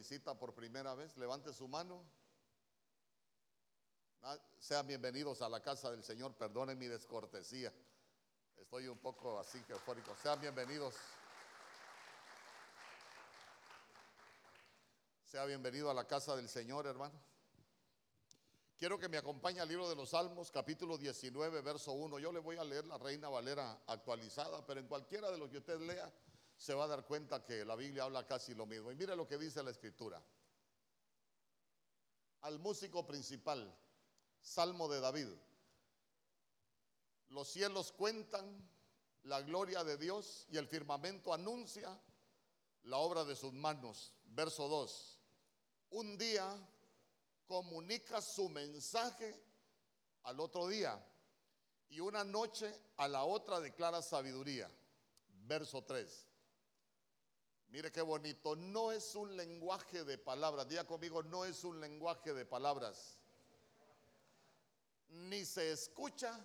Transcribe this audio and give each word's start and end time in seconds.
visita 0.00 0.34
por 0.34 0.54
primera 0.54 0.94
vez, 0.94 1.14
levante 1.18 1.52
su 1.52 1.68
mano. 1.68 2.02
Ah, 4.22 4.38
sean 4.58 4.86
bienvenidos 4.86 5.42
a 5.42 5.48
la 5.50 5.60
casa 5.60 5.90
del 5.90 6.02
Señor, 6.02 6.34
perdonen 6.36 6.78
mi 6.78 6.86
descortesía. 6.86 7.70
Estoy 8.56 8.88
un 8.88 8.96
poco 8.96 9.38
así 9.38 9.62
eufórico. 9.68 10.16
Sean 10.22 10.40
bienvenidos. 10.40 10.94
Sea 15.26 15.44
bienvenido 15.44 15.90
a 15.90 15.94
la 15.94 16.06
casa 16.06 16.34
del 16.34 16.48
Señor, 16.48 16.86
hermano. 16.86 17.20
Quiero 18.78 18.98
que 18.98 19.10
me 19.10 19.18
acompañe 19.18 19.60
al 19.60 19.68
libro 19.68 19.86
de 19.86 19.96
los 19.96 20.08
Salmos, 20.08 20.50
capítulo 20.50 20.96
19, 20.96 21.60
verso 21.60 21.92
1. 21.92 22.18
Yo 22.20 22.32
le 22.32 22.40
voy 22.40 22.56
a 22.56 22.64
leer 22.64 22.86
la 22.86 22.96
Reina 22.96 23.28
Valera 23.28 23.82
actualizada, 23.86 24.64
pero 24.64 24.80
en 24.80 24.86
cualquiera 24.86 25.30
de 25.30 25.36
los 25.36 25.50
que 25.50 25.58
usted 25.58 25.78
lea, 25.78 26.10
se 26.60 26.74
va 26.74 26.84
a 26.84 26.88
dar 26.88 27.06
cuenta 27.06 27.42
que 27.42 27.64
la 27.64 27.74
Biblia 27.74 28.04
habla 28.04 28.26
casi 28.26 28.54
lo 28.54 28.66
mismo. 28.66 28.92
Y 28.92 28.94
mire 28.94 29.16
lo 29.16 29.26
que 29.26 29.38
dice 29.38 29.62
la 29.62 29.70
Escritura. 29.70 30.22
Al 32.42 32.58
músico 32.58 33.06
principal, 33.06 33.74
Salmo 34.42 34.86
de 34.86 35.00
David. 35.00 35.28
Los 37.30 37.48
cielos 37.48 37.92
cuentan 37.92 38.68
la 39.22 39.40
gloria 39.40 39.84
de 39.84 39.96
Dios 39.96 40.46
y 40.50 40.58
el 40.58 40.66
firmamento 40.66 41.32
anuncia 41.32 41.98
la 42.82 42.98
obra 42.98 43.24
de 43.24 43.36
sus 43.36 43.54
manos. 43.54 44.12
Verso 44.26 44.68
2. 44.68 45.18
Un 45.92 46.18
día 46.18 46.46
comunica 47.46 48.20
su 48.20 48.50
mensaje 48.50 49.34
al 50.24 50.38
otro 50.38 50.68
día 50.68 51.02
y 51.88 52.00
una 52.00 52.22
noche 52.22 52.70
a 52.98 53.08
la 53.08 53.24
otra 53.24 53.60
declara 53.60 54.02
sabiduría. 54.02 54.70
Verso 55.46 55.82
3. 55.84 56.26
Mire 57.70 57.92
qué 57.92 58.02
bonito, 58.02 58.56
no 58.56 58.90
es 58.90 59.14
un 59.14 59.36
lenguaje 59.36 60.02
de 60.04 60.18
palabras, 60.18 60.66
diga 60.68 60.84
conmigo, 60.84 61.22
no 61.22 61.44
es 61.44 61.62
un 61.62 61.80
lenguaje 61.80 62.34
de 62.34 62.44
palabras. 62.44 63.16
Ni 65.08 65.44
se 65.44 65.70
escucha 65.70 66.38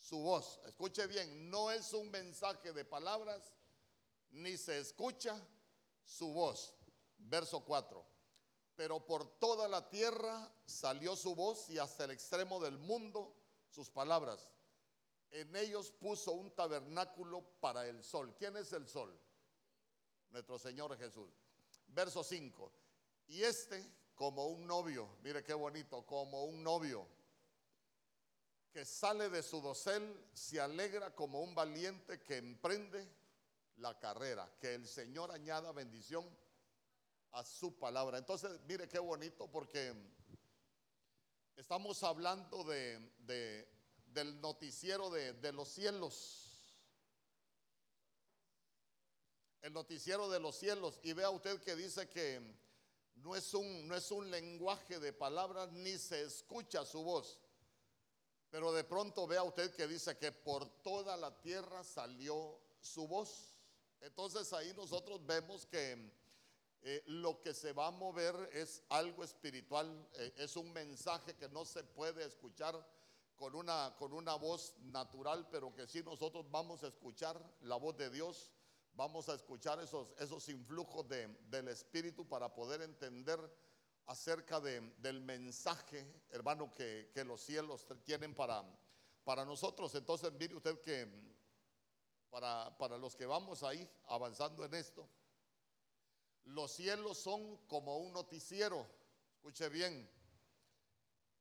su 0.00 0.18
voz. 0.18 0.58
Escuche 0.66 1.06
bien, 1.06 1.48
no 1.48 1.70
es 1.70 1.92
un 1.92 2.10
mensaje 2.10 2.72
de 2.72 2.84
palabras, 2.84 3.52
ni 4.32 4.56
se 4.56 4.80
escucha 4.80 5.40
su 6.04 6.32
voz. 6.32 6.74
Verso 7.18 7.60
4. 7.64 8.04
Pero 8.74 9.06
por 9.06 9.38
toda 9.38 9.68
la 9.68 9.88
tierra 9.88 10.52
salió 10.66 11.14
su 11.14 11.36
voz 11.36 11.70
y 11.70 11.78
hasta 11.78 12.04
el 12.04 12.10
extremo 12.10 12.58
del 12.58 12.78
mundo 12.78 13.36
sus 13.68 13.88
palabras. 13.90 14.50
En 15.30 15.54
ellos 15.54 15.92
puso 15.92 16.32
un 16.32 16.50
tabernáculo 16.50 17.44
para 17.60 17.86
el 17.86 18.02
sol. 18.02 18.34
¿Quién 18.36 18.56
es 18.56 18.72
el 18.72 18.88
sol? 18.88 19.16
Nuestro 20.30 20.58
Señor 20.58 20.96
Jesús. 20.96 21.30
Verso 21.88 22.22
5. 22.22 22.72
Y 23.28 23.42
este, 23.42 23.84
como 24.14 24.46
un 24.46 24.66
novio, 24.66 25.16
mire 25.22 25.42
qué 25.42 25.54
bonito, 25.54 26.04
como 26.06 26.44
un 26.44 26.62
novio 26.62 27.06
que 28.72 28.84
sale 28.84 29.28
de 29.28 29.42
su 29.42 29.60
dosel, 29.60 30.28
se 30.32 30.60
alegra 30.60 31.14
como 31.14 31.40
un 31.40 31.54
valiente 31.54 32.22
que 32.22 32.36
emprende 32.36 33.06
la 33.76 33.98
carrera. 33.98 34.48
Que 34.60 34.74
el 34.74 34.86
Señor 34.86 35.32
añada 35.32 35.72
bendición 35.72 36.24
a 37.32 37.44
su 37.44 37.78
palabra. 37.78 38.18
Entonces, 38.18 38.60
mire 38.66 38.88
qué 38.88 38.98
bonito 38.98 39.50
porque 39.50 39.92
estamos 41.56 42.02
hablando 42.04 42.62
de, 42.64 43.68
del 44.06 44.40
noticiero 44.40 45.10
de, 45.10 45.32
de 45.34 45.52
los 45.52 45.68
cielos 45.68 46.49
el 49.62 49.72
noticiero 49.72 50.28
de 50.30 50.40
los 50.40 50.56
cielos 50.56 50.98
y 51.02 51.12
vea 51.12 51.30
usted 51.30 51.60
que 51.60 51.76
dice 51.76 52.08
que 52.08 52.40
no 53.16 53.36
es 53.36 53.52
un, 53.54 53.86
no 53.86 53.94
es 53.94 54.10
un 54.10 54.30
lenguaje 54.30 54.98
de 54.98 55.12
palabras 55.12 55.70
ni 55.72 55.98
se 55.98 56.22
escucha 56.22 56.84
su 56.84 57.02
voz. 57.02 57.40
Pero 58.50 58.72
de 58.72 58.84
pronto 58.84 59.26
vea 59.26 59.42
usted 59.42 59.74
que 59.74 59.86
dice 59.86 60.16
que 60.16 60.32
por 60.32 60.68
toda 60.82 61.16
la 61.16 61.40
tierra 61.40 61.84
salió 61.84 62.58
su 62.80 63.06
voz. 63.06 63.58
Entonces 64.00 64.52
ahí 64.52 64.72
nosotros 64.74 65.24
vemos 65.24 65.66
que 65.66 66.10
eh, 66.82 67.02
lo 67.06 67.40
que 67.42 67.52
se 67.52 67.72
va 67.72 67.88
a 67.88 67.90
mover 67.90 68.34
es 68.54 68.82
algo 68.88 69.22
espiritual, 69.22 70.08
eh, 70.14 70.32
es 70.38 70.56
un 70.56 70.72
mensaje 70.72 71.36
que 71.36 71.48
no 71.50 71.66
se 71.66 71.84
puede 71.84 72.24
escuchar 72.24 72.74
con 73.36 73.54
una, 73.54 73.94
con 73.98 74.14
una 74.14 74.34
voz 74.34 74.74
natural, 74.78 75.46
pero 75.50 75.74
que 75.74 75.86
sí 75.86 76.02
nosotros 76.02 76.50
vamos 76.50 76.82
a 76.82 76.88
escuchar 76.88 77.38
la 77.60 77.76
voz 77.76 77.96
de 77.98 78.08
Dios 78.08 78.50
vamos 78.94 79.28
a 79.28 79.34
escuchar 79.34 79.80
esos, 79.80 80.08
esos 80.18 80.48
influjos 80.48 81.06
del 81.08 81.68
Espíritu 81.68 82.28
para 82.28 82.52
poder 82.52 82.82
entender 82.82 83.38
acerca 84.06 84.60
del 84.60 85.20
mensaje, 85.20 86.04
hermano, 86.30 86.72
que, 86.74 87.10
los 87.24 87.40
cielos 87.40 87.86
tienen 88.04 88.34
para, 88.34 88.64
para 89.24 89.44
nosotros. 89.44 89.94
Entonces, 89.94 90.32
mire 90.32 90.56
usted 90.56 90.80
que 90.80 91.08
para, 92.28 92.76
para 92.76 92.98
los 92.98 93.14
que 93.14 93.26
vamos 93.26 93.62
ahí 93.62 93.88
avanzando 94.06 94.64
en 94.64 94.74
esto, 94.74 95.08
los 96.44 96.72
cielos 96.72 97.18
son 97.18 97.56
como 97.68 97.98
un 97.98 98.12
noticiero. 98.12 98.86
Escuche 99.36 99.68
bien. 99.68 100.10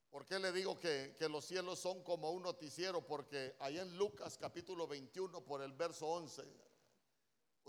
¿Por 0.10 0.26
qué 0.26 0.40
le 0.40 0.52
digo 0.52 0.80
que, 0.80 1.16
que, 1.18 1.30
los 1.30 1.46
cielos 1.46 1.80
son 1.80 2.04
como 2.04 2.32
un 2.32 2.44
noticiero? 2.44 3.06
Porque 3.06 3.56
ahí 3.60 3.78
en 3.78 3.98
Lucas 3.98 4.38
capítulo 4.38 4.88
21 4.88 5.44
por 5.44 5.62
el 5.62 5.74
verso 5.74 6.08
11, 6.08 6.44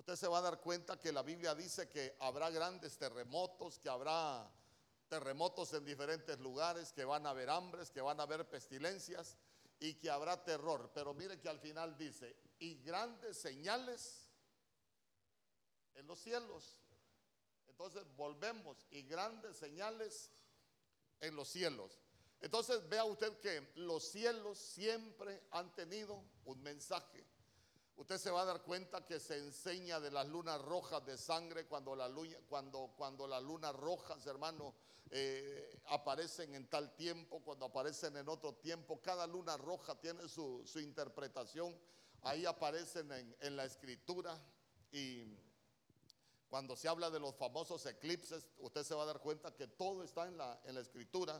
usted 0.00 0.16
se 0.16 0.28
va 0.28 0.38
a 0.38 0.42
dar 0.42 0.60
cuenta 0.62 0.98
que 0.98 1.12
la 1.12 1.22
Biblia 1.22 1.54
dice 1.54 1.90
que 1.90 2.16
habrá 2.20 2.48
grandes 2.48 2.96
terremotos, 2.96 3.78
que 3.78 3.90
habrá 3.90 4.50
terremotos 5.10 5.74
en 5.74 5.84
diferentes 5.84 6.38
lugares, 6.40 6.90
que 6.90 7.04
van 7.04 7.26
a 7.26 7.30
haber 7.30 7.50
hambres, 7.50 7.90
que 7.90 8.00
van 8.00 8.18
a 8.18 8.22
haber 8.22 8.48
pestilencias 8.48 9.36
y 9.78 9.94
que 9.96 10.08
habrá 10.08 10.42
terror. 10.42 10.90
Pero 10.94 11.12
mire 11.12 11.38
que 11.38 11.50
al 11.50 11.60
final 11.60 11.98
dice, 11.98 12.34
y 12.58 12.82
grandes 12.82 13.36
señales 13.36 14.26
en 15.94 16.06
los 16.06 16.18
cielos. 16.18 16.78
Entonces 17.68 18.02
volvemos, 18.16 18.86
y 18.90 19.02
grandes 19.02 19.58
señales 19.58 20.32
en 21.20 21.36
los 21.36 21.48
cielos. 21.48 22.00
Entonces 22.40 22.88
vea 22.88 23.04
usted 23.04 23.38
que 23.40 23.70
los 23.74 24.02
cielos 24.04 24.58
siempre 24.58 25.42
han 25.50 25.74
tenido 25.74 26.24
un 26.46 26.62
mensaje. 26.62 27.29
Usted 28.00 28.16
se 28.16 28.30
va 28.30 28.40
a 28.40 28.44
dar 28.46 28.62
cuenta 28.62 29.04
que 29.04 29.20
se 29.20 29.36
enseña 29.36 30.00
de 30.00 30.10
las 30.10 30.26
lunas 30.26 30.58
rojas 30.62 31.04
de 31.04 31.18
sangre 31.18 31.66
cuando, 31.66 31.94
la 31.94 32.08
luna, 32.08 32.34
cuando, 32.48 32.94
cuando 32.96 33.26
las 33.26 33.42
lunas 33.42 33.74
rojas, 33.76 34.26
hermano, 34.26 34.74
eh, 35.10 35.78
aparecen 35.88 36.54
en 36.54 36.66
tal 36.70 36.96
tiempo, 36.96 37.42
cuando 37.44 37.66
aparecen 37.66 38.16
en 38.16 38.26
otro 38.30 38.54
tiempo. 38.54 39.02
Cada 39.02 39.26
luna 39.26 39.58
roja 39.58 40.00
tiene 40.00 40.26
su, 40.28 40.64
interpretación. 40.76 41.78
Ahí 42.22 42.46
aparecen 42.46 43.12
en, 43.12 43.54
la 43.54 43.66
escritura 43.66 44.34
y 44.90 45.36
cuando 46.48 46.76
se 46.76 46.88
habla 46.88 47.10
de 47.10 47.20
los 47.20 47.34
famosos 47.34 47.84
eclipses, 47.84 48.48
usted 48.60 48.82
se 48.82 48.94
va 48.94 49.02
a 49.02 49.06
dar 49.06 49.20
cuenta 49.20 49.54
que 49.54 49.68
todo 49.68 50.02
está 50.02 50.26
en 50.26 50.38
la, 50.38 50.58
en 50.64 50.74
la 50.74 50.80
escritura. 50.80 51.38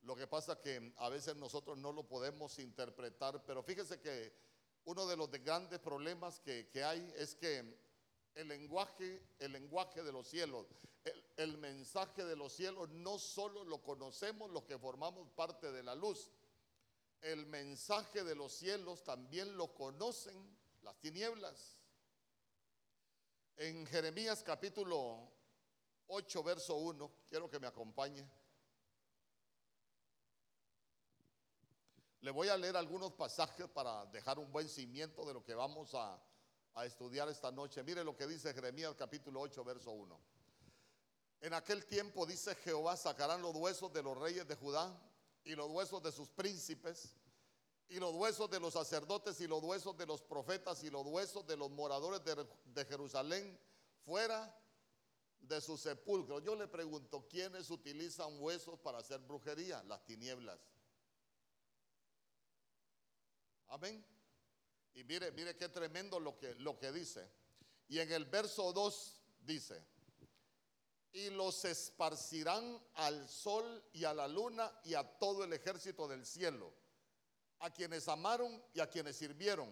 Lo 0.00 0.16
que 0.16 0.26
pasa 0.26 0.62
que 0.62 0.94
a 0.96 1.10
veces 1.10 1.36
nosotros 1.36 1.76
no 1.76 1.92
lo 1.92 2.08
podemos 2.08 2.58
interpretar, 2.58 3.44
pero 3.44 3.62
fíjese 3.62 4.00
que 4.00 4.49
uno 4.90 5.06
de 5.06 5.16
los 5.16 5.30
grandes 5.30 5.78
problemas 5.78 6.40
que, 6.40 6.68
hay 6.82 7.12
es 7.16 7.36
que 7.36 7.78
el 8.34 8.48
lenguaje, 8.48 9.22
el 9.38 9.52
lenguaje 9.52 10.02
de 10.02 10.10
los 10.10 10.26
cielos, 10.26 10.66
el, 11.04 11.24
el, 11.36 11.58
mensaje 11.58 12.24
de 12.24 12.34
los 12.34 12.52
cielos, 12.52 12.88
no 12.88 13.16
solo 13.16 13.62
lo 13.62 13.80
conocemos 13.84 14.50
los 14.50 14.64
que 14.64 14.76
formamos 14.80 15.28
parte 15.30 15.70
de 15.70 15.84
la 15.84 15.94
luz, 15.94 16.28
el 17.20 17.46
mensaje 17.46 18.24
de 18.24 18.34
los 18.34 18.52
cielos 18.52 19.04
también 19.04 19.56
lo 19.56 19.72
conocen 19.74 20.36
las 20.82 20.98
tinieblas. 20.98 21.78
En 23.58 23.86
Jeremías 23.86 24.42
capítulo 24.42 25.30
8, 26.08 26.42
verso 26.42 26.74
1, 26.74 27.12
quiero 27.28 27.48
que 27.48 27.60
me 27.60 27.68
acompañe. 27.68 28.28
Le 32.22 32.30
voy 32.30 32.48
a 32.48 32.56
leer 32.56 32.76
algunos 32.76 33.12
pasajes 33.12 33.66
para 33.68 34.04
dejar 34.06 34.38
un 34.38 34.52
buen 34.52 34.68
cimiento 34.68 35.24
de 35.24 35.32
lo 35.32 35.42
que 35.42 35.54
vamos 35.54 35.94
a, 35.94 36.20
estudiar 36.84 37.28
esta 37.28 37.50
noche. 37.50 37.82
Mire 37.82 38.02
lo 38.04 38.16
que 38.16 38.26
dice 38.26 38.54
Jeremías 38.54 38.94
capítulo 38.96 39.40
8, 39.40 39.64
verso 39.64 39.90
1. 39.90 40.20
En 41.42 41.52
aquel 41.52 41.84
tiempo 41.84 42.24
dice 42.24 42.54
Jehová, 42.54 42.96
sacarán 42.96 43.42
los 43.42 43.54
huesos 43.54 43.92
de 43.92 44.02
los 44.02 44.16
reyes 44.16 44.46
de 44.48 44.54
Judá 44.54 44.90
y 45.44 45.54
los 45.54 45.70
huesos 45.70 46.02
de 46.02 46.10
sus 46.10 46.30
príncipes 46.30 47.16
y 47.88 47.98
los 47.98 48.14
huesos 48.14 48.48
de 48.50 48.60
los 48.60 48.72
sacerdotes 48.74 49.40
y 49.40 49.46
los 49.46 49.62
huesos 49.62 49.94
de 49.98 50.06
los 50.06 50.22
profetas 50.22 50.82
y 50.84 50.90
los 50.90 51.04
huesos 51.04 51.46
de 51.46 51.56
los 51.56 51.70
moradores 51.70 52.24
de, 52.24 52.46
de 52.64 52.84
Jerusalén 52.86 53.58
fuera 54.06 54.56
de 55.40 55.60
su 55.60 55.76
sepulcro. 55.76 56.40
Yo 56.40 56.54
le 56.54 56.68
pregunto, 56.68 57.26
¿quiénes 57.28 57.70
utilizan 57.70 58.40
huesos 58.40 58.78
para 58.78 58.98
hacer 58.98 59.18
brujería? 59.20 59.82
Las 59.84 60.02
tinieblas. 60.06 60.58
Amén. 63.70 64.04
Y 64.94 65.04
mire, 65.04 65.30
mire 65.32 65.56
qué 65.56 65.68
tremendo 65.68 66.20
lo 66.20 66.36
que, 66.36 66.54
lo 66.56 66.78
que 66.78 66.92
dice. 66.92 67.26
Y 67.88 67.98
en 67.98 68.12
el 68.12 68.24
verso 68.24 68.72
2 68.72 69.20
dice, 69.42 69.82
y 71.12 71.30
los 71.30 71.64
esparcirán 71.64 72.80
al 72.94 73.28
sol 73.28 73.82
y 73.92 74.04
a 74.04 74.14
la 74.14 74.28
luna 74.28 74.70
y 74.84 74.94
a 74.94 75.04
todo 75.04 75.44
el 75.44 75.52
ejército 75.52 76.06
del 76.06 76.24
cielo, 76.24 76.72
a 77.60 77.70
quienes 77.70 78.08
amaron 78.08 78.62
y 78.74 78.80
a 78.80 78.88
quienes 78.88 79.16
sirvieron, 79.16 79.68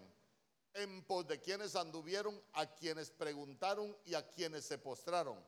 en 0.75 1.03
pos 1.05 1.27
de 1.27 1.41
quienes 1.41 1.75
anduvieron, 1.77 2.41
a 2.53 2.67
quienes 2.75 3.11
preguntaron 3.11 3.97
y 4.05 4.15
a 4.15 4.29
quienes 4.29 4.65
se 4.65 4.79
postraron. 4.79 5.43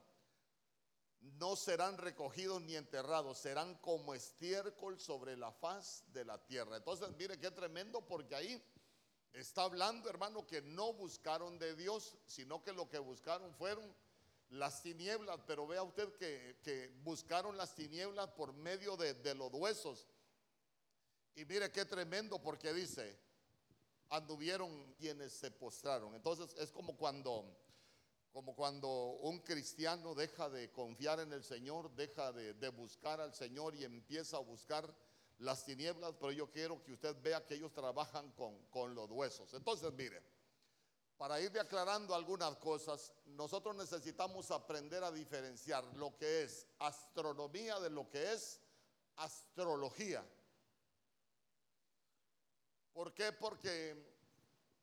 No 1.21 1.55
serán 1.57 1.99
recogidos 1.99 2.63
ni 2.63 2.77
enterrados, 2.77 3.39
serán 3.39 3.75
como 3.77 4.15
estiércol 4.15 4.99
sobre 4.99 5.37
la 5.37 5.53
faz 5.53 6.05
de 6.13 6.25
la 6.25 6.39
tierra. 6.39 6.77
Entonces, 6.77 7.09
mire 7.19 7.39
qué 7.39 7.51
tremendo, 7.51 8.01
porque 8.01 8.35
ahí 8.35 8.63
está 9.33 9.63
hablando, 9.63 10.09
hermano, 10.09 10.47
que 10.47 10.63
no 10.63 10.93
buscaron 10.93 11.59
de 11.59 11.77
Dios, 11.77 12.17
sino 12.27 12.63
que 12.63 12.73
lo 12.73 12.89
que 12.89 12.99
buscaron 12.99 13.55
fueron 13.55 13.95
las 14.51 14.83
tinieblas, 14.83 15.39
pero 15.47 15.67
vea 15.67 15.83
usted 15.83 16.13
que, 16.15 16.93
buscaron 17.03 17.57
las 17.57 17.75
tinieblas 17.75 18.29
por 18.31 18.53
medio 18.53 18.97
de, 18.97 19.35
los 19.35 19.53
huesos. 19.53 20.07
Y 21.35 21.45
mire 21.45 21.71
qué 21.71 21.85
tremendo 21.85 22.43
porque 22.43 22.73
dice, 22.73 23.17
anduvieron 24.09 24.93
quienes 24.95 25.33
se 25.33 25.51
postraron. 25.51 26.15
Entonces 26.15 26.55
es 26.59 26.73
como 26.73 26.97
cuando, 26.97 27.57
como 28.33 28.55
cuando 28.55 28.89
un 28.89 29.41
cristiano 29.41 30.15
deja 30.15 30.49
de 30.49 30.71
confiar 30.71 31.21
en 31.21 31.33
el 31.33 31.43
Señor, 31.43 31.91
deja 31.95 32.33
de, 32.33 32.69
buscar 32.69 33.21
al 33.21 33.35
Señor 33.35 33.75
y 33.75 33.85
empieza 33.85 34.37
a 34.37 34.41
buscar 34.41 34.95
las 35.39 35.65
tinieblas, 35.65 36.15
pero 36.21 36.33
yo 36.33 36.51
quiero 36.51 36.83
que 36.83 36.93
usted 36.93 37.17
vea 37.23 37.45
que 37.45 37.55
ellos 37.55 37.73
trabajan 37.73 38.31
con, 38.33 38.57
con 38.67 38.95
los 38.95 39.11
huesos. 39.11 39.53
Entonces, 39.55 39.93
mire, 39.95 40.23
para 41.17 41.41
ir 41.41 41.59
aclarando 41.59 42.15
algunas 42.15 42.57
cosas, 42.57 43.13
nosotros 43.27 43.75
necesitamos 43.75 44.51
aprender 44.51 45.03
a 45.03 45.11
diferenciar 45.11 45.85
lo 45.97 46.17
que 46.17 46.45
es 46.45 46.67
astronomía 46.79 47.81
de 47.81 47.91
lo 47.91 48.09
que 48.09 48.33
es 48.33 48.61
astrología. 49.17 50.25
¿Por 52.93 53.13
qué? 53.13 53.33
Porque, 53.33 53.97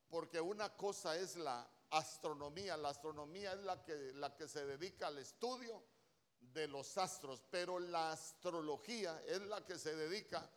porque 0.09 0.41
una 0.41 0.75
cosa 0.75 1.17
es 1.17 1.35
la 1.37 1.67
astronomía, 1.91 2.77
la 2.77 2.89
astronomía 2.89 3.53
es 3.53 3.59
la 3.59 3.83
que, 3.83 3.95
la 4.13 4.35
que 4.35 4.47
se 4.47 4.65
dedica 4.65 5.07
al 5.07 5.17
estudio 5.17 5.83
de 6.39 6.67
los 6.67 6.97
astros, 6.97 7.43
pero 7.49 7.79
la 7.79 8.11
astrología 8.11 9.21
es 9.27 9.41
la 9.41 9.65
que 9.65 9.77
se 9.77 9.95
dedica 9.95 10.49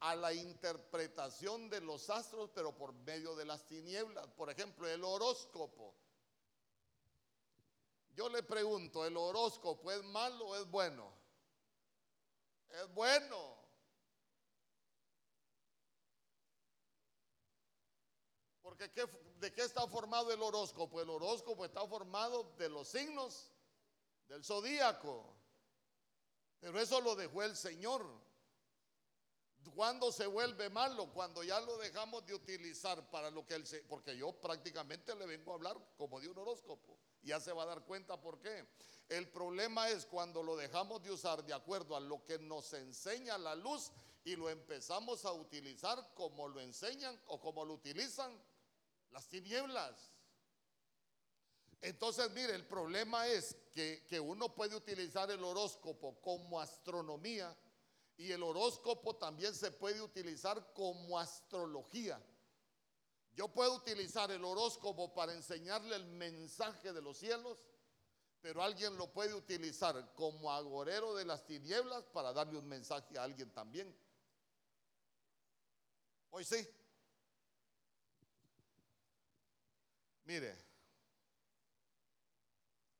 a 0.00 0.14
la 0.14 0.32
interpretación 0.32 1.70
de 1.70 1.80
los 1.80 2.10
astros, 2.10 2.50
pero 2.54 2.76
por 2.76 2.92
medio 2.92 3.34
de 3.34 3.44
las 3.44 3.66
tinieblas. 3.66 4.26
Por 4.28 4.50
ejemplo, 4.50 4.86
el 4.88 5.02
horóscopo. 5.02 5.94
Yo 8.14 8.28
le 8.28 8.42
pregunto, 8.42 9.04
¿el 9.04 9.16
horóscopo 9.16 9.92
es 9.92 10.02
malo 10.04 10.48
o 10.48 10.56
es 10.56 10.66
bueno? 10.70 11.12
Es 12.70 12.92
bueno. 12.94 13.65
¿De 18.76 19.52
qué 19.52 19.62
está 19.62 19.86
formado 19.86 20.32
el 20.32 20.42
horóscopo? 20.42 21.00
El 21.00 21.10
horóscopo 21.10 21.64
está 21.64 21.86
formado 21.86 22.54
de 22.58 22.68
los 22.68 22.88
signos 22.88 23.50
del 24.28 24.44
zodíaco. 24.44 25.34
Pero 26.60 26.80
eso 26.80 27.00
lo 27.00 27.14
dejó 27.14 27.42
el 27.42 27.56
Señor. 27.56 28.04
¿Cuándo 29.74 30.12
se 30.12 30.26
vuelve 30.26 30.70
malo? 30.70 31.12
Cuando 31.12 31.42
ya 31.42 31.60
lo 31.60 31.76
dejamos 31.78 32.24
de 32.24 32.34
utilizar 32.34 33.10
para 33.10 33.30
lo 33.30 33.44
que 33.46 33.54
él 33.54 33.66
se... 33.66 33.82
Porque 33.82 34.16
yo 34.16 34.32
prácticamente 34.32 35.14
le 35.14 35.26
vengo 35.26 35.52
a 35.52 35.54
hablar 35.56 35.76
como 35.96 36.20
de 36.20 36.28
un 36.28 36.38
horóscopo. 36.38 36.98
Ya 37.22 37.40
se 37.40 37.52
va 37.52 37.64
a 37.64 37.66
dar 37.66 37.84
cuenta 37.84 38.20
por 38.20 38.40
qué. 38.40 38.66
El 39.08 39.28
problema 39.28 39.88
es 39.90 40.06
cuando 40.06 40.42
lo 40.42 40.56
dejamos 40.56 41.02
de 41.02 41.10
usar 41.10 41.44
de 41.44 41.52
acuerdo 41.52 41.96
a 41.96 42.00
lo 42.00 42.24
que 42.24 42.38
nos 42.38 42.72
enseña 42.72 43.38
la 43.38 43.54
luz 43.54 43.90
y 44.24 44.34
lo 44.34 44.48
empezamos 44.48 45.24
a 45.24 45.32
utilizar 45.32 46.12
como 46.14 46.48
lo 46.48 46.60
enseñan 46.60 47.20
o 47.26 47.40
como 47.40 47.64
lo 47.64 47.74
utilizan 47.74 48.36
las 49.10 49.28
tinieblas. 49.28 50.12
Entonces, 51.80 52.30
mire, 52.30 52.54
el 52.54 52.66
problema 52.66 53.26
es 53.28 53.56
que, 53.72 54.04
que 54.08 54.18
uno 54.18 54.54
puede 54.54 54.74
utilizar 54.74 55.30
el 55.30 55.44
horóscopo 55.44 56.20
como 56.20 56.60
astronomía 56.60 57.56
y 58.16 58.32
el 58.32 58.42
horóscopo 58.42 59.16
también 59.16 59.54
se 59.54 59.70
puede 59.70 60.00
utilizar 60.00 60.72
como 60.72 61.18
astrología. 61.18 62.20
Yo 63.34 63.48
puedo 63.48 63.74
utilizar 63.74 64.30
el 64.30 64.42
horóscopo 64.42 65.12
para 65.12 65.34
enseñarle 65.34 65.94
el 65.96 66.06
mensaje 66.06 66.94
de 66.94 67.02
los 67.02 67.18
cielos, 67.18 67.58
pero 68.40 68.62
alguien 68.62 68.96
lo 68.96 69.12
puede 69.12 69.34
utilizar 69.34 70.14
como 70.14 70.50
agorero 70.50 71.14
de 71.14 71.26
las 71.26 71.44
tinieblas 71.44 72.04
para 72.06 72.32
darle 72.32 72.58
un 72.58 72.66
mensaje 72.66 73.18
a 73.18 73.24
alguien 73.24 73.50
también. 73.52 73.94
Hoy 76.30 76.44
sí. 76.44 76.66
Mire, 80.26 80.54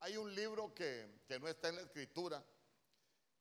hay 0.01 0.17
un 0.17 0.33
libro 0.35 0.73
que, 0.73 1.23
que 1.27 1.39
no 1.41 1.49
está 1.49 1.69
en 1.69 1.77
la 1.77 1.83
escritura 1.83 2.43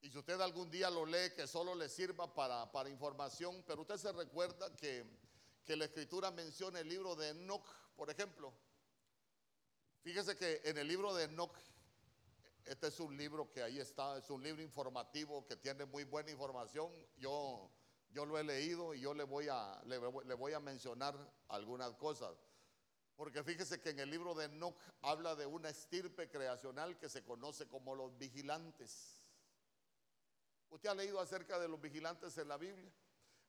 y 0.02 0.10
si 0.10 0.18
usted 0.18 0.40
algún 0.42 0.70
día 0.70 0.90
lo 0.90 1.06
lee, 1.06 1.32
que 1.36 1.48
solo 1.48 1.76
le 1.76 1.88
sirva 1.88 2.32
para, 2.34 2.72
para 2.72 2.90
información, 2.90 3.64
pero 3.66 3.82
usted 3.82 3.98
se 3.98 4.12
recuerda 4.12 4.76
que, 4.76 5.04
que 5.64 5.76
la 5.76 5.86
escritura 5.86 6.32
menciona 6.32 6.80
el 6.80 6.90
libro 6.90 7.16
de 7.16 7.30
Enoch, 7.30 7.66
por 7.96 8.10
ejemplo. 8.10 8.54
Fíjese 10.02 10.36
que 10.36 10.62
en 10.64 10.78
el 10.78 10.88
libro 10.88 11.14
de 11.14 11.26
Enoch, 11.26 11.56
este 12.66 12.88
es 12.88 13.00
un 13.00 13.16
libro 13.16 13.52
que 13.52 13.62
ahí 13.62 13.80
está, 13.80 14.18
es 14.18 14.30
un 14.32 14.44
libro 14.44 14.64
informativo 14.64 15.46
que 15.46 15.56
tiene 15.56 15.86
muy 15.86 16.04
buena 16.04 16.32
información. 16.32 16.92
Yo, 17.18 17.72
yo 18.10 18.26
lo 18.26 18.38
he 18.40 18.44
leído 18.44 18.96
y 18.96 19.02
yo 19.02 19.14
le 19.14 19.24
voy, 19.24 19.48
a, 19.48 19.80
le, 19.86 20.00
le 20.00 20.34
voy 20.34 20.54
a 20.54 20.60
mencionar 20.60 21.16
algunas 21.50 21.94
cosas. 21.96 22.36
Porque 23.16 23.44
fíjese 23.44 23.80
que 23.80 23.92
en 23.92 24.00
el 24.00 24.10
libro 24.10 24.34
de 24.34 24.46
Enoch 24.46 24.76
habla 25.02 25.36
de 25.36 25.46
una 25.46 25.70
estirpe 25.70 26.30
creacional 26.30 26.98
que 26.98 27.10
se 27.10 27.24
conoce 27.24 27.68
como 27.68 27.96
los 27.96 28.18
vigilantes. 28.18 29.26
¿Usted 30.70 30.90
ha 30.90 30.96
leído 30.96 31.20
acerca 31.20 31.58
de 31.58 31.68
los 31.68 31.80
vigilantes 31.80 32.38
en 32.38 32.50
la 32.50 32.58
Biblia? 32.58 32.92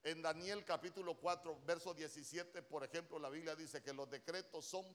En 0.05 0.23
Daniel 0.23 0.65
capítulo 0.65 1.19
4, 1.19 1.63
verso 1.67 1.93
17, 1.93 2.63
por 2.63 2.85
ejemplo, 2.85 3.19
la 3.19 3.29
Biblia 3.29 3.57
dice 3.57 3.83
que 3.83 3.93
los 3.93 4.09
decretos 4.09 4.65
son 4.65 4.87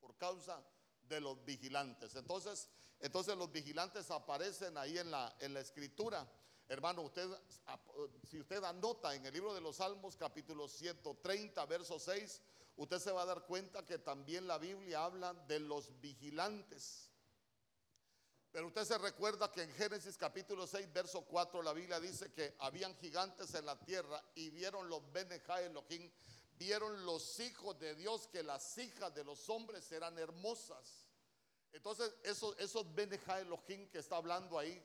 por 0.00 0.18
causa 0.18 0.62
de 1.08 1.20
los 1.20 1.42
vigilantes. 1.46 2.14
Entonces, 2.14 2.68
entonces 3.00 3.36
los 3.36 3.50
vigilantes 3.50 4.10
aparecen 4.10 4.76
ahí 4.76 4.98
en 4.98 5.10
la, 5.10 5.34
en 5.40 5.54
la 5.54 5.60
escritura. 5.60 6.30
Hermano, 6.68 7.00
usted, 7.00 7.26
si 8.28 8.38
usted 8.38 8.62
anota 8.62 9.14
en 9.14 9.24
el 9.24 9.32
libro 9.32 9.54
de 9.54 9.60
los 9.62 9.76
Salmos, 9.76 10.16
capítulo 10.16 10.68
130, 10.68 11.64
verso 11.64 11.98
6, 11.98 12.42
usted 12.76 12.98
se 12.98 13.10
va 13.10 13.22
a 13.22 13.26
dar 13.26 13.46
cuenta 13.46 13.86
que 13.86 13.98
también 13.98 14.46
la 14.46 14.58
Biblia 14.58 15.02
habla 15.02 15.32
de 15.32 15.60
los 15.60 15.98
vigilantes. 15.98 17.08
Pero 18.52 18.66
usted 18.66 18.84
se 18.84 18.98
recuerda 18.98 19.50
que 19.50 19.62
en 19.62 19.72
Génesis 19.72 20.18
capítulo 20.18 20.66
6, 20.66 20.92
verso 20.92 21.22
4, 21.22 21.62
la 21.62 21.72
Biblia 21.72 21.98
dice 22.00 22.32
que 22.32 22.54
habían 22.58 22.94
gigantes 22.96 23.54
en 23.54 23.64
la 23.64 23.78
tierra 23.78 24.22
y 24.34 24.50
vieron 24.50 24.90
los 24.90 25.10
Benejá 25.10 25.62
Elohim, 25.62 26.10
vieron 26.58 27.06
los 27.06 27.40
hijos 27.40 27.78
de 27.78 27.94
Dios 27.94 28.28
que 28.28 28.42
las 28.42 28.76
hijas 28.76 29.14
de 29.14 29.24
los 29.24 29.48
hombres 29.48 29.90
eran 29.90 30.18
hermosas. 30.18 31.06
Entonces, 31.72 32.14
esos, 32.24 32.58
esos 32.58 32.86
Elohim 32.94 33.88
que 33.88 33.98
está 33.98 34.16
hablando 34.16 34.58
ahí, 34.58 34.82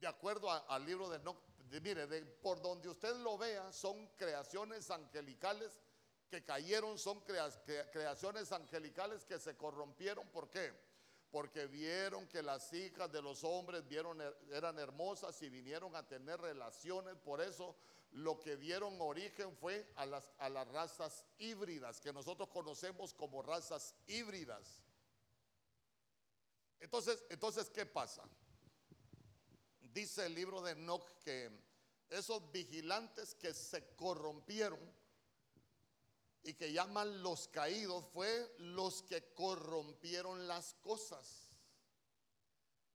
de 0.00 0.06
acuerdo 0.06 0.50
al 0.50 0.84
libro 0.84 1.08
de, 1.08 1.80
mire, 1.80 2.06
por 2.42 2.60
donde 2.60 2.88
usted 2.88 3.14
lo 3.16 3.36
vea, 3.36 3.72
son 3.72 4.06
creaciones 4.16 4.90
angelicales 4.90 5.80
que 6.28 6.44
cayeron, 6.44 6.98
son 6.98 7.20
creaciones 7.20 8.52
angelicales 8.52 9.24
que 9.24 9.38
se 9.38 9.56
corrompieron. 9.56 10.28
¿Por 10.28 10.50
qué? 10.50 10.72
porque 11.30 11.66
vieron 11.66 12.26
que 12.26 12.42
las 12.42 12.72
hijas 12.72 13.12
de 13.12 13.20
los 13.20 13.44
hombres 13.44 13.86
vieron, 13.86 14.18
eran 14.50 14.78
hermosas 14.78 15.40
y 15.42 15.50
vinieron 15.50 15.94
a 15.94 16.06
tener 16.06 16.40
relaciones. 16.40 17.16
Por 17.16 17.40
eso 17.40 17.76
lo 18.12 18.40
que 18.40 18.56
dieron 18.56 18.98
origen 19.00 19.54
fue 19.56 19.90
a 19.96 20.06
las, 20.06 20.32
a 20.38 20.48
las 20.48 20.66
razas 20.68 21.26
híbridas, 21.38 22.00
que 22.00 22.12
nosotros 22.12 22.48
conocemos 22.48 23.12
como 23.12 23.42
razas 23.42 23.94
híbridas. 24.06 24.82
Entonces, 26.80 27.22
entonces, 27.28 27.68
¿qué 27.70 27.84
pasa? 27.84 28.22
Dice 29.98 30.26
el 30.26 30.34
libro 30.36 30.62
de 30.62 30.70
Enoch 30.70 31.04
que 31.24 31.50
esos 32.08 32.52
vigilantes 32.52 33.34
que 33.34 33.52
se 33.52 33.96
corrompieron 33.96 34.78
y 36.44 36.54
que 36.54 36.72
llaman 36.72 37.20
los 37.20 37.48
caídos 37.48 38.04
fue 38.12 38.54
los 38.58 39.02
que 39.02 39.34
corrompieron 39.34 40.46
las 40.46 40.74
cosas. 40.74 41.50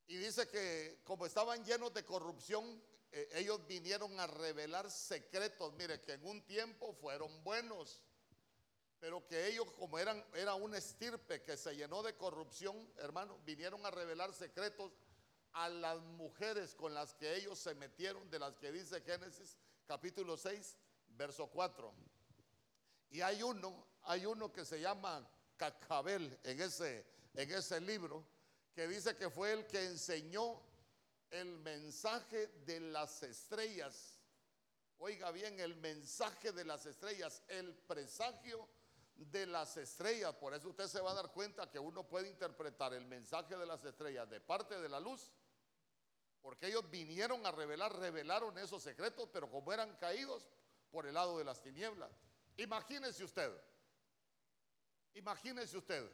Y 0.08 0.16
dice 0.16 0.48
que 0.48 1.02
como 1.04 1.26
estaban 1.26 1.66
llenos 1.66 1.94
de 1.94 2.06
corrupción, 2.06 2.82
eh, 3.12 3.28
ellos 3.34 3.68
vinieron 3.68 4.18
a 4.18 4.26
revelar 4.26 4.90
secretos. 4.90 5.74
Mire, 5.74 6.00
que 6.00 6.14
en 6.14 6.26
un 6.26 6.42
tiempo 6.46 6.94
fueron 6.94 7.44
buenos, 7.44 8.02
pero 9.02 9.28
que 9.28 9.48
ellos 9.48 9.70
como 9.74 10.00
eran 10.00 10.26
era 10.36 10.56
un 10.56 10.74
estirpe 10.74 11.42
que 11.42 11.58
se 11.58 11.76
llenó 11.76 12.02
de 12.02 12.16
corrupción, 12.16 12.94
hermano, 12.96 13.38
vinieron 13.44 13.86
a 13.86 13.92
revelar 13.92 14.34
secretos 14.34 14.94
a 15.54 15.70
las 15.70 16.00
mujeres 16.02 16.76
con 16.76 16.94
las 16.94 17.14
que 17.14 17.36
ellos 17.36 17.60
se 17.60 17.76
metieron, 17.76 18.30
de 18.30 18.40
las 18.40 18.58
que 18.58 18.72
dice 18.72 19.02
Génesis 19.02 19.58
capítulo 19.86 20.38
6, 20.38 20.78
verso 21.10 21.48
4. 21.48 21.94
Y 23.12 23.22
hay 23.22 23.44
uno, 23.44 23.86
hay 24.04 24.26
uno 24.26 24.52
que 24.52 24.66
se 24.66 24.80
llama 24.80 25.28
Cacabel 25.58 26.40
en 26.44 26.62
ese, 26.62 27.06
en 27.36 27.52
ese 27.52 27.80
libro, 27.80 28.26
que 28.74 28.88
dice 28.88 29.16
que 29.16 29.30
fue 29.30 29.54
el 29.54 29.68
que 29.68 29.86
enseñó 29.86 30.60
el 31.30 31.58
mensaje 31.60 32.48
de 32.66 32.80
las 32.80 33.22
estrellas. 33.24 34.20
Oiga 34.98 35.32
bien, 35.32 35.60
el 35.60 35.76
mensaje 35.76 36.52
de 36.52 36.66
las 36.66 36.86
estrellas, 36.86 37.44
el 37.48 37.74
presagio 37.74 38.68
de 39.16 39.46
las 39.46 39.78
estrellas. 39.78 40.34
Por 40.36 40.54
eso 40.54 40.70
usted 40.70 40.88
se 40.88 41.02
va 41.02 41.12
a 41.12 41.16
dar 41.16 41.32
cuenta 41.32 41.70
que 41.70 41.80
uno 41.80 42.08
puede 42.08 42.30
interpretar 42.30 42.94
el 42.94 43.06
mensaje 43.06 43.56
de 43.56 43.66
las 43.66 43.84
estrellas 43.84 44.30
de 44.30 44.40
parte 44.40 44.80
de 44.80 44.90
la 44.90 45.00
luz, 45.00 45.32
porque 46.44 46.68
ellos 46.68 46.88
vinieron 46.92 47.44
a 47.46 47.52
revelar, 47.52 47.98
revelaron 47.98 48.58
esos 48.58 48.84
secretos, 48.84 49.30
pero 49.32 49.50
como 49.50 49.72
eran 49.72 49.96
caídos 49.96 50.46
por 50.92 51.08
el 51.08 51.14
lado 51.14 51.38
de 51.38 51.46
las 51.46 51.62
tinieblas. 51.62 52.12
Imagínese 52.58 53.24
usted, 53.24 53.50
imagínese 55.14 55.78
usted, 55.78 56.06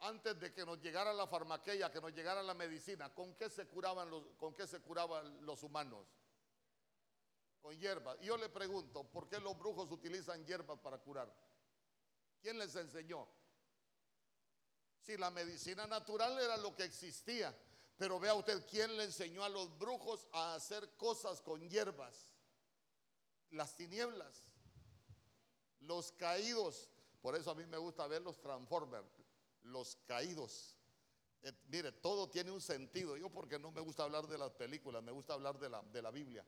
antes 0.00 0.38
de 0.40 0.52
que 0.52 0.66
nos 0.66 0.80
llegara 0.80 1.12
la 1.12 1.28
farmaqueia, 1.28 1.90
que 1.90 2.00
nos 2.00 2.12
llegara 2.12 2.42
la 2.42 2.52
medicina, 2.52 3.14
¿con 3.14 3.36
qué 3.36 3.48
se 3.48 3.68
curaban 3.68 4.10
los, 4.10 4.24
con 4.36 4.54
qué 4.54 4.66
se 4.66 4.80
curaban 4.80 5.46
los 5.46 5.62
humanos? 5.62 6.04
Con 7.62 7.78
hierbas. 7.78 8.18
Y 8.20 8.26
yo 8.26 8.36
le 8.36 8.48
pregunto, 8.48 9.04
¿por 9.04 9.28
qué 9.28 9.38
los 9.38 9.56
brujos 9.56 9.88
utilizan 9.92 10.44
hierbas 10.44 10.80
para 10.80 10.98
curar? 10.98 11.32
¿Quién 12.40 12.58
les 12.58 12.74
enseñó? 12.74 13.28
Si 15.00 15.16
la 15.16 15.30
medicina 15.30 15.86
natural 15.86 16.40
era 16.40 16.56
lo 16.56 16.74
que 16.74 16.82
existía, 16.82 17.56
pero 17.98 18.18
vea 18.18 18.34
usted, 18.34 18.64
¿quién 18.66 18.96
le 18.96 19.04
enseñó 19.04 19.44
a 19.44 19.48
los 19.48 19.76
brujos 19.78 20.26
a 20.32 20.54
hacer 20.54 20.96
cosas 20.96 21.42
con 21.42 21.68
hierbas? 21.68 22.32
Las 23.50 23.76
tinieblas 23.76 24.48
los 25.80 26.12
caídos. 26.12 26.88
Por 27.20 27.34
eso 27.36 27.50
a 27.50 27.54
mí 27.54 27.66
me 27.66 27.78
gusta 27.78 28.06
ver 28.06 28.22
los 28.22 28.40
Transformers, 28.40 29.08
los 29.62 29.96
caídos. 30.06 30.76
Eh, 31.42 31.52
mire, 31.68 31.92
todo 31.92 32.28
tiene 32.28 32.50
un 32.50 32.60
sentido. 32.60 33.16
Yo 33.16 33.30
porque 33.30 33.58
no 33.58 33.70
me 33.70 33.80
gusta 33.80 34.04
hablar 34.04 34.26
de 34.26 34.38
las 34.38 34.52
películas, 34.52 35.02
me 35.02 35.12
gusta 35.12 35.34
hablar 35.34 35.58
de 35.58 35.68
la, 35.68 35.82
de 35.82 36.02
la 36.02 36.10
Biblia. 36.10 36.44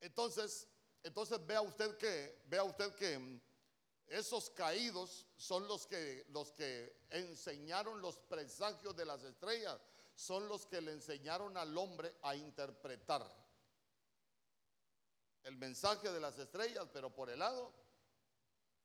Entonces, 0.00 0.68
entonces 1.02 1.44
vea 1.46 1.60
usted 1.60 1.96
que, 1.96 2.42
vea 2.46 2.62
usted 2.64 2.94
que 2.94 3.18
mm, 3.18 3.40
esos 4.08 4.50
caídos 4.50 5.26
son 5.36 5.66
los 5.68 5.86
que, 5.86 6.26
los 6.30 6.52
que 6.52 7.04
enseñaron 7.10 8.00
los 8.00 8.18
presagios 8.18 8.96
de 8.96 9.04
las 9.04 9.22
estrellas, 9.22 9.78
son 10.14 10.48
los 10.48 10.66
que 10.66 10.80
le 10.80 10.92
enseñaron 10.92 11.56
al 11.56 11.76
hombre 11.76 12.14
a 12.22 12.34
interpretar 12.34 13.24
el 15.44 15.56
mensaje 15.56 16.10
de 16.10 16.20
las 16.20 16.38
estrellas, 16.38 16.88
pero 16.92 17.14
por 17.14 17.30
el 17.30 17.38
lado 17.38 17.72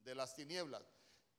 de 0.04 0.16
las 0.16 0.36
tinieblas. 0.36 0.84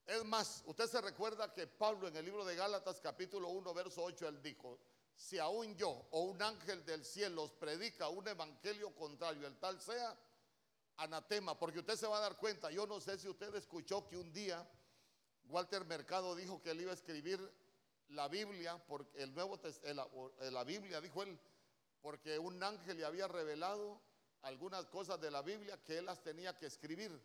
Es 0.07 0.25
más, 0.25 0.63
usted 0.67 0.87
se 0.87 1.01
recuerda 1.01 1.53
que 1.55 1.67
Pablo 1.67 2.09
en 2.09 2.17
el 2.17 2.25
libro 2.25 2.45
de 2.45 2.57
Gálatas 2.57 3.01
capítulo 3.01 3.49
1, 3.49 3.73
verso 3.73 4.03
8, 4.03 4.29
él 4.29 4.43
dijo, 4.43 4.79
si 5.17 5.39
aún 5.39 5.75
yo 5.77 6.07
o 6.11 6.23
un 6.23 6.43
ángel 6.43 6.85
del 6.85 7.05
cielo 7.05 7.45
os 7.45 7.53
predica 7.53 8.09
un 8.09 8.27
evangelio 8.29 8.95
contrario, 8.95 9.47
el 9.47 9.59
tal 9.59 9.81
sea 9.81 10.15
anatema, 10.97 11.59
porque 11.59 11.81
usted 11.81 11.97
se 11.97 12.07
va 12.07 12.19
a 12.19 12.21
dar 12.21 12.37
cuenta, 12.37 12.71
yo 12.71 12.87
no 12.87 13.01
sé 13.01 13.19
si 13.19 13.29
usted 13.29 13.55
escuchó 13.55 14.07
que 14.07 14.17
un 14.17 14.33
día 14.33 14.67
Walter 15.49 15.85
Mercado 15.85 16.35
dijo 16.35 16.63
que 16.63 16.71
él 16.71 16.81
iba 16.81 16.93
a 16.93 16.95
escribir 16.95 17.39
la 18.09 18.29
Biblia, 18.29 18.83
porque 18.87 19.23
el 19.23 19.35
Nuevo 19.35 19.59
la 20.51 20.65
Biblia, 20.65 21.01
dijo 21.01 21.23
él, 21.23 21.39
porque 22.01 22.39
un 22.39 22.63
ángel 22.63 22.99
le 22.99 23.05
había 23.05 23.27
revelado 23.29 24.01
algunas 24.43 24.87
cosas 24.87 25.21
de 25.21 25.31
la 25.31 25.43
Biblia 25.43 25.83
que 25.83 25.99
él 25.99 26.07
las 26.07 26.23
tenía 26.23 26.57
que 26.57 26.67
escribir. 26.67 27.19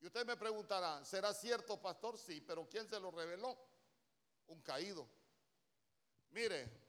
Y 0.00 0.06
usted 0.06 0.24
me 0.24 0.36
preguntará, 0.36 1.04
¿será 1.04 1.34
cierto, 1.34 1.80
pastor? 1.80 2.16
Sí, 2.16 2.40
pero 2.40 2.68
¿quién 2.68 2.88
se 2.88 3.00
lo 3.00 3.10
reveló? 3.10 3.58
Un 4.46 4.60
caído. 4.62 5.08
Mire, 6.30 6.87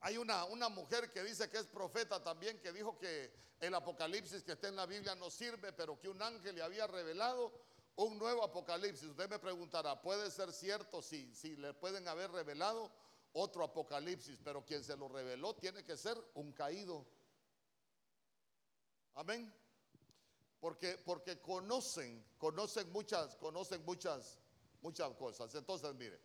hay 0.00 0.18
una, 0.18 0.44
una 0.44 0.68
mujer 0.68 1.10
que 1.12 1.22
dice 1.22 1.48
que 1.50 1.58
es 1.58 1.66
profeta 1.66 2.22
también, 2.22 2.60
que 2.60 2.72
dijo 2.72 2.98
que 2.98 3.32
el 3.60 3.74
apocalipsis 3.74 4.42
que 4.42 4.52
está 4.52 4.68
en 4.68 4.76
la 4.76 4.86
Biblia 4.86 5.14
no 5.14 5.30
sirve, 5.30 5.72
pero 5.72 5.98
que 5.98 6.08
un 6.08 6.20
ángel 6.22 6.54
le 6.54 6.62
había 6.62 6.86
revelado 6.86 7.52
un 7.96 8.18
nuevo 8.18 8.44
apocalipsis. 8.44 9.08
Usted 9.08 9.28
me 9.28 9.38
preguntará, 9.38 10.00
¿puede 10.00 10.30
ser 10.30 10.52
cierto 10.52 11.02
si, 11.02 11.34
si 11.34 11.56
le 11.56 11.72
pueden 11.74 12.06
haber 12.08 12.30
revelado 12.30 12.92
otro 13.32 13.64
apocalipsis? 13.64 14.38
Pero 14.44 14.64
quien 14.64 14.84
se 14.84 14.96
lo 14.96 15.08
reveló 15.08 15.54
tiene 15.54 15.82
que 15.84 15.96
ser 15.96 16.16
un 16.34 16.52
caído. 16.52 17.06
Amén. 19.14 19.52
Porque, 20.60 20.98
porque 20.98 21.40
conocen, 21.40 22.24
conocen 22.38 22.90
muchas, 22.92 23.36
conocen 23.36 23.82
muchas, 23.84 24.38
muchas 24.82 25.14
cosas. 25.14 25.54
Entonces, 25.54 25.94
mire, 25.94 26.20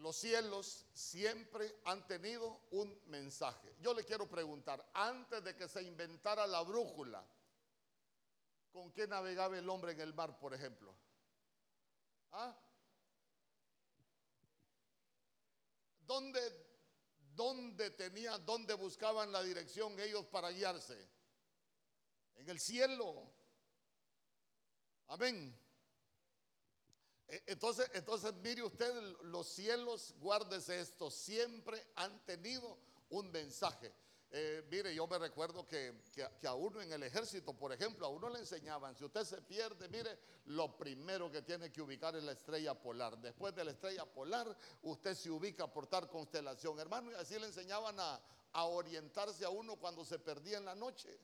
los 0.00 0.16
cielos 0.16 0.86
siempre 0.92 1.80
han 1.84 2.06
tenido 2.06 2.60
un 2.72 3.00
mensaje. 3.06 3.74
Yo 3.80 3.94
le 3.94 4.04
quiero 4.04 4.28
preguntar, 4.28 4.84
antes 4.94 5.42
de 5.44 5.54
que 5.56 5.68
se 5.68 5.82
inventara 5.82 6.46
la 6.46 6.62
brújula, 6.62 7.24
¿con 8.72 8.92
qué 8.92 9.06
navegaba 9.06 9.56
el 9.56 9.68
hombre 9.68 9.92
en 9.92 10.00
el 10.00 10.14
mar, 10.14 10.38
por 10.38 10.54
ejemplo? 10.54 10.94
¿Ah? 12.32 12.56
¿Dónde, 16.00 16.40
dónde 17.34 17.90
tenía, 17.90 18.38
dónde 18.38 18.74
buscaban 18.74 19.30
la 19.30 19.42
dirección 19.42 19.98
ellos 20.00 20.26
para 20.26 20.50
guiarse? 20.50 21.08
en 22.40 22.48
el 22.48 22.58
cielo. 22.58 23.30
Amén. 25.08 25.54
E, 27.30 27.42
entonces, 27.46 27.88
entonces 27.94 28.34
mire 28.42 28.62
usted, 28.62 28.92
los 29.22 29.46
cielos, 29.46 30.14
guárdese 30.20 30.80
esto, 30.80 31.10
siempre 31.10 31.86
han 31.94 32.24
tenido 32.26 32.76
un 33.10 33.30
mensaje. 33.30 33.92
Eh, 34.32 34.64
mire, 34.70 34.94
yo 34.94 35.06
me 35.08 35.18
recuerdo 35.18 35.66
que, 35.66 36.02
que, 36.12 36.46
a 36.46 36.54
uno 36.54 36.80
en 36.80 36.92
el 36.92 37.02
ejército, 37.02 37.52
por 37.52 37.72
ejemplo, 37.72 38.06
a 38.06 38.08
uno 38.08 38.28
le 38.28 38.38
enseñaban, 38.38 38.96
si 38.96 39.04
usted 39.04 39.24
se 39.24 39.42
pierde, 39.42 39.88
mire, 39.88 40.18
lo 40.46 40.76
primero 40.76 41.30
que 41.30 41.42
tiene 41.42 41.72
que 41.72 41.82
ubicar 41.82 42.14
es 42.14 42.22
la 42.22 42.32
estrella 42.32 42.74
polar. 42.74 43.18
Después 43.18 43.54
de 43.54 43.64
la 43.64 43.72
estrella 43.72 44.04
polar, 44.04 44.56
usted 44.82 45.14
se 45.14 45.30
ubica 45.30 45.66
por 45.66 45.88
tal 45.88 46.08
constelación, 46.08 46.78
hermano, 46.78 47.10
y 47.10 47.14
así 47.14 47.38
le 47.38 47.46
enseñaban 47.46 47.98
a, 47.98 48.20
a 48.52 48.64
orientarse 48.66 49.44
a 49.44 49.50
uno 49.50 49.76
cuando 49.76 50.04
se 50.04 50.18
perdía 50.18 50.58
en 50.58 50.64
la 50.64 50.74
noche 50.76 51.18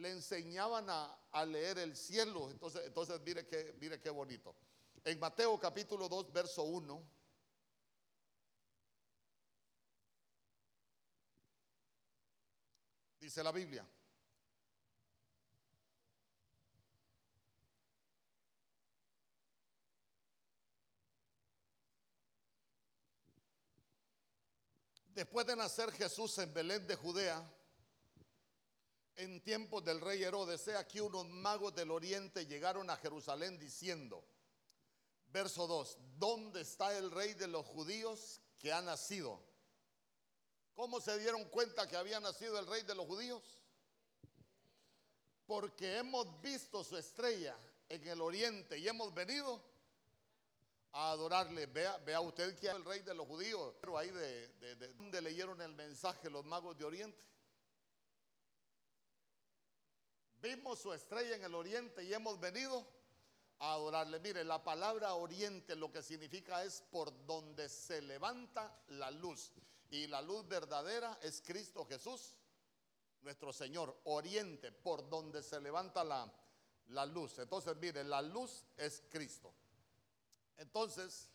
le 0.00 0.10
enseñaban 0.10 0.86
a, 0.88 1.44
leer 1.44 1.78
el 1.78 1.96
cielo. 1.96 2.50
Entonces, 2.50 3.20
mire, 3.24 3.46
qué, 3.46 3.76
mire 3.80 4.00
qué 4.00 4.10
bonito. 4.10 4.56
En 5.04 5.18
Mateo 5.18 5.58
capítulo 5.60 6.08
2, 6.08 6.32
verso 6.32 6.62
1. 6.62 7.02
Dice 13.20 13.42
la 13.42 13.52
Biblia. 13.52 13.86
Después 25.08 25.46
de 25.46 25.54
nacer 25.54 25.92
Jesús 25.92 26.38
en 26.38 26.54
Belén 26.54 26.86
de 26.86 26.96
Judea, 26.96 27.46
en 29.20 29.42
tiempos 29.42 29.84
del 29.84 30.00
rey 30.00 30.22
Herodes, 30.22 30.66
aquí 30.68 30.98
unos 30.98 31.28
magos 31.28 31.74
del 31.74 31.90
oriente 31.90 32.46
llegaron 32.46 32.88
a 32.88 32.96
Jerusalén 32.96 33.58
diciendo, 33.58 34.24
verso 35.28 35.66
2, 35.66 35.98
¿dónde 36.16 36.62
está 36.62 36.96
el 36.96 37.10
rey 37.10 37.34
de 37.34 37.46
los 37.46 37.66
judíos 37.66 38.40
que 38.58 38.72
ha 38.72 38.80
nacido? 38.80 39.38
¿Cómo 40.74 41.00
se 41.02 41.18
dieron 41.18 41.44
cuenta 41.50 41.86
que 41.86 41.96
había 41.96 42.18
nacido 42.18 42.58
el 42.58 42.66
rey 42.66 42.82
de 42.82 42.94
los 42.94 43.06
judíos? 43.06 43.42
Porque 45.46 45.98
hemos 45.98 46.40
visto 46.40 46.82
su 46.82 46.96
estrella 46.96 47.56
en 47.90 48.06
el 48.08 48.22
oriente 48.22 48.78
y 48.78 48.88
hemos 48.88 49.12
venido 49.12 49.62
a 50.92 51.10
adorarle. 51.10 51.66
Vea, 51.66 51.98
vea 51.98 52.20
usted 52.22 52.58
que 52.58 52.68
es 52.68 52.74
el 52.74 52.84
rey 52.86 53.02
de 53.02 53.14
los 53.14 53.26
judíos, 53.26 53.74
pero 53.80 53.98
ahí 53.98 54.10
de, 54.10 54.48
de, 54.54 54.76
de 54.76 54.94
donde 54.94 55.20
leyeron 55.20 55.60
el 55.60 55.74
mensaje 55.74 56.30
los 56.30 56.46
magos 56.46 56.78
de 56.78 56.84
oriente. 56.84 57.30
Vimos 60.42 60.78
su 60.78 60.92
estrella 60.92 61.36
en 61.36 61.44
el 61.44 61.54
oriente 61.54 62.02
y 62.02 62.12
hemos 62.14 62.38
venido 62.40 62.86
a 63.58 63.74
adorarle. 63.74 64.20
Mire, 64.20 64.44
la 64.44 64.62
palabra 64.62 65.14
oriente 65.14 65.76
lo 65.76 65.92
que 65.92 66.02
significa 66.02 66.64
es 66.64 66.82
por 66.90 67.26
donde 67.26 67.68
se 67.68 68.00
levanta 68.02 68.82
la 68.88 69.10
luz. 69.10 69.52
Y 69.90 70.06
la 70.06 70.22
luz 70.22 70.46
verdadera 70.46 71.18
es 71.22 71.42
Cristo 71.42 71.84
Jesús, 71.84 72.36
nuestro 73.22 73.52
Señor. 73.52 74.00
Oriente, 74.04 74.72
por 74.72 75.08
donde 75.08 75.42
se 75.42 75.60
levanta 75.60 76.04
la, 76.04 76.32
la 76.88 77.04
luz. 77.06 77.38
Entonces, 77.38 77.76
mire, 77.76 78.04
la 78.04 78.22
luz 78.22 78.64
es 78.76 79.02
Cristo. 79.10 79.52
Entonces, 80.56 81.30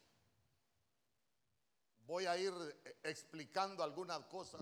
Voy 2.08 2.26
a 2.28 2.38
ir 2.38 2.54
eh, 2.84 2.98
explicando 3.04 3.84
algunas 3.84 4.24
cosas. 4.26 4.62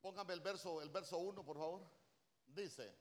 Póngame 0.00 0.32
el 0.32 0.40
verso, 0.40 0.80
el 0.80 0.88
verso 0.88 1.18
1, 1.18 1.44
por 1.44 1.58
favor. 1.58 1.82
Dice, 2.48 2.92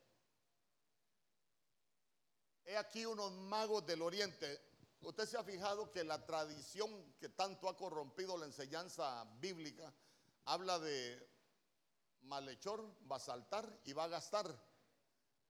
he 2.66 2.78
aquí 2.78 3.06
unos 3.06 3.32
magos 3.32 3.86
del 3.86 4.02
oriente. 4.02 4.62
Usted 5.02 5.26
se 5.26 5.38
ha 5.38 5.44
fijado 5.44 5.92
que 5.92 6.04
la 6.04 6.26
tradición 6.26 7.14
que 7.20 7.30
tanto 7.30 7.70
ha 7.70 7.78
corrompido 7.78 8.38
la 8.38 8.46
enseñanza 8.46 9.24
bíblica 9.40 9.94
habla 10.46 10.80
de 10.80 11.28
malhechor, 12.24 12.84
va 13.10 13.18
a 13.18 13.20
saltar 13.20 13.82
y 13.86 13.94
va 13.94 14.06
a 14.06 14.10
gastar. 14.10 14.48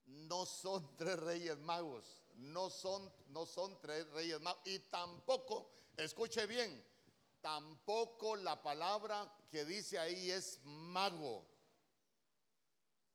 No 0.06 0.46
son 0.46 0.96
tres 0.98 1.20
reyes 1.20 1.58
magos, 1.60 2.24
no 2.36 2.70
son, 2.70 3.12
no 3.28 3.46
son 3.46 3.80
tres 3.82 4.08
reyes 4.12 4.40
magos. 4.42 4.62
Y 4.66 4.80
tampoco, 4.80 5.72
escuche 5.98 6.46
bien, 6.46 6.84
tampoco 7.42 8.36
la 8.36 8.62
palabra 8.62 9.34
que 9.50 9.66
dice 9.66 9.98
ahí 9.98 10.32
es 10.32 10.60
mago. 10.64 11.46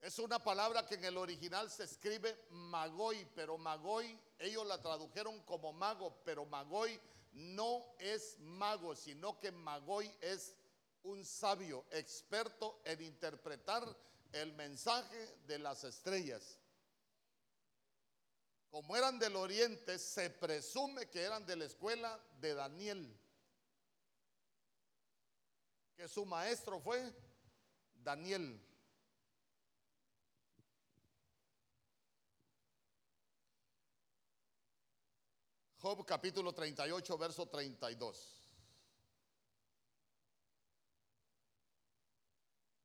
Es 0.03 0.19
una 0.19 0.41
palabra 0.41 0.85
que 0.85 0.97
en 0.97 1.05
el 1.05 1.17
original 1.17 1.71
se 1.71 1.85
escribe 1.85 2.37
magoy, 2.51 3.25
pero 3.37 3.57
magoy, 3.57 4.19
ellos 4.41 4.67
la 4.67 4.83
tradujeron 4.83 5.41
como 5.43 5.73
mago, 5.73 6.21
pero 6.25 6.45
magoy 6.45 7.01
no 7.31 7.95
es 8.01 8.37
mago, 8.41 8.97
sino 8.97 9.39
que 9.39 9.53
magoy 9.53 10.13
es 10.21 10.57
un 11.05 11.25
sabio, 11.25 11.85
experto 11.93 12.83
en 12.85 13.01
interpretar 13.01 13.97
el 14.33 14.53
mensaje 14.55 15.37
de 15.47 15.61
las 15.61 15.85
estrellas. 15.85 16.59
Como 18.71 18.97
eran 18.97 19.21
del 19.21 19.37
oriente, 19.37 20.01
se 20.01 20.31
presume 20.31 21.09
que 21.11 21.23
eran 21.23 21.47
de 21.47 21.55
la 21.55 21.67
escuela 21.67 22.21
de 22.41 22.55
Daniel, 22.55 23.21
que 25.95 26.09
su 26.09 26.27
maestro 26.27 26.81
fue 26.81 27.15
Daniel. 28.03 28.61
Job 35.83 36.07
capítulo 36.07 36.53
38, 36.53 37.19
verso 37.19 37.49
32. 37.49 38.41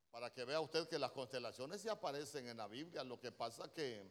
Para 0.10 0.34
que 0.34 0.44
vea 0.44 0.60
usted 0.60 0.90
que 0.90 0.98
las 0.98 1.12
constelaciones 1.12 1.80
se 1.80 1.92
aparecen 1.92 2.48
en 2.48 2.58
la 2.58 2.68
Biblia. 2.68 3.04
Lo 3.04 3.20
que 3.20 3.32
pasa 3.32 3.72
que 3.72 4.04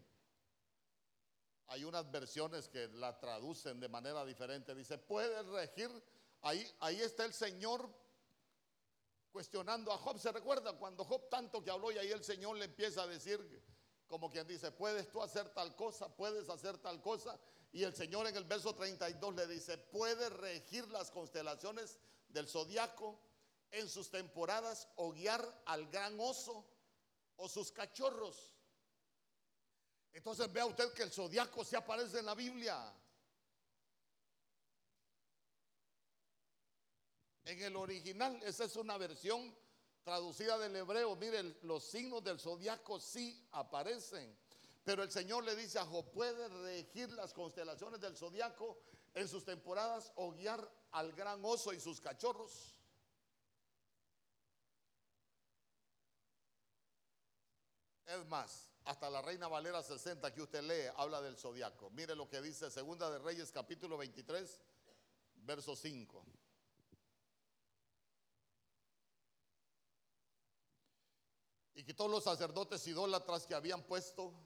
hay 1.67 1.83
unas 1.83 2.09
versiones 2.13 2.69
que 2.69 2.87
la 2.87 3.19
traducen 3.19 3.81
de 3.81 3.89
manera 3.89 4.25
diferente. 4.25 4.73
Dice, 4.73 4.99
puede 4.99 5.43
regir. 5.43 5.91
Ahí, 6.43 6.65
ahí 6.79 7.01
está 7.01 7.25
el 7.25 7.33
Señor 7.33 7.93
cuestionando 9.33 9.91
a 9.93 9.99
Job. 9.99 10.17
¿Se 10.21 10.31
recuerda 10.31 10.75
cuando 10.75 11.05
Job 11.05 11.29
tanto 11.29 11.61
que 11.65 11.73
habló 11.73 11.91
y 11.91 11.99
ahí 11.99 12.13
el 12.13 12.23
Señor 12.23 12.57
le 12.57 12.67
empieza 12.67 13.03
a 13.03 13.09
decir, 13.09 13.41
como 14.07 14.31
quien 14.31 14.47
dice, 14.47 14.71
puedes 14.71 15.11
tú 15.11 15.21
hacer 15.21 15.49
tal 15.49 15.75
cosa, 15.75 16.09
puedes 16.15 16.49
hacer 16.49 16.79
tal 16.79 17.03
cosa? 17.03 17.37
Y 17.77 17.85
el 17.85 17.95
Señor 17.95 18.27
en 18.27 18.35
el 18.35 18.45
verso 18.45 18.75
32 18.75 19.35
le 19.35 19.47
dice, 19.47 19.77
puede 19.77 20.31
regir 20.31 20.89
las 20.89 21.11
constelaciones 21.11 21.99
del 22.29 22.49
zodiaco 22.49 23.21
en 23.71 23.87
sus 23.87 24.09
temporadas 24.11 24.89
o 24.97 25.13
guiar 25.13 25.63
al 25.67 25.87
gran 25.89 26.19
oso 26.19 26.65
o 27.37 27.47
sus 27.51 27.71
cachorros. 27.73 28.55
Entonces 30.15 30.51
vea 30.51 30.65
usted 30.65 30.91
que 30.95 31.03
el 31.03 31.11
zodiaco 31.11 31.67
se 31.67 31.77
aparece 31.77 32.21
en 32.21 32.25
la 32.25 32.35
Biblia. 32.35 32.95
En 37.45 37.63
el 37.63 37.77
original, 37.77 38.43
esa 38.43 38.65
es 38.65 38.75
una 38.77 38.97
versión 38.97 39.55
traducida 40.03 40.57
del 40.57 40.77
hebreo. 40.77 41.15
Miren, 41.17 41.55
los 41.61 41.85
signos 41.85 42.25
del 42.25 42.41
zodiaco 42.41 42.99
sí 42.99 43.47
aparecen. 43.53 44.35
Pero 44.87 45.03
el 45.03 45.11
Señor 45.11 45.43
le 45.43 45.57
dice 45.57 45.81
a 45.81 45.85
Job, 45.85 46.13
puede 46.13 46.47
regir 46.47 47.11
las 47.11 47.35
constelaciones 47.35 48.01
del 48.01 48.17
zodiaco 48.17 48.79
en 49.15 49.27
sus 49.27 49.45
temporadas 49.45 50.13
o 50.15 50.31
guiar 50.31 50.73
al 50.93 51.13
gran 51.13 51.45
oso 51.45 51.73
y 51.73 51.81
sus 51.81 52.01
cachorros. 52.01 52.73
Es 58.05 58.25
más, 58.27 58.71
hasta 58.85 59.11
la 59.11 59.23
Reina 59.23 59.49
Valera 59.49 59.83
60 59.83 60.33
que 60.33 60.43
usted 60.43 60.63
lee 60.63 60.89
habla 60.97 61.21
del 61.21 61.37
zodiaco. 61.37 61.91
Mire 61.91 62.15
lo 62.15 62.29
que 62.29 62.41
dice 62.41 62.71
Segunda 62.71 63.11
de 63.11 63.19
Reyes 63.19 63.51
capítulo 63.51 63.99
23, 63.99 64.63
verso 65.39 65.75
5. 65.75 66.25
Y 71.75 71.83
quitó 71.83 72.07
los 72.07 72.23
sacerdotes 72.23 72.87
idólatras 72.87 73.49
que 73.49 73.55
habían 73.57 73.83
puesto 73.83 74.46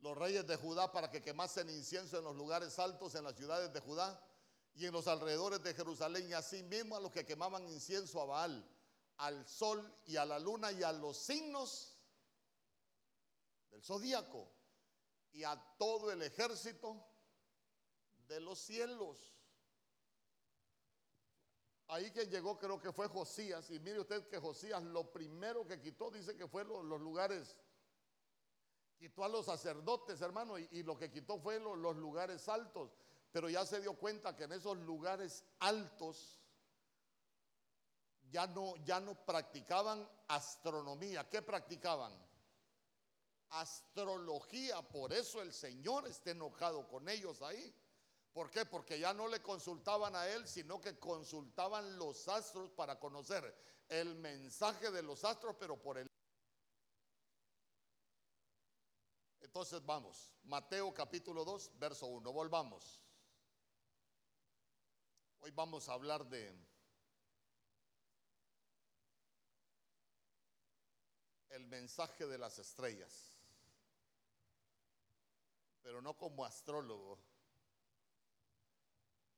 los 0.00 0.16
reyes 0.16 0.46
de 0.46 0.56
Judá 0.56 0.92
para 0.92 1.10
que 1.10 1.22
quemasen 1.22 1.70
incienso 1.70 2.18
en 2.18 2.24
los 2.24 2.36
lugares 2.36 2.78
altos 2.78 3.14
en 3.14 3.24
las 3.24 3.36
ciudades 3.36 3.72
de 3.72 3.80
Judá 3.80 4.20
y 4.74 4.86
en 4.86 4.92
los 4.92 5.08
alrededores 5.08 5.62
de 5.62 5.72
Jerusalén, 5.72 6.28
y 6.28 6.34
asimismo 6.34 6.96
a 6.96 7.00
los 7.00 7.10
que 7.10 7.24
quemaban 7.24 7.66
incienso 7.68 8.20
a 8.20 8.26
Baal, 8.26 8.68
al 9.16 9.46
sol 9.46 9.94
y 10.04 10.16
a 10.16 10.26
la 10.26 10.38
luna 10.38 10.70
y 10.72 10.82
a 10.82 10.92
los 10.92 11.16
signos 11.16 11.96
del 13.70 13.82
zodíaco 13.82 14.52
y 15.32 15.44
a 15.44 15.56
todo 15.78 16.10
el 16.12 16.22
ejército 16.22 17.02
de 18.28 18.40
los 18.40 18.58
cielos. 18.58 19.36
Ahí 21.88 22.10
quien 22.10 22.28
llegó 22.28 22.58
creo 22.58 22.80
que 22.80 22.92
fue 22.92 23.08
Josías. 23.08 23.70
Y 23.70 23.78
mire 23.78 24.00
usted 24.00 24.26
que 24.28 24.38
Josías 24.38 24.82
lo 24.82 25.12
primero 25.12 25.66
que 25.66 25.80
quitó 25.80 26.10
dice 26.10 26.36
que 26.36 26.48
fue 26.48 26.64
los, 26.64 26.84
lugares, 27.00 27.54
quitó 28.98 29.24
a 29.24 29.28
los 29.28 29.46
sacerdotes, 29.46 30.20
hermano, 30.20 30.58
y, 30.58 30.82
lo 30.82 30.96
que 30.96 31.10
quitó 31.10 31.38
fue 31.38 31.60
los 31.60 31.96
lugares 31.96 32.48
altos. 32.48 32.96
Pero 33.32 33.48
ya 33.48 33.66
se 33.66 33.80
dio 33.80 33.94
cuenta 33.94 34.34
que 34.34 34.44
en 34.44 34.52
esos 34.52 34.76
lugares 34.78 35.44
altos 35.58 36.40
ya 38.30 38.46
no, 38.46 38.76
ya 38.84 39.00
no 39.00 39.14
practicaban 39.14 40.08
astronomía. 40.28 41.28
¿Qué 41.28 41.42
practicaban? 41.42 42.26
astrología. 43.50 44.82
Por 44.82 45.12
eso 45.12 45.42
el 45.42 45.52
Señor 45.52 46.06
está 46.06 46.30
enojado 46.30 46.86
con 46.88 47.08
ellos 47.08 47.42
ahí. 47.42 47.74
¿Por 48.32 48.50
qué? 48.50 48.66
Porque 48.66 48.98
ya 48.98 49.14
no 49.14 49.28
le 49.28 49.40
consultaban 49.40 50.14
a 50.14 50.28
él, 50.28 50.46
sino 50.46 50.80
que 50.80 50.98
consultaban 50.98 51.98
los 51.98 52.28
astros 52.28 52.70
para 52.70 52.98
conocer 52.98 53.54
el 53.88 54.14
mensaje 54.16 54.90
de 54.90 55.02
los 55.02 55.24
astros, 55.24 55.56
pero 55.58 55.80
por 55.80 55.98
el... 55.98 56.10
Entonces 59.46 59.86
vamos, 59.86 60.34
Mateo 60.42 60.92
capítulo 60.92 61.44
2, 61.44 61.78
verso 61.78 62.06
1, 62.06 62.32
volvamos. 62.32 63.00
Hoy 65.38 65.52
vamos 65.52 65.88
a 65.88 65.92
hablar 65.92 66.26
de 66.26 66.52
el 71.50 71.64
mensaje 71.66 72.26
de 72.26 72.36
las 72.36 72.58
estrellas 72.58 73.36
pero 75.80 76.02
no 76.02 76.16
como 76.16 76.44
astrólogo, 76.44 77.16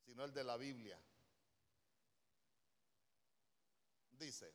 sino 0.06 0.24
el 0.24 0.32
de 0.32 0.42
la 0.42 0.56
Biblia. 0.56 0.98
Dice, 4.12 4.54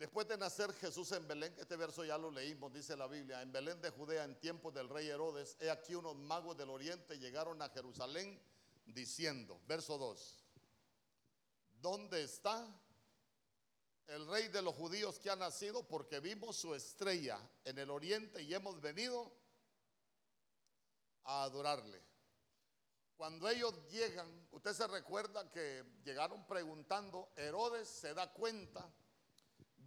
después 0.00 0.26
de 0.26 0.38
nacer 0.38 0.72
Jesús 0.72 1.12
en 1.12 1.28
Belén, 1.28 1.54
este 1.58 1.76
verso 1.76 2.02
ya 2.02 2.16
lo 2.16 2.30
leímos, 2.30 2.72
dice 2.72 2.96
la 2.96 3.06
Biblia, 3.06 3.42
en 3.42 3.52
Belén 3.52 3.82
de 3.82 3.90
Judea 3.90 4.24
en 4.24 4.40
tiempos 4.40 4.72
del 4.72 4.88
rey 4.88 5.06
Herodes, 5.08 5.58
he 5.60 5.68
aquí 5.70 5.94
unos 5.94 6.16
magos 6.16 6.56
del 6.56 6.70
oriente 6.70 7.18
llegaron 7.18 7.60
a 7.60 7.68
Jerusalén 7.68 8.40
diciendo, 8.86 9.60
verso 9.66 9.98
2, 9.98 10.44
¿dónde 11.82 12.22
está 12.22 12.66
el 14.06 14.26
rey 14.26 14.48
de 14.48 14.62
los 14.62 14.74
judíos 14.74 15.18
que 15.18 15.28
ha 15.28 15.36
nacido? 15.36 15.86
Porque 15.86 16.18
vimos 16.18 16.56
su 16.56 16.74
estrella 16.74 17.38
en 17.64 17.76
el 17.76 17.90
oriente 17.90 18.42
y 18.42 18.54
hemos 18.54 18.80
venido 18.80 19.30
a 21.24 21.42
adorarle. 21.42 22.02
Cuando 23.18 23.50
ellos 23.50 23.74
llegan, 23.90 24.48
usted 24.50 24.72
se 24.72 24.86
recuerda 24.86 25.50
que 25.50 25.84
llegaron 26.04 26.46
preguntando, 26.46 27.30
Herodes 27.36 27.86
se 27.86 28.14
da 28.14 28.32
cuenta, 28.32 28.90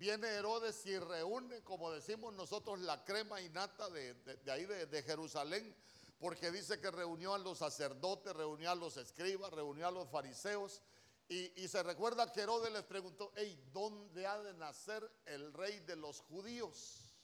viene 0.03 0.27
Herodes 0.27 0.85
y 0.85 0.99
reúne, 0.99 1.63
como 1.63 1.89
decimos 1.89 2.33
nosotros, 2.33 2.77
la 2.81 3.05
crema 3.05 3.39
innata 3.39 3.89
de, 3.89 4.13
de, 4.13 4.51
ahí 4.51 4.65
de, 4.65 5.01
Jerusalén, 5.01 5.73
porque 6.19 6.51
dice 6.51 6.77
que 6.81 6.91
reunió 6.91 7.33
a 7.33 7.37
los 7.37 7.59
sacerdotes, 7.59 8.35
reunió 8.35 8.69
a 8.69 8.75
los 8.75 8.97
escribas, 8.97 9.53
reunió 9.53 9.87
a 9.87 9.91
los 9.91 10.09
fariseos, 10.09 10.81
y, 11.29 11.63
y 11.63 11.69
se 11.69 11.81
recuerda 11.83 12.29
que 12.33 12.41
Herodes 12.41 12.73
les 12.73 12.83
preguntó, 12.83 13.31
hey, 13.37 13.57
¿dónde 13.71 14.27
ha 14.27 14.37
de 14.39 14.53
nacer 14.55 15.09
el 15.25 15.53
rey 15.53 15.79
de 15.79 15.95
los 15.95 16.19
judíos? 16.19 17.15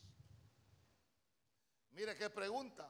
Mire 1.91 2.15
qué 2.15 2.29
pregunta. 2.29 2.87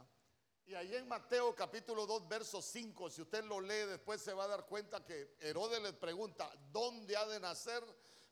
Y 0.67 0.75
ahí 0.75 0.95
en 0.95 1.07
Mateo 1.07 1.55
capítulo 1.55 2.05
2, 2.05 2.27
verso 2.27 2.61
5, 2.61 3.09
si 3.09 3.23
usted 3.23 3.43
lo 3.43 3.59
lee 3.59 3.87
después 3.87 4.21
se 4.21 4.33
va 4.33 4.43
a 4.43 4.49
dar 4.49 4.67
cuenta 4.67 5.03
que 5.03 5.35
Herodes 5.39 5.81
les 5.81 5.93
pregunta, 5.93 6.47
¿dónde 6.71 7.17
ha 7.17 7.25
de 7.25 7.39
nacer 7.39 7.83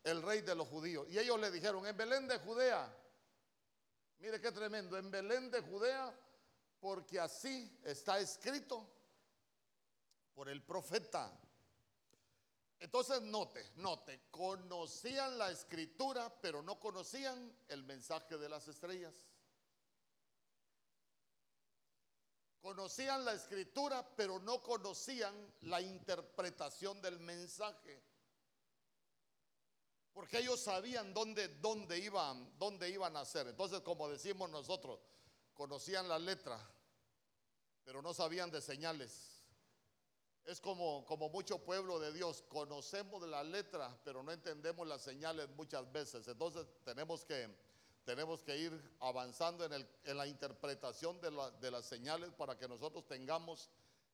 el 0.08 0.22
rey 0.22 0.41
de 0.41 0.56
los 0.56 0.67
judíos? 0.67 1.08
Y 1.10 1.20
ellos 1.20 1.39
le 1.39 1.52
dijeron, 1.52 1.86
en 1.86 1.96
Belén 1.96 2.28
de 2.28 2.39
Judea. 2.39 2.96
Mire 4.20 4.41
qué 4.41 4.52
tremendo, 4.52 4.98
en 4.98 5.12
Belén 5.12 5.52
de 5.52 5.62
Judea, 5.62 6.13
porque 6.80 7.20
así 7.20 7.80
está 7.84 8.20
escrito 8.20 8.88
por 10.34 10.50
el 10.50 10.63
profeta. 10.63 11.32
Entonces 12.80 13.22
note, 13.22 13.72
note, 13.76 14.28
conocían 14.30 15.38
la 15.38 15.52
escritura, 15.52 16.32
pero 16.41 16.62
no 16.62 16.80
conocían 16.80 17.56
el 17.67 17.84
mensaje 17.84 18.38
de 18.38 18.50
las 18.50 18.67
estrellas. 18.67 19.13
Conocían 22.62 23.24
la 23.24 23.34
escritura, 23.34 24.08
pero 24.15 24.39
no 24.39 24.62
conocían 24.62 25.34
la 25.62 25.82
interpretación 25.82 27.02
del 27.02 27.20
mensaje. 27.20 28.04
Porque 30.18 30.40
ellos 30.40 30.60
sabían 30.60 31.14
dónde, 31.14 31.48
dónde, 31.48 32.00
iban, 32.00 32.52
dónde 32.58 32.90
iban 32.90 33.16
a 33.16 33.24
ser. 33.24 33.46
Entonces, 33.50 33.82
como 33.82 34.10
decimos 34.10 34.50
nosotros, 34.50 35.00
conocían 35.54 36.10
la 36.10 36.18
letra, 36.18 36.60
pero 37.84 38.02
no 38.02 38.16
sabían 38.16 38.50
de 38.50 38.60
señales. 38.60 39.44
Es 40.44 40.60
como, 40.60 41.06
como 41.06 41.30
mucho 41.30 41.64
pueblo 41.64 42.00
de 42.00 42.12
Dios, 42.14 42.44
conocemos 42.50 43.28
la 43.28 43.44
letra, 43.44 43.96
pero 44.04 44.24
no 44.24 44.32
entendemos 44.32 44.88
las 44.88 45.04
señales 45.04 45.50
muchas 45.50 45.92
veces. 45.92 46.28
Entonces 46.28 46.66
tenemos 46.84 47.24
que, 47.24 47.56
tenemos 48.04 48.42
que 48.42 48.58
ir 48.58 48.98
avanzando 49.02 49.66
en, 49.66 50.18
la 50.18 50.26
interpretación 50.26 51.22
de, 51.22 51.30
de 51.62 51.70
las 51.70 51.86
señales 51.86 52.32
para 52.32 52.58
que 52.58 52.68
nosotros 52.68 53.06
tengamos 53.06 53.70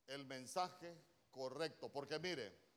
el 0.08 0.26
mensaje 0.26 0.98
correcto. 1.32 1.88
Porque 1.88 2.20
mire, 2.20 2.73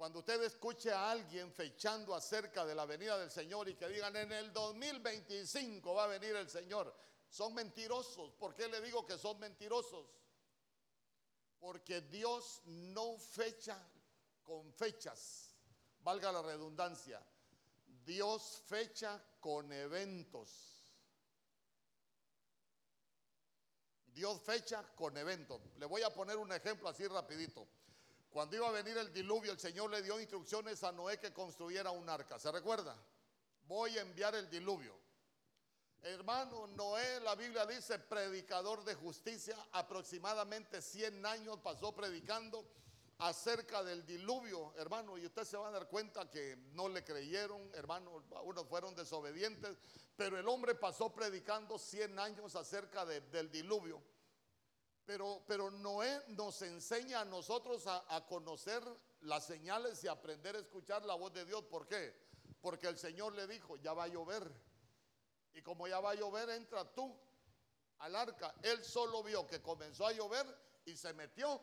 cuando 0.00 0.20
usted 0.20 0.42
escuche 0.44 0.90
a 0.90 1.10
alguien 1.10 1.52
fechando 1.52 2.14
acerca 2.14 2.64
de 2.64 2.74
la 2.74 2.86
venida 2.86 3.18
del 3.18 3.30
Señor 3.30 3.68
y 3.68 3.74
que 3.74 3.86
digan 3.86 4.16
en 4.16 4.32
el 4.32 4.50
2025 4.50 5.92
va 5.92 6.04
a 6.04 6.06
venir 6.06 6.34
el 6.36 6.48
Señor, 6.48 6.96
son 7.28 7.52
mentirosos. 7.52 8.32
¿Por 8.32 8.54
qué 8.54 8.66
le 8.68 8.80
digo 8.80 9.04
que 9.04 9.18
son 9.18 9.38
mentirosos? 9.38 10.06
Porque 11.58 12.00
Dios 12.00 12.62
no 12.64 13.18
fecha 13.18 13.76
con 14.42 14.72
fechas, 14.72 15.54
valga 16.00 16.32
la 16.32 16.40
redundancia. 16.40 17.22
Dios 18.02 18.62
fecha 18.64 19.22
con 19.38 19.70
eventos. 19.70 20.82
Dios 24.06 24.40
fecha 24.40 24.82
con 24.96 25.14
eventos. 25.18 25.60
Le 25.76 25.84
voy 25.84 26.00
a 26.00 26.08
poner 26.08 26.38
un 26.38 26.50
ejemplo 26.52 26.88
así 26.88 27.06
rapidito. 27.06 27.68
Cuando 28.30 28.56
iba 28.56 28.68
a 28.68 28.72
venir 28.72 28.96
el 28.96 29.12
diluvio, 29.12 29.50
el 29.52 29.58
Señor 29.58 29.90
le 29.90 30.02
dio 30.02 30.20
instrucciones 30.20 30.82
a 30.84 30.92
Noé 30.92 31.18
que 31.18 31.32
construyera 31.32 31.90
un 31.90 32.08
arca. 32.08 32.38
¿Se 32.38 32.50
recuerda? 32.52 32.96
Voy 33.66 33.98
a 33.98 34.02
enviar 34.02 34.34
el 34.36 34.48
diluvio. 34.48 34.96
Hermano, 36.02 36.68
Noé, 36.68 37.20
la 37.20 37.34
Biblia 37.34 37.66
dice, 37.66 37.98
predicador 37.98 38.84
de 38.84 38.94
justicia, 38.94 39.56
aproximadamente 39.72 40.80
100 40.80 41.26
años 41.26 41.58
pasó 41.58 41.92
predicando 41.92 42.64
acerca 43.18 43.84
del 43.84 44.06
diluvio, 44.06 44.72
hermano, 44.78 45.18
y 45.18 45.26
usted 45.26 45.44
se 45.44 45.58
va 45.58 45.68
a 45.68 45.72
dar 45.72 45.88
cuenta 45.88 46.30
que 46.30 46.56
no 46.72 46.88
le 46.88 47.04
creyeron, 47.04 47.70
hermano, 47.74 48.24
unos 48.44 48.66
fueron 48.66 48.94
desobedientes, 48.94 49.76
pero 50.16 50.38
el 50.38 50.48
hombre 50.48 50.74
pasó 50.74 51.12
predicando 51.12 51.78
100 51.78 52.18
años 52.18 52.56
acerca 52.56 53.04
del 53.04 53.50
diluvio. 53.50 54.02
Pero, 55.10 55.42
pero, 55.44 55.72
Noé 55.72 56.22
nos 56.28 56.62
enseña 56.62 57.22
a 57.22 57.24
nosotros 57.24 57.82
a, 57.88 58.24
conocer 58.28 58.80
las 59.22 59.44
señales 59.44 60.04
y 60.04 60.06
aprender 60.06 60.54
a 60.54 60.60
escuchar 60.60 61.04
la 61.04 61.16
voz 61.16 61.32
de 61.32 61.44
Dios. 61.44 61.64
¿Por 61.64 61.88
qué? 61.88 62.14
Porque 62.60 62.86
el 62.86 62.96
Señor 62.96 63.34
le 63.34 63.48
dijo, 63.48 63.76
ya 63.78 63.92
va 63.92 64.04
a 64.04 64.06
llover. 64.06 64.48
Y 65.52 65.62
como 65.62 65.88
ya 65.88 65.98
va 65.98 66.12
a 66.12 66.14
llover, 66.14 66.50
entra 66.50 66.84
tú 66.94 67.12
al 67.98 68.14
arca. 68.14 68.54
Él 68.62 68.84
solo 68.84 69.24
vio 69.24 69.48
que 69.48 69.60
comenzó 69.60 70.06
a 70.06 70.12
llover 70.12 70.46
y 70.84 70.96
se 70.96 71.12
metió 71.12 71.60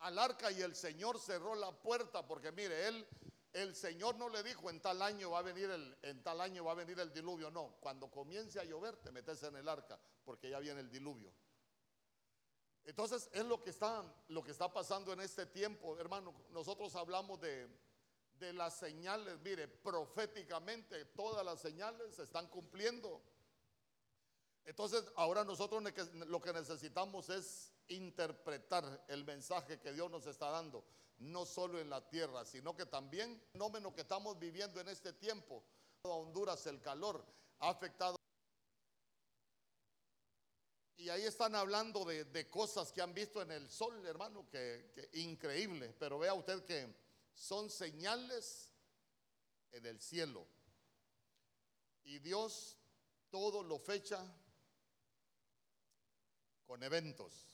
al 0.00 0.18
arca 0.18 0.52
y 0.52 0.60
el 0.60 0.76
Señor 0.76 1.18
cerró 1.18 1.54
la 1.54 1.72
puerta 1.72 2.26
porque 2.26 2.52
mire, 2.52 2.86
él 2.86 3.08
el 3.54 3.74
Señor 3.74 4.16
no 4.16 4.28
le 4.28 4.42
dijo 4.42 4.68
en 4.68 4.78
tal 4.82 5.00
año 5.00 5.30
va 5.30 5.38
a 5.38 5.42
venir 5.42 5.70
el 5.70 5.96
en 6.02 6.22
tal 6.22 6.38
año 6.42 6.64
va 6.66 6.72
a 6.72 6.74
venir 6.74 7.00
el 7.00 7.14
diluvio, 7.14 7.50
no, 7.50 7.76
cuando 7.80 8.10
comience 8.10 8.60
a 8.60 8.64
llover 8.64 8.96
te 8.96 9.10
metes 9.10 9.42
en 9.42 9.56
el 9.56 9.66
arca 9.66 9.98
porque 10.22 10.50
ya 10.50 10.58
viene 10.58 10.80
el 10.80 10.90
diluvio. 10.90 11.32
Entonces 12.84 13.28
es 13.32 13.44
lo 13.44 13.62
que 13.62 13.70
está 13.70 14.04
lo 14.28 14.42
que 14.42 14.50
está 14.50 14.72
pasando 14.72 15.12
en 15.12 15.20
este 15.20 15.46
tiempo, 15.46 15.98
hermano. 15.98 16.34
Nosotros 16.50 16.94
hablamos 16.96 17.40
de 17.40 17.68
de 18.42 18.52
las 18.52 18.76
señales, 18.76 19.38
mire, 19.40 19.68
proféticamente 19.68 21.04
todas 21.06 21.44
las 21.44 21.60
señales 21.60 22.16
se 22.16 22.24
están 22.24 22.48
cumpliendo. 22.48 23.22
Entonces, 24.64 25.04
ahora 25.16 25.44
nosotros 25.44 25.82
lo 26.26 26.40
que 26.40 26.52
necesitamos 26.52 27.30
es 27.30 27.72
interpretar 27.86 29.04
el 29.08 29.24
mensaje 29.24 29.80
que 29.80 29.92
Dios 29.92 30.10
nos 30.10 30.26
está 30.26 30.50
dando, 30.50 30.84
no 31.18 31.46
solo 31.46 31.80
en 31.80 31.88
la 31.88 32.08
tierra, 32.08 32.44
sino 32.44 32.76
que 32.76 32.86
también 32.86 33.30
el 33.30 33.52
fenómeno 33.52 33.94
que 33.94 34.02
estamos 34.02 34.38
viviendo 34.38 34.80
en 34.80 34.88
este 34.88 35.12
tiempo. 35.12 35.64
A 36.04 36.08
Honduras 36.08 36.66
el 36.66 36.80
calor 36.80 37.24
ha 37.60 37.70
afectado. 37.70 38.16
Y 41.02 41.10
ahí 41.10 41.24
están 41.24 41.56
hablando 41.56 42.04
de, 42.04 42.48
cosas 42.48 42.92
que 42.92 43.02
han 43.02 43.12
visto 43.12 43.42
en 43.42 43.50
el 43.50 43.68
sol, 43.68 44.06
hermano, 44.06 44.48
que, 44.48 44.92
que 44.94 45.18
increíble. 45.18 45.92
Pero 45.98 46.20
vea 46.20 46.32
usted 46.32 46.64
que 46.64 46.94
son 47.34 47.68
señales 47.68 48.72
en 49.72 49.84
el 49.84 50.00
cielo. 50.00 50.46
Y 52.04 52.20
Dios 52.20 52.78
todo 53.30 53.64
lo 53.64 53.80
fecha 53.80 54.24
con 56.68 56.80
eventos. 56.84 57.48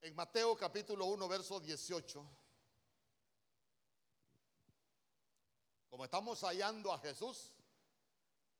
En 0.00 0.16
Mateo 0.16 0.56
capítulo 0.56 1.06
1, 1.06 1.28
verso 1.28 1.60
18, 1.60 2.28
como 5.88 6.04
estamos 6.06 6.40
hallando 6.40 6.92
a 6.92 6.98
Jesús, 6.98 7.53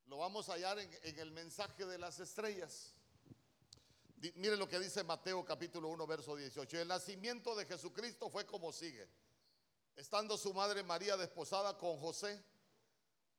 lo 0.07 0.19
vamos 0.19 0.49
a 0.49 0.55
hallar 0.55 0.79
en, 0.79 1.19
el 1.19 1.31
mensaje 1.31 1.87
de 1.87 1.99
las 1.99 2.21
estrellas. 2.21 2.95
Mire 4.37 4.57
lo 4.57 4.69
que 4.69 4.79
dice 4.79 5.05
Mateo 5.05 5.45
capítulo 5.45 5.89
1, 5.89 6.07
verso 6.07 6.37
18. 6.37 6.81
El 6.81 6.89
nacimiento 6.89 7.55
de 7.55 7.67
Jesucristo 7.67 8.31
fue 8.31 8.47
como 8.47 8.73
sigue. 8.73 9.09
Estando 9.97 10.37
su 10.37 10.53
madre 10.53 10.83
María 10.83 11.17
desposada 11.17 11.77
con 11.77 11.99
José, 11.99 12.43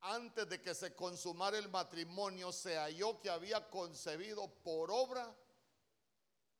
antes 0.02 0.48
de 0.48 0.62
que 0.62 0.76
se 0.76 0.94
consumara 0.96 1.58
el 1.58 1.70
matrimonio, 1.70 2.52
se 2.52 2.78
halló 2.78 3.20
que 3.20 3.30
había 3.30 3.70
concebido 3.70 4.48
por 4.64 4.92
obra 4.92 5.36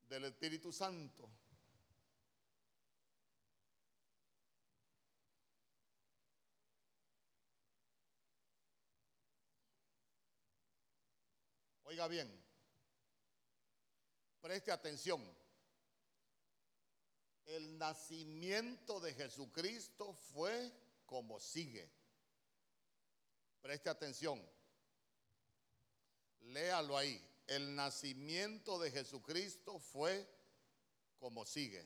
del 0.08 0.24
Espíritu 0.24 0.72
Santo. 0.72 1.28
Oiga 11.86 12.08
bien, 12.08 12.28
Preste 14.40 14.70
atención. 14.70 15.20
El 17.46 17.78
nacimiento 17.78 19.00
de 19.00 19.12
Jesucristo 19.12 20.12
fue 20.12 20.72
como 21.04 21.40
sigue. 21.40 21.90
Preste 23.60 23.90
atención. 23.90 24.40
Léalo 26.42 26.96
ahí. 26.96 27.20
El 27.48 27.74
nacimiento 27.74 28.78
de 28.78 28.92
Jesucristo 28.92 29.80
fue 29.80 30.28
como 31.18 31.44
sigue. 31.44 31.84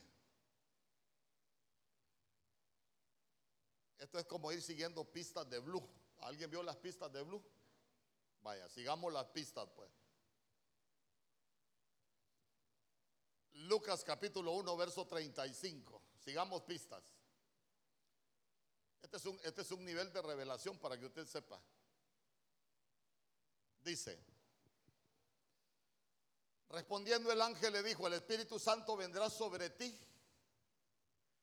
Esto 3.97 4.19
es 4.19 4.25
como 4.25 4.51
ir 4.51 4.61
siguiendo 4.61 5.03
pistas 5.03 5.49
de 5.49 5.57
blue. 5.57 5.87
¿Alguien 6.19 6.49
vio 6.51 6.61
las 6.61 6.77
pistas 6.77 7.11
de 7.11 7.23
blue? 7.23 7.43
Vaya, 8.41 8.67
sigamos 8.69 9.13
las 9.13 9.25
pistas 9.27 9.69
pues. 9.75 9.89
Lucas 13.53 14.03
capítulo 14.03 14.53
1, 14.53 14.77
verso 14.77 15.05
35. 15.05 16.01
Sigamos 16.17 16.63
pistas. 16.63 17.03
Este 19.01 19.17
es, 19.17 19.25
un, 19.25 19.39
este 19.43 19.61
es 19.61 19.71
un 19.71 19.83
nivel 19.83 20.11
de 20.11 20.21
revelación 20.21 20.77
para 20.79 20.97
que 20.97 21.05
usted 21.05 21.25
sepa. 21.25 21.61
Dice, 23.81 24.19
respondiendo 26.69 27.31
el 27.31 27.41
ángel 27.41 27.73
le 27.73 27.83
dijo, 27.83 28.05
el 28.07 28.13
Espíritu 28.13 28.59
Santo 28.59 28.95
vendrá 28.95 29.29
sobre 29.29 29.71
ti 29.71 29.99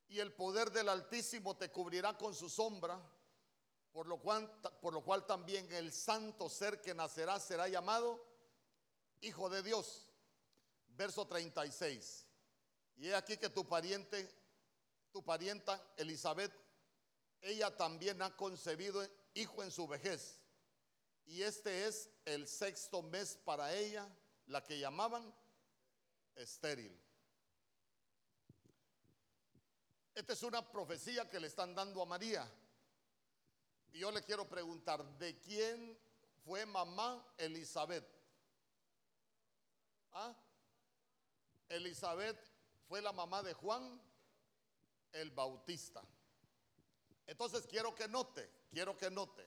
y 0.09 0.21
el 0.21 0.33
poder 0.33 0.71
del 0.71 0.89
Altísimo 0.89 1.57
te 1.57 1.71
cubrirá 1.71 2.17
con 2.17 2.35
su 2.35 2.49
sombra, 2.49 3.01
por 3.99 4.07
lo 4.07 4.19
cual, 4.21 4.49
por 4.81 4.95
lo 4.95 5.03
cual 5.03 5.27
también 5.27 5.67
el 5.73 5.93
santo 5.93 6.49
ser 6.49 6.81
que 6.81 6.95
nacerá 6.95 7.41
será 7.41 7.67
llamado 7.67 8.25
Hijo 9.23 9.51
de 9.51 9.61
Dios. 9.61 10.09
verso 10.91 11.27
36. 11.27 12.25
Y 12.99 13.09
he 13.09 13.17
aquí 13.17 13.37
que 13.37 13.51
tu 13.51 13.67
pariente, 13.67 14.33
tu 15.11 15.25
parienta 15.25 15.85
Elizabeth, 15.97 16.53
ella 17.41 17.77
también 17.77 18.23
ha 18.23 18.37
concebido 18.37 19.05
hijo 19.35 19.65
en 19.65 19.73
su 19.73 19.89
vejez. 19.89 20.39
Y 21.27 21.43
este 21.43 21.89
es 21.89 22.09
el 22.25 22.47
sexto 22.47 23.03
mes 23.03 23.37
para 23.45 23.75
ella, 23.75 24.09
la 24.47 24.63
que 24.63 24.79
llamaban 24.79 25.35
estéril. 26.37 26.97
Esta 30.15 30.35
es 30.35 30.43
una 30.45 30.71
profecía 30.71 31.29
que 31.29 31.41
le 31.41 31.49
están 31.49 31.75
dando 31.75 32.01
a 32.01 32.07
María. 32.07 32.49
Y 33.93 34.01
yo 34.01 34.11
le 34.11 34.23
quiero 34.23 34.49
preguntar, 34.49 35.05
¿de 35.19 35.39
quién 35.39 35.99
fue 36.45 36.65
mamá 36.67 37.27
Elizabeth? 37.37 38.07
¿Ah? 40.13 40.35
Elizabeth 41.69 42.39
fue 42.89 43.03
la 43.03 43.13
mamá 43.13 43.43
de 43.43 43.53
Juan 43.55 44.01
el 45.13 45.31
Bautista. 45.31 46.03
Entonces 47.27 47.67
quiero 47.67 47.95
que 47.95 48.09
note, 48.09 48.51
quiero 48.71 48.97
que 48.97 49.11
note. 49.11 49.47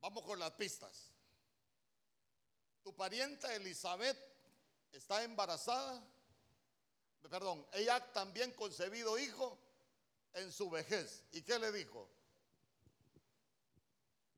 Vamos 0.00 0.22
con 0.24 0.38
las 0.38 0.52
pistas. 0.52 1.10
Tu 2.82 2.94
parienta 2.94 3.54
Elizabeth 3.54 4.16
está 4.92 5.22
embarazada 5.22 6.02
perdón, 7.28 7.66
ella 7.72 8.00
también 8.12 8.52
concebido 8.52 9.18
hijo 9.18 9.58
en 10.34 10.52
su 10.52 10.70
vejez. 10.70 11.24
¿Y 11.32 11.42
qué 11.42 11.58
le 11.58 11.72
dijo? 11.72 12.08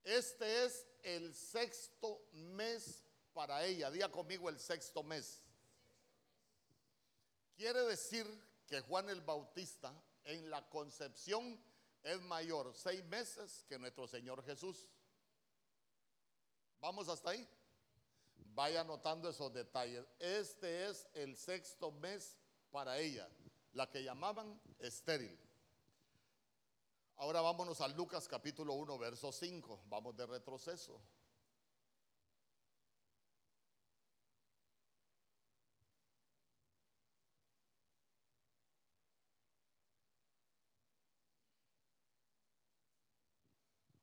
Este 0.04 0.64
es 0.64 0.86
el 1.02 1.34
sexto 1.34 2.26
mes 2.32 3.04
para 3.32 3.64
ella. 3.64 3.90
Diga 3.90 4.10
conmigo 4.10 4.48
el 4.48 4.58
sexto 4.58 5.02
mes. 5.02 5.42
Quiere 7.56 7.80
decir 7.82 8.26
que 8.66 8.80
Juan 8.80 9.08
el 9.10 9.20
Bautista 9.20 9.92
en 10.24 10.48
la 10.50 10.68
concepción 10.68 11.62
es 12.02 12.20
mayor 12.22 12.72
seis 12.74 13.04
meses 13.04 13.64
que 13.68 13.78
nuestro 13.78 14.06
Señor 14.06 14.42
Jesús. 14.44 14.88
¿Vamos 16.80 17.08
hasta 17.08 17.30
ahí? 17.30 17.46
Vaya 18.54 18.82
notando 18.84 19.28
esos 19.28 19.52
detalles. 19.52 20.04
Este 20.18 20.88
es 20.88 21.06
el 21.12 21.36
sexto 21.36 21.92
mes 21.92 22.38
para 22.70 22.98
ella, 22.98 23.28
la 23.72 23.90
que 23.90 24.02
llamaban 24.02 24.60
estéril. 24.78 25.38
Ahora 27.20 27.42
vámonos 27.42 27.82
a 27.82 27.88
Lucas 27.88 28.26
capítulo 28.26 28.72
1, 28.72 28.96
verso 28.96 29.30
5. 29.30 29.82
Vamos 29.90 30.16
de 30.16 30.24
retroceso. 30.24 30.98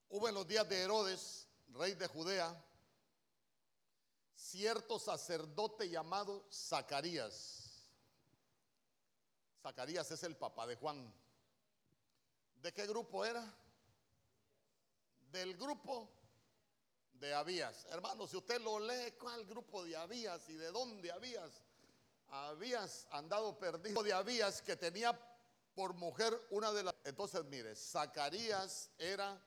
Hubo 0.09 0.29
en 0.29 0.35
los 0.35 0.47
días 0.47 0.69
de 0.69 0.79
Herodes, 0.79 1.47
rey 1.69 1.95
de 1.95 2.05
Judea, 2.05 2.63
cierto 4.35 4.99
sacerdote 4.99 5.89
llamado 5.89 6.45
Zacarías 6.51 7.67
Zacarías 9.63 10.11
es 10.11 10.21
el 10.21 10.37
papá 10.37 10.67
de 10.67 10.75
Juan. 10.75 11.11
¿De 12.61 12.73
qué 12.73 12.85
grupo 12.87 13.23
era? 13.25 13.43
Del 15.31 15.55
grupo 15.55 16.09
de 17.13 17.33
Abías. 17.33 17.85
Hermano, 17.89 18.27
si 18.27 18.37
usted 18.37 18.61
lo 18.61 18.79
lee, 18.79 19.13
¿cuál 19.19 19.45
grupo 19.45 19.83
de 19.83 19.95
Abías 19.95 20.47
y 20.49 20.53
de 20.53 20.71
dónde 20.71 21.11
Abías? 21.11 21.63
Habías 22.29 23.07
andado 23.11 23.57
perdido 23.57 24.03
de 24.03 24.13
Abías 24.13 24.61
que 24.61 24.75
tenía 24.75 25.17
por 25.75 25.93
mujer 25.93 26.33
una 26.49 26.71
de 26.71 26.83
las... 26.83 26.95
Entonces, 27.03 27.43
mire, 27.45 27.75
Zacarías 27.75 28.91
era 28.97 29.41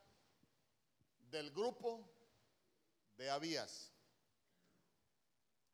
del 1.31 1.51
grupo 1.51 2.09
de 3.17 3.31
Abías. 3.31 3.93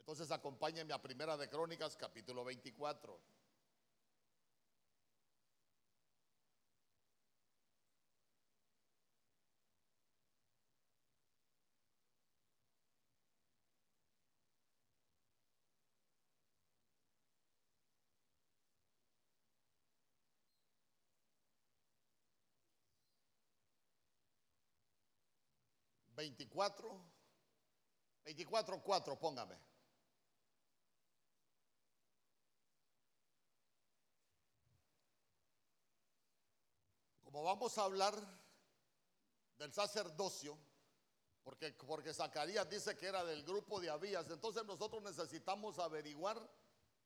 Entonces, 0.01 0.31
acompáñenme 0.31 0.95
a 0.95 1.03
Primera 1.03 1.37
de 1.37 1.49
Crónicas, 1.49 1.97
capítulo 1.97 2.45
24. 2.45 3.36
24, 26.17 27.05
24, 28.25 28.83
4, 28.83 29.19
póngame. 29.19 29.57
Como 37.23 37.43
vamos 37.43 37.77
a 37.77 37.85
hablar 37.85 38.15
del 39.59 39.73
sacerdocio, 39.73 40.59
porque, 41.45 41.73
porque 41.73 42.15
Zacarías 42.15 42.69
dice 42.69 42.97
que 42.97 43.07
era 43.07 43.23
del 43.25 43.45
grupo 43.45 43.79
de 43.79 43.91
Abías, 43.91 44.31
entonces 44.31 44.65
nosotros 44.65 45.03
necesitamos 45.03 45.79
averiguar 45.79 46.41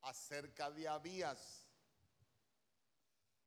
acerca 0.03 0.71
de 0.71 0.87
Abías. 0.89 1.67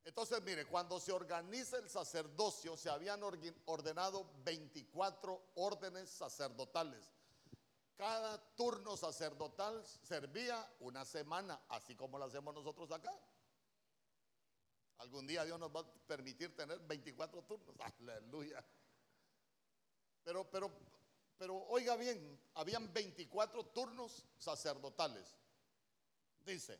Entonces, 0.04 0.42
mire, 0.42 0.66
cuando 0.66 1.00
se 1.00 1.12
organiza 1.12 1.78
el 1.78 1.88
sacerdocio, 1.88 2.76
se 2.76 2.90
habían 2.90 3.22
ordenado 3.64 4.30
24 4.44 5.52
órdenes 5.54 6.10
sacerdotales. 6.10 7.10
Cada 7.96 8.38
turno 8.54 8.96
sacerdotal 8.96 9.84
servía 9.86 10.68
una 10.80 11.04
semana, 11.04 11.60
así 11.68 11.94
como 11.94 12.18
lo 12.18 12.24
hacemos 12.26 12.54
nosotros 12.54 12.90
acá. 12.90 13.12
Algún 14.98 15.26
día 15.26 15.44
Dios 15.44 15.58
nos 15.58 15.74
va 15.74 15.80
a 15.80 15.92
permitir 16.06 16.54
tener 16.54 16.78
24 16.80 17.42
turnos. 17.42 17.74
Aleluya. 18.00 18.64
Pero, 20.22 20.50
pero, 20.50 20.70
pero 21.38 21.56
oiga 21.68 21.96
bien, 21.96 22.40
habían 22.54 22.92
24 22.92 23.64
turnos 23.66 24.24
sacerdotales. 24.38 25.34
Dice, 26.44 26.78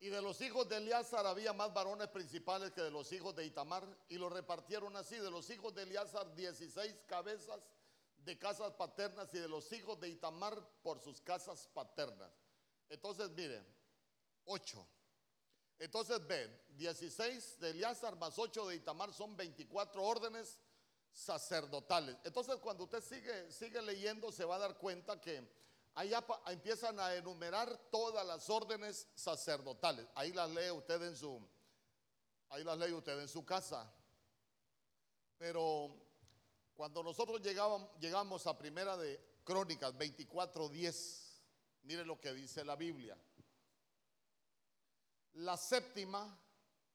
y 0.00 0.08
de 0.08 0.20
los 0.20 0.40
hijos 0.40 0.68
de 0.68 0.76
Eleazar 0.76 1.26
había 1.26 1.52
más 1.52 1.72
varones 1.72 2.08
principales 2.08 2.72
que 2.72 2.82
de 2.82 2.90
los 2.90 3.10
hijos 3.12 3.34
de 3.34 3.46
Itamar, 3.46 3.86
y 4.08 4.18
lo 4.18 4.28
repartieron 4.28 4.96
así: 4.96 5.16
de 5.16 5.30
los 5.30 5.48
hijos 5.50 5.74
de 5.74 5.84
Eleazar, 5.84 6.34
16 6.34 6.94
cabezas 7.06 7.60
de 8.18 8.38
casas 8.38 8.72
paternas, 8.72 9.32
y 9.32 9.38
de 9.38 9.48
los 9.48 9.70
hijos 9.72 9.98
de 10.00 10.08
Itamar 10.08 10.60
por 10.82 11.00
sus 11.00 11.20
casas 11.20 11.68
paternas. 11.72 12.30
Entonces, 12.88 13.30
miren, 13.30 13.66
8. 14.44 14.86
Entonces 15.78 16.24
ven, 16.26 16.62
16 16.76 17.60
de 17.60 17.70
Eleazar 17.70 18.16
más 18.16 18.38
8 18.38 18.68
de 18.68 18.76
Itamar 18.76 19.12
son 19.12 19.36
24 19.36 20.02
órdenes 20.02 20.58
sacerdotales. 21.12 22.16
Entonces, 22.24 22.56
cuando 22.56 22.84
usted 22.84 23.02
sigue, 23.02 23.50
sigue 23.50 23.80
leyendo, 23.82 24.30
se 24.32 24.44
va 24.44 24.56
a 24.56 24.60
dar 24.60 24.78
cuenta 24.78 25.20
que 25.20 25.48
Allá 25.94 26.24
empiezan 26.48 26.98
a 26.98 27.14
enumerar 27.14 27.76
todas 27.90 28.26
las 28.26 28.50
órdenes 28.50 29.06
sacerdotales. 29.14 30.06
Ahí 30.16 30.32
las 30.32 30.50
lee 30.50 30.70
usted 30.72 31.00
en 31.02 31.16
su, 31.16 31.40
ahí 32.48 32.64
las 32.64 32.76
lee 32.78 32.92
usted 32.92 33.20
en 33.20 33.28
su 33.28 33.44
casa. 33.44 33.92
Pero 35.38 35.94
cuando 36.74 37.00
nosotros 37.04 37.40
llegamos, 37.42 37.88
llegamos 38.00 38.44
a 38.48 38.58
primera 38.58 38.96
de 38.96 39.20
Crónicas 39.44 39.94
24:10, 39.94 41.42
mire 41.82 42.04
lo 42.04 42.20
que 42.20 42.32
dice 42.32 42.64
la 42.64 42.74
Biblia. 42.74 43.16
La 45.34 45.56
séptima, 45.56 46.36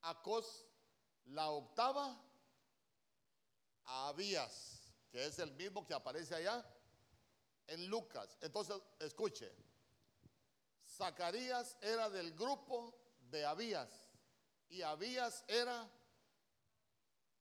Acos, 0.02 0.66
la 1.28 1.50
octava, 1.52 2.22
Abías, 3.86 4.94
que 5.10 5.26
es 5.26 5.40
el 5.40 5.52
mismo 5.54 5.88
que 5.88 5.94
aparece 5.94 6.36
allá 6.36 6.66
en 7.70 7.88
Lucas. 7.88 8.38
Entonces, 8.42 8.82
escuche, 9.00 9.52
Zacarías 10.86 11.78
era 11.82 12.10
del 12.10 12.34
grupo 12.34 12.94
de 13.30 13.46
Abías 13.46 13.90
y 14.70 14.82
Abías 14.82 15.44
era 15.48 15.88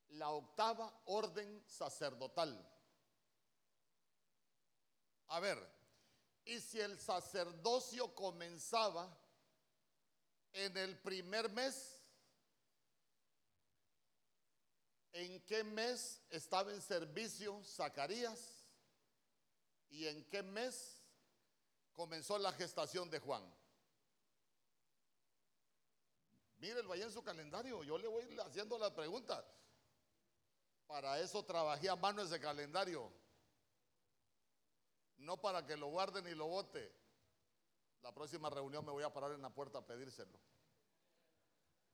la 0.09 0.29
octava 0.29 1.01
orden 1.05 1.63
sacerdotal. 1.67 2.65
A 5.27 5.39
ver, 5.39 5.57
y 6.45 6.59
si 6.59 6.79
el 6.79 6.97
sacerdocio 6.99 8.13
comenzaba 8.15 9.15
en 10.53 10.77
el 10.77 10.97
primer 10.99 11.49
mes, 11.49 12.01
¿en 15.11 15.43
qué 15.45 15.63
mes 15.63 16.21
estaba 16.29 16.71
en 16.71 16.81
servicio 16.81 17.63
Zacarías? 17.63 18.58
¿Y 19.89 20.07
en 20.07 20.23
qué 20.29 20.43
mes 20.43 21.03
comenzó 21.93 22.37
la 22.37 22.51
gestación 22.53 23.09
de 23.09 23.19
Juan? 23.19 23.43
Mire, 26.57 26.81
vaya 26.83 27.05
en 27.05 27.11
su 27.11 27.23
calendario, 27.23 27.83
yo 27.83 27.97
le 27.97 28.07
voy 28.07 28.37
haciendo 28.39 28.77
la 28.77 28.93
pregunta. 28.93 29.45
Para 30.87 31.19
eso 31.19 31.43
trabajé 31.45 31.89
a 31.89 31.95
mano 31.95 32.21
ese 32.21 32.39
calendario. 32.39 33.11
No 35.17 35.37
para 35.37 35.65
que 35.65 35.77
lo 35.77 35.87
guarde 35.87 36.21
ni 36.21 36.33
lo 36.33 36.47
bote. 36.47 36.91
La 38.01 38.13
próxima 38.13 38.49
reunión 38.49 38.85
me 38.85 38.91
voy 38.91 39.03
a 39.03 39.13
parar 39.13 39.31
en 39.31 39.41
la 39.41 39.49
puerta 39.49 39.79
a 39.79 39.85
pedírselo. 39.85 40.39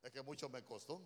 Es 0.02 0.12
que 0.12 0.22
mucho 0.22 0.48
me 0.48 0.64
costó. 0.64 1.00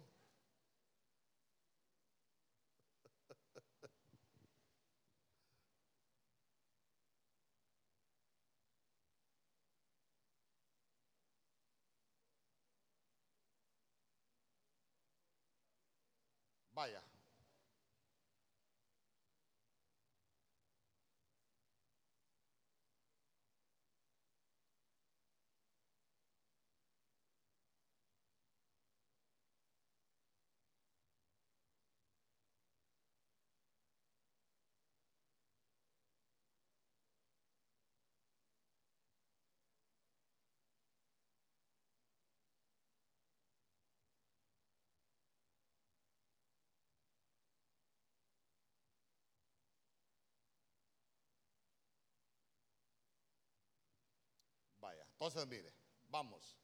Vaya. 16.72 17.03
Vaya, 54.81 55.05
entonces 55.20 55.46
mire, 55.48 55.70
vamos. 56.09 56.56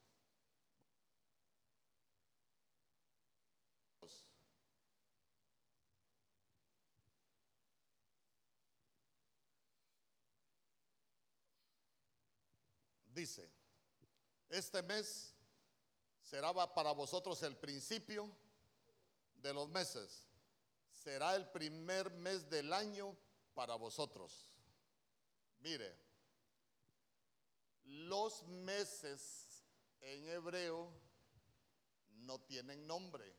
Dice, 13.12 13.46
este 14.48 14.82
mes 14.82 15.34
será 16.22 16.54
para 16.74 16.92
vosotros 16.92 17.42
el 17.42 17.58
principio 17.58 18.34
de 19.34 19.52
los 19.52 19.68
meses. 19.68 20.26
Será 20.90 21.36
el 21.36 21.46
primer 21.50 22.10
mes 22.10 22.48
del 22.48 22.72
año 22.72 23.14
para 23.52 23.74
vosotros. 23.74 24.50
Mire, 25.58 26.05
los 27.86 28.42
meses 28.44 29.64
en 30.00 30.28
hebreo 30.28 30.92
no 32.10 32.40
tienen 32.40 32.86
nombre. 32.86 33.34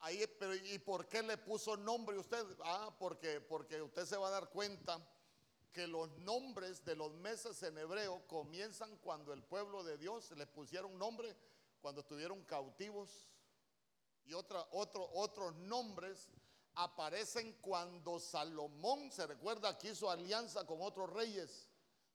Ahí, 0.00 0.24
pero 0.38 0.54
¿y 0.54 0.78
por 0.78 1.08
qué 1.08 1.22
le 1.22 1.38
puso 1.38 1.76
nombre 1.76 2.18
usted? 2.18 2.44
Ah, 2.64 2.94
porque, 2.98 3.40
porque 3.40 3.80
usted 3.82 4.04
se 4.04 4.16
va 4.16 4.28
a 4.28 4.32
dar 4.32 4.50
cuenta 4.50 5.00
que 5.72 5.86
los 5.86 6.10
nombres 6.18 6.84
de 6.84 6.96
los 6.96 7.12
meses 7.14 7.62
en 7.62 7.76
hebreo 7.76 8.26
comienzan 8.26 8.96
cuando 8.98 9.32
el 9.32 9.42
pueblo 9.42 9.82
de 9.84 9.98
Dios 9.98 10.30
le 10.32 10.46
pusieron 10.46 10.98
nombre 10.98 11.36
cuando 11.80 12.00
estuvieron 12.00 12.42
cautivos 12.44 13.26
y 14.24 14.34
otra, 14.34 14.66
otro, 14.72 15.08
otros 15.12 15.54
nombres 15.56 16.30
aparecen 16.76 17.54
cuando 17.60 18.20
Salomón, 18.20 19.10
se 19.10 19.26
recuerda 19.26 19.76
que 19.78 19.90
hizo 19.90 20.10
alianza 20.10 20.66
con 20.66 20.82
otros 20.82 21.10
reyes, 21.12 21.68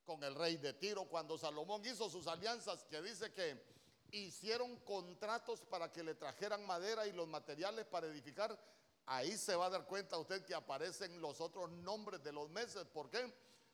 con 0.05 0.23
el 0.23 0.35
rey 0.35 0.57
de 0.57 0.73
Tiro, 0.73 1.05
cuando 1.05 1.37
Salomón 1.37 1.83
hizo 1.85 2.09
sus 2.09 2.27
alianzas, 2.27 2.83
que 2.85 3.01
dice 3.01 3.33
que 3.33 3.59
hicieron 4.11 4.75
contratos 4.77 5.61
para 5.61 5.91
que 5.91 6.03
le 6.03 6.15
trajeran 6.15 6.65
madera 6.65 7.07
y 7.07 7.11
los 7.11 7.27
materiales 7.27 7.85
para 7.85 8.07
edificar, 8.07 8.57
ahí 9.07 9.35
se 9.35 9.55
va 9.55 9.65
a 9.65 9.69
dar 9.71 9.85
cuenta 9.87 10.17
usted 10.17 10.45
que 10.45 10.53
aparecen 10.53 11.19
los 11.21 11.41
otros 11.41 11.71
nombres 11.71 12.23
de 12.23 12.31
los 12.31 12.49
meses. 12.49 12.85
¿Por 12.85 13.09
qué? 13.09 13.33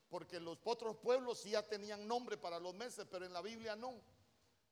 Porque 0.10 0.40
los 0.40 0.58
otros 0.64 0.96
pueblos 0.98 1.40
sí 1.40 1.52
ya 1.52 1.64
tenían 1.64 2.08
nombre 2.08 2.38
para 2.38 2.60
los 2.60 2.74
meses, 2.76 3.06
pero 3.12 3.26
en 3.26 3.34
la 3.34 3.42
Biblia 3.42 3.76
no. 3.76 4.00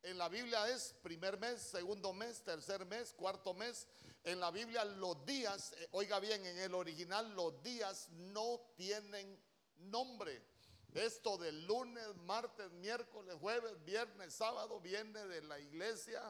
En 0.05 0.19
la 0.19 0.29
Biblia 0.29 0.69
es 0.69 0.93
primer 1.01 1.39
mes, 1.39 1.59
segundo 1.59 2.13
mes, 2.13 2.43
tercer 2.43 2.85
mes, 2.85 3.11
cuarto 3.13 3.55
mes. 3.55 3.87
En 4.23 4.39
la 4.39 4.51
Biblia 4.51 4.85
los 4.85 5.25
días, 5.25 5.73
eh, 5.79 5.87
oiga 5.93 6.19
bien, 6.19 6.45
en 6.45 6.59
el 6.59 6.75
original 6.75 7.33
los 7.33 7.63
días 7.63 8.09
no 8.11 8.61
tienen 8.75 9.35
nombre. 9.77 10.45
Esto 10.93 11.39
del 11.39 11.65
lunes, 11.65 12.07
martes, 12.17 12.69
miércoles, 12.73 13.35
jueves, 13.41 13.83
viernes, 13.83 14.31
sábado 14.35 14.79
viene 14.79 15.25
de 15.25 15.41
la 15.41 15.59
iglesia 15.59 16.21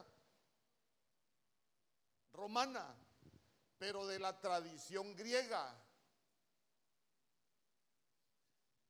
romana, 2.32 2.96
pero 3.76 4.06
de 4.06 4.18
la 4.18 4.40
tradición 4.40 5.14
griega. 5.14 5.78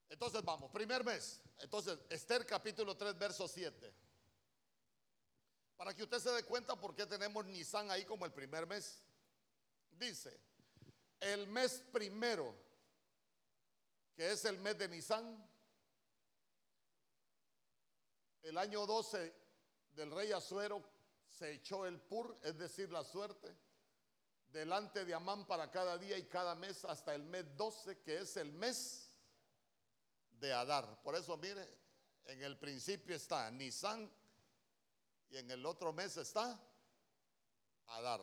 Entonces 0.08 0.44
vamos, 0.44 0.70
primer 0.70 1.02
mes. 1.02 1.42
Entonces, 1.58 1.98
Esther 2.08 2.46
capítulo 2.46 2.96
3, 2.96 3.18
verso 3.18 3.48
7. 3.48 4.05
Para 5.76 5.94
que 5.94 6.02
usted 6.02 6.18
se 6.18 6.30
dé 6.30 6.42
cuenta 6.44 6.74
por 6.76 6.94
qué 6.94 7.06
tenemos 7.06 7.44
Nisan 7.46 7.90
ahí 7.90 8.04
como 8.04 8.24
el 8.24 8.32
primer 8.32 8.66
mes. 8.66 9.02
Dice, 9.90 10.38
el 11.20 11.46
mes 11.48 11.82
primero, 11.92 12.54
que 14.14 14.32
es 14.32 14.44
el 14.44 14.58
mes 14.58 14.78
de 14.78 14.88
Nisan, 14.88 15.46
el 18.42 18.56
año 18.58 18.86
12 18.86 19.34
del 19.92 20.10
rey 20.10 20.32
Azuero 20.32 20.82
se 21.28 21.52
echó 21.52 21.84
el 21.84 22.00
pur, 22.00 22.38
es 22.42 22.56
decir, 22.56 22.90
la 22.90 23.04
suerte, 23.04 23.54
delante 24.48 25.04
de 25.04 25.14
Amán 25.14 25.46
para 25.46 25.70
cada 25.70 25.98
día 25.98 26.16
y 26.16 26.24
cada 26.26 26.54
mes 26.54 26.84
hasta 26.84 27.14
el 27.14 27.24
mes 27.24 27.44
12, 27.56 27.98
que 28.00 28.18
es 28.18 28.36
el 28.36 28.52
mes 28.52 29.10
de 30.30 30.52
Adar. 30.52 31.02
Por 31.02 31.16
eso, 31.16 31.36
mire, 31.36 31.66
en 32.24 32.42
el 32.42 32.58
principio 32.58 33.16
está 33.16 33.50
Nisan 33.50 34.10
y 35.36 35.38
en 35.38 35.50
el 35.50 35.66
otro 35.66 35.92
mes 35.92 36.16
está 36.16 36.58
Adar. 37.88 38.22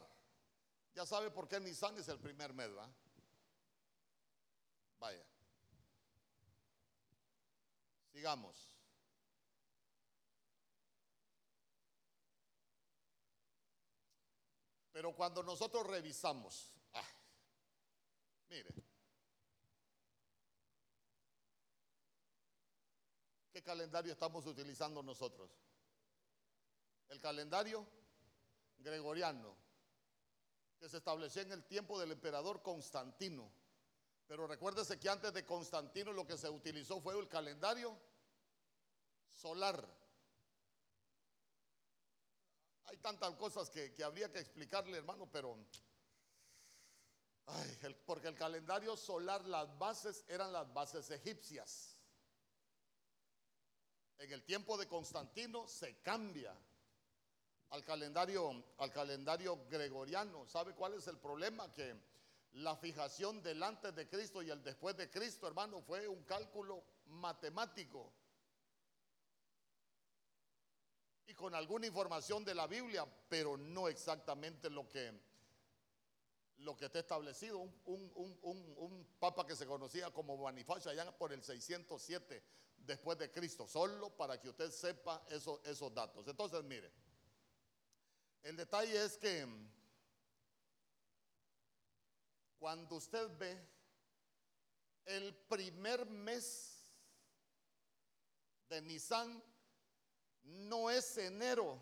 Ya 0.96 1.06
sabe 1.06 1.30
por 1.30 1.48
qué 1.48 1.60
Nisan 1.60 1.96
es 2.00 2.08
el 2.08 2.20
primer 2.20 2.54
mes, 2.54 2.76
¿va? 2.76 2.92
Vaya. 4.98 5.24
Sigamos. 8.12 8.76
Pero 14.92 15.16
cuando 15.16 15.44
nosotros 15.44 15.86
revisamos, 15.86 16.74
ah, 16.94 17.08
mire, 18.50 18.74
¿qué 23.52 23.62
calendario 23.62 24.14
estamos 24.14 24.48
utilizando 24.48 25.04
nosotros? 25.04 25.63
El 27.14 27.22
calendario 27.22 27.88
gregoriano, 28.80 29.56
que 30.80 30.90
se 30.90 30.98
estableció 30.98 31.44
en 31.44 31.52
el 31.52 31.64
tiempo 31.64 32.00
del 32.00 32.12
emperador 32.12 32.62
Constantino. 32.62 33.52
Pero 34.28 34.48
recuérdese 34.48 35.00
que 35.00 35.10
antes 35.10 35.32
de 35.32 35.46
Constantino 35.46 36.12
lo 36.12 36.26
que 36.26 36.38
se 36.38 36.50
utilizó 36.50 37.00
fue 37.00 37.18
el 37.18 37.30
calendario 37.30 37.96
solar. 39.28 39.88
Hay 42.86 42.98
tantas 42.98 43.36
cosas 43.36 43.70
que, 43.70 43.94
habría 44.04 44.32
que 44.32 44.40
explicarle, 44.40 44.98
hermano, 44.98 45.30
pero... 45.32 45.56
porque 48.06 48.28
el 48.28 48.36
calendario 48.36 48.98
solar, 48.98 49.46
las 49.46 49.78
bases 49.78 50.26
eran 50.28 50.52
las 50.52 50.74
bases 50.74 51.12
egipcias. 51.12 51.96
En 54.18 54.32
el 54.32 54.44
tiempo 54.44 54.78
de 54.78 54.88
Constantino 54.88 55.68
se 55.68 56.02
cambia 56.02 56.58
al 57.74 57.84
calendario, 57.84 58.64
al 58.78 58.92
calendario 58.92 59.66
gregoriano. 59.68 60.48
¿Sabe 60.48 60.74
cuál 60.76 60.94
es 60.94 61.08
el 61.08 61.18
problema? 61.18 61.74
Que 61.74 61.96
la 62.54 62.76
fijación 62.76 63.42
del 63.42 63.64
antes 63.64 63.96
de 63.96 64.08
Cristo 64.08 64.44
y 64.44 64.52
el 64.52 64.62
después 64.64 64.96
de 64.96 65.10
Cristo, 65.10 65.48
hermano, 65.48 65.82
fue 65.82 66.08
un 66.08 66.24
cálculo 66.24 66.84
matemático. 67.06 68.14
Y 71.26 71.34
con 71.34 71.56
alguna 71.56 71.88
información 71.88 72.46
de 72.46 72.54
la 72.54 72.68
Biblia, 72.68 73.08
pero 73.28 73.58
no 73.58 73.88
exactamente 73.88 74.70
lo 74.70 74.88
que 74.88 75.12
lo 76.58 76.78
que 76.78 76.86
está 76.86 77.00
establecido. 77.00 77.58
Un, 77.58 77.74
un- 77.86 78.12
un- 78.44 78.74
un- 78.78 79.08
papa 79.20 79.46
que 79.48 79.56
se 79.56 79.66
conocía 79.66 80.12
como 80.12 80.38
Bonifacio 80.38 80.92
allá 80.92 81.12
por 81.18 81.34
el 81.34 81.42
607 81.44 82.44
después 82.78 83.18
de 83.18 83.32
Cristo, 83.32 83.68
solo 83.68 84.12
para 84.16 84.40
que 84.40 84.50
usted 84.50 84.70
sepa 84.70 85.26
eso- 85.30 85.60
esos 85.66 85.94
datos. 85.94 86.28
Entonces, 86.28 86.64
mire, 86.64 86.92
el 88.44 88.58
detalle 88.58 89.04
es 89.04 89.18
que 89.18 89.48
cuando 92.60 92.96
usted 92.96 93.30
ve 93.38 93.58
el 95.06 95.34
primer 95.36 96.06
mes 96.06 96.94
de 98.70 98.82
Nisan, 98.82 99.44
no 100.44 100.90
es 100.90 101.18
enero 101.18 101.80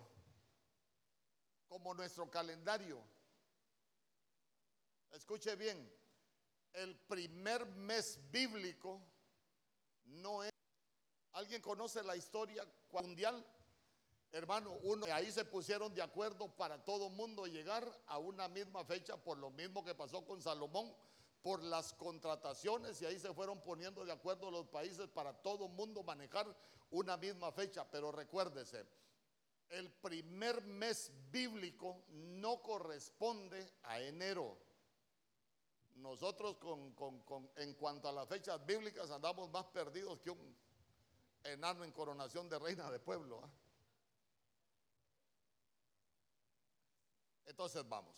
como 1.67 1.93
nuestro 1.93 2.29
calendario. 2.29 3.01
Escuche 5.11 5.55
bien, 5.55 5.91
el 6.73 6.95
primer 6.95 7.65
mes 7.65 8.19
bíblico 8.31 9.01
no 10.05 10.43
es... 10.43 10.51
¿Alguien 11.33 11.61
conoce 11.61 12.03
la 12.03 12.15
historia 12.15 12.65
mundial? 12.91 13.45
Hermano, 14.33 14.77
uno, 14.83 15.05
ahí 15.13 15.29
se 15.29 15.43
pusieron 15.43 15.93
de 15.93 16.01
acuerdo 16.01 16.47
para 16.55 16.83
todo 16.85 17.09
mundo 17.09 17.45
llegar 17.47 17.85
a 18.07 18.17
una 18.17 18.47
misma 18.47 18.85
fecha, 18.85 19.17
por 19.17 19.37
lo 19.37 19.51
mismo 19.51 19.83
que 19.83 19.93
pasó 19.93 20.25
con 20.25 20.41
Salomón, 20.41 20.95
por 21.41 21.61
las 21.61 21.93
contrataciones, 21.93 23.01
y 23.01 23.05
ahí 23.05 23.19
se 23.19 23.33
fueron 23.33 23.61
poniendo 23.61 24.05
de 24.05 24.11
acuerdo 24.13 24.49
los 24.49 24.67
países 24.67 25.09
para 25.09 25.33
todo 25.33 25.67
mundo 25.67 26.01
manejar 26.03 26.47
una 26.91 27.17
misma 27.17 27.51
fecha. 27.51 27.85
Pero 27.91 28.11
recuérdese, 28.13 28.85
el 29.69 29.91
primer 29.91 30.61
mes 30.61 31.11
bíblico 31.29 32.03
no 32.09 32.61
corresponde 32.61 33.69
a 33.83 33.99
enero. 33.99 34.57
Nosotros 35.95 36.55
con, 36.57 37.51
en 37.57 37.73
cuanto 37.73 38.07
a 38.07 38.13
las 38.13 38.29
fechas 38.29 38.65
bíblicas 38.65 39.11
andamos 39.11 39.49
más 39.49 39.65
perdidos 39.65 40.19
que 40.19 40.29
un 40.29 40.55
enano 41.43 41.83
en 41.83 41.91
coronación 41.91 42.47
de 42.47 42.59
reina 42.59 42.89
de 42.89 42.99
pueblo. 42.99 43.41
¿ah? 43.43 43.49
Entonces 47.45 47.87
vamos. 47.87 48.17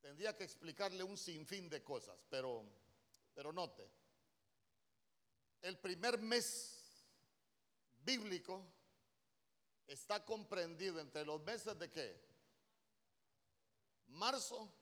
Tendría 0.00 0.36
que 0.36 0.44
explicarle 0.44 1.02
un 1.02 1.16
sinfín 1.16 1.68
de 1.68 1.82
cosas, 1.82 2.18
pero, 2.28 2.64
pero 3.34 3.52
note. 3.52 3.88
El 5.62 5.78
primer 5.78 6.18
mes 6.18 7.04
bíblico 8.02 8.64
está 9.86 10.24
comprendido 10.24 11.00
entre 11.00 11.24
los 11.24 11.42
meses 11.42 11.78
de 11.78 11.90
qué? 11.90 12.20
Marzo 14.08 14.72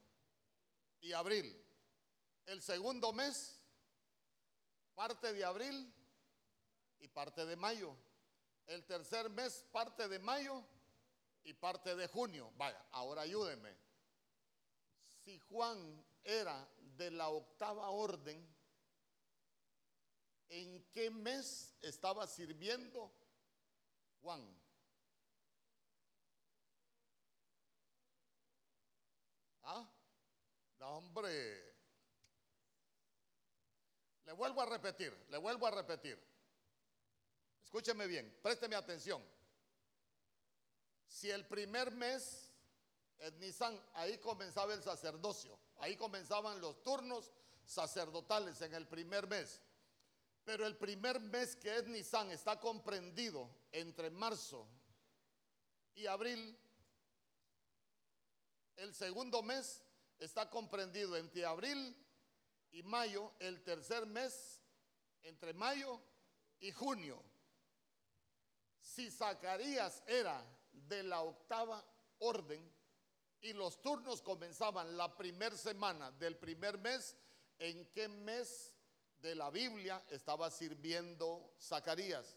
y 1.00 1.12
abril. 1.12 1.64
El 2.46 2.62
segundo 2.62 3.12
mes, 3.12 3.60
parte 4.94 5.32
de 5.32 5.44
abril 5.44 5.92
y 7.00 7.08
parte 7.08 7.44
de 7.44 7.56
mayo. 7.56 7.94
El 8.66 8.84
tercer 8.84 9.28
mes, 9.30 9.64
parte 9.72 10.08
de 10.08 10.18
mayo 10.18 10.64
y 11.44 11.52
parte 11.54 11.94
de 11.96 12.08
junio. 12.08 12.52
Vaya, 12.56 12.84
ahora 12.92 13.22
ayúdeme. 13.22 13.76
Si 15.24 15.38
Juan 15.40 16.04
era 16.22 16.68
de 16.96 17.10
la 17.10 17.28
octava 17.28 17.90
orden, 17.90 18.46
¿en 20.48 20.84
qué 20.90 21.10
mes 21.10 21.76
estaba 21.80 22.26
sirviendo 22.26 23.12
Juan? 24.20 24.56
¿Ah? 29.62 29.86
Hombre. 30.80 31.68
Le 34.24 34.32
vuelvo 34.32 34.60
a 34.62 34.66
repetir, 34.66 35.12
le 35.30 35.38
vuelvo 35.38 35.66
a 35.66 35.70
repetir. 35.70 36.18
Escúcheme 37.64 38.06
bien, 38.06 38.38
présteme 38.42 38.76
atención. 38.76 39.22
Si 41.08 41.30
el 41.30 41.46
primer 41.46 41.90
mes 41.90 42.52
en 43.18 43.38
Nisan, 43.40 43.82
ahí 43.94 44.18
comenzaba 44.18 44.74
el 44.74 44.82
sacerdocio, 44.82 45.58
ahí 45.78 45.96
comenzaban 45.96 46.60
los 46.60 46.82
turnos 46.82 47.32
sacerdotales 47.64 48.60
en 48.60 48.74
el 48.74 48.86
primer 48.86 49.26
mes. 49.26 49.60
Pero 50.44 50.66
el 50.66 50.76
primer 50.76 51.20
mes 51.20 51.56
que 51.56 51.76
es 51.76 51.86
Nisan 51.86 52.30
está 52.30 52.58
comprendido 52.58 53.50
entre 53.72 54.10
marzo 54.10 54.66
y 55.94 56.06
abril. 56.06 56.56
El 58.76 58.94
segundo 58.94 59.42
mes 59.42 59.82
está 60.18 60.48
comprendido 60.48 61.16
entre 61.16 61.44
abril 61.44 61.94
y 62.70 62.82
mayo. 62.82 63.32
El 63.40 63.62
tercer 63.62 64.06
mes 64.06 64.62
entre 65.22 65.52
mayo 65.52 66.00
y 66.60 66.72
junio. 66.72 67.22
Si 68.80 69.10
Zacarías 69.10 70.02
era 70.06 70.42
de 70.86 71.02
la 71.02 71.22
octava 71.22 71.84
orden 72.18 72.72
y 73.40 73.52
los 73.52 73.80
turnos 73.80 74.20
comenzaban 74.22 74.96
la 74.96 75.16
primera 75.16 75.56
semana 75.56 76.10
del 76.12 76.36
primer 76.36 76.78
mes, 76.78 77.16
¿en 77.58 77.86
qué 77.92 78.08
mes 78.08 78.74
de 79.20 79.34
la 79.34 79.50
Biblia 79.50 80.04
estaba 80.10 80.50
sirviendo 80.50 81.54
Zacarías? 81.60 82.36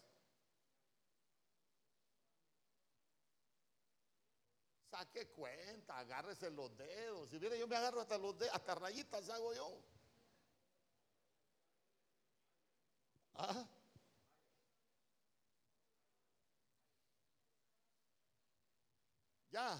Saque 4.90 5.28
cuenta, 5.28 5.98
agárrese 5.98 6.50
los 6.50 6.76
dedos. 6.76 7.30
Si 7.30 7.38
viene, 7.38 7.58
yo 7.58 7.66
me 7.66 7.76
agarro 7.76 8.00
hasta 8.00 8.18
los 8.18 8.38
dedos, 8.38 8.54
hasta 8.54 8.74
rayitas 8.74 9.28
hago 9.30 9.54
yo. 9.54 9.82
¿Ah? 13.34 13.66
Ya. 19.52 19.78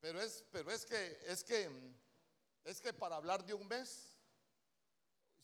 Pero 0.00 0.20
es, 0.20 0.44
pero 0.50 0.70
es 0.72 0.84
que, 0.84 1.18
es 1.26 1.44
que, 1.44 1.70
es 2.64 2.80
que 2.80 2.92
para 2.92 3.16
hablar 3.16 3.44
de 3.44 3.54
un 3.54 3.66
mes, 3.66 4.18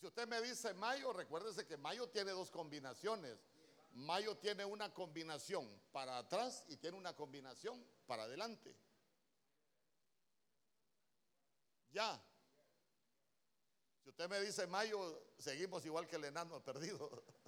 si 0.01 0.07
usted 0.07 0.27
me 0.27 0.43
dice 0.43 0.75
mayo, 0.75 1.13
recuérdese 1.13 1.65
que 1.65 1.77
mayo 1.77 2.09
tiene 2.09 2.33
dos 2.33 2.51
combinaciones. 2.51 3.39
Mayo 3.93 4.37
tiene 4.39 4.65
una 4.65 4.93
combinación 4.93 5.71
para 5.93 6.19
atrás 6.19 6.65
y 6.67 6.77
tiene 6.77 6.97
una 6.97 7.15
combinación 7.15 7.87
para 8.07 8.25
adelante. 8.25 8.75
Ya. 11.93 12.21
Si 14.03 14.09
usted 14.09 14.29
me 14.29 14.41
dice 14.41 14.67
mayo, 14.67 15.23
seguimos 15.39 15.85
igual 15.87 16.09
que 16.09 16.17
el 16.17 16.25
enano 16.25 16.61
perdido. 16.65 17.23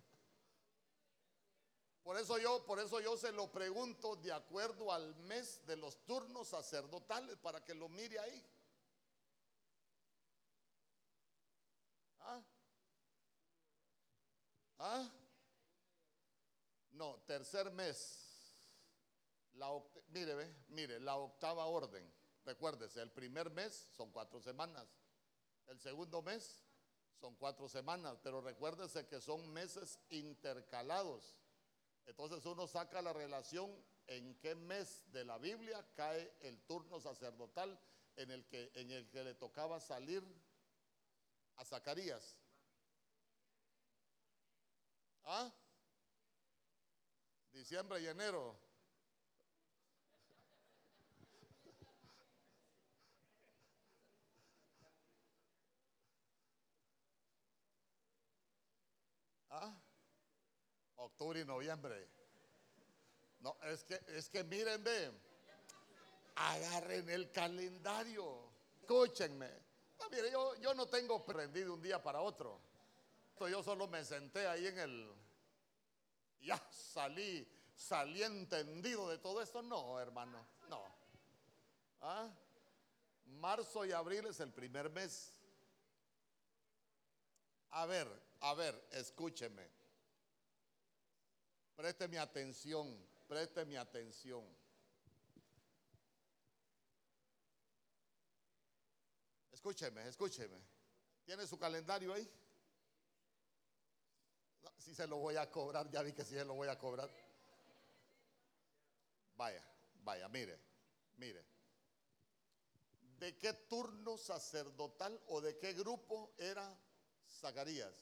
Por 2.05 2.19
eso 2.19 2.37
yo, 2.37 2.63
por 2.67 2.79
eso 2.79 3.01
yo 3.01 3.17
se 3.17 3.33
lo 3.33 3.51
pregunto 3.51 4.15
de 4.17 4.31
acuerdo 4.31 4.93
al 4.93 5.17
mes 5.17 5.65
de 5.67 5.75
los 5.77 6.05
turnos 6.05 6.49
sacerdotales 6.49 7.39
para 7.39 7.65
que 7.65 7.75
lo 7.75 7.89
mire 7.89 8.19
ahí. 8.19 8.47
¿Ah? 12.21 12.43
¿Ah? 14.79 15.11
No, 16.91 17.23
tercer 17.27 17.71
mes. 17.71 18.21
La 19.55 19.71
mire, 20.09 20.35
ve, 20.35 20.55
mire, 20.69 21.01
la 21.01 21.17
octava 21.17 21.65
orden. 21.65 22.13
Recuérdese, 22.45 23.01
el 23.01 23.13
primer 23.13 23.49
mes 23.51 23.89
son 23.97 24.11
cuatro 24.11 24.43
semanas. 24.43 24.87
El 25.69 25.81
segundo 25.81 26.21
mes 26.21 26.67
son 27.19 27.35
cuatro 27.37 27.67
semanas, 27.67 28.19
pero 28.23 28.43
recuérdese 28.43 29.07
que 29.07 29.23
son 29.23 29.51
meses 29.55 29.99
intercalados. 30.11 31.35
Entonces 32.07 32.45
uno 32.47 32.67
saca 32.67 33.03
la 33.03 33.13
relación 33.13 33.71
en 34.07 34.39
qué 34.39 34.55
mes 34.55 35.11
de 35.13 35.25
la 35.25 35.39
Biblia 35.39 35.87
cae 35.95 36.35
el 36.41 36.61
turno 36.63 37.01
sacerdotal 37.01 37.79
en 38.17 38.31
el 38.31 38.47
que, 38.47 38.71
en 38.75 38.91
el 38.91 39.09
que 39.09 39.25
le 39.25 39.35
tocaba 39.35 39.81
salir 39.81 40.23
a 41.57 41.65
Zacarías. 41.65 42.37
¿Ah? 45.25 45.51
Diciembre 47.53 48.01
y 48.01 48.07
enero. 48.07 48.57
¿Ah? 59.51 59.84
Octubre 61.05 61.41
y 61.41 61.45
noviembre. 61.45 62.09
No, 63.41 63.57
es 63.63 63.85
que, 63.85 64.01
es 64.09 64.29
que 64.29 64.43
miren, 64.45 64.83
ve, 64.83 65.13
agarren 66.37 67.09
el 67.11 67.31
calendario. 67.31 68.51
Escúchenme. 68.81 69.51
No, 69.99 70.09
mire, 70.11 70.31
yo, 70.31 70.55
yo 70.57 70.75
no 70.75 70.87
tengo 70.87 71.25
prendido 71.25 71.75
un 71.75 71.83
día 71.83 72.03
para 72.03 72.21
otro. 72.21 72.61
Yo 73.41 73.63
solo 73.63 73.87
me 73.89 74.05
senté 74.05 74.47
ahí 74.47 74.67
en 74.67 74.79
el. 74.79 75.13
Ya 76.41 76.61
salí 76.71 77.47
salí 77.77 78.23
entendido 78.23 79.09
de 79.09 79.19
todo 79.19 79.43
esto. 79.43 79.63
No, 79.63 79.99
hermano, 80.01 80.47
no. 80.69 80.83
¿Ah? 82.01 82.29
Marzo 83.27 83.85
y 83.85 83.93
abril 83.93 84.27
es 84.27 84.41
el 84.41 84.53
primer 84.53 84.91
mes. 84.91 85.33
A 87.71 87.87
ver, 87.87 88.09
a 88.41 88.55
ver, 88.55 88.89
escúcheme. 88.93 89.69
Présteme 91.77 92.19
atención, 92.19 92.97
présteme 93.27 93.77
atención. 93.79 94.45
Escúcheme, 99.53 100.09
escúcheme. 100.09 100.59
¿Tiene 101.25 101.47
su 101.47 101.59
calendario 101.59 102.13
ahí? 102.13 102.31
si 104.85 104.95
se 104.95 105.07
lo 105.07 105.17
voy 105.17 105.37
a 105.37 105.51
cobrar, 105.51 105.91
ya 105.91 106.03
vi 106.03 106.13
que 106.13 106.25
si 106.25 106.35
se 106.35 106.45
lo 106.45 106.55
voy 106.55 106.69
a 106.69 106.79
cobrar. 106.79 107.11
Vaya, 109.37 109.65
vaya, 110.03 110.29
mire, 110.29 110.59
mire. 111.17 111.43
¿De 113.19 113.39
qué 113.39 113.55
turno 113.55 114.19
sacerdotal 114.19 115.19
o 115.29 115.41
de 115.41 115.57
qué 115.57 115.73
grupo 115.73 116.35
era 116.37 116.79
Zacarías? 117.41 117.95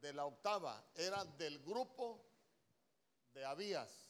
De 0.00 0.12
la 0.12 0.24
octava, 0.24 0.82
era 0.94 1.24
del 1.24 1.58
grupo 1.60 2.24
de 3.32 3.44
Abías. 3.44 4.08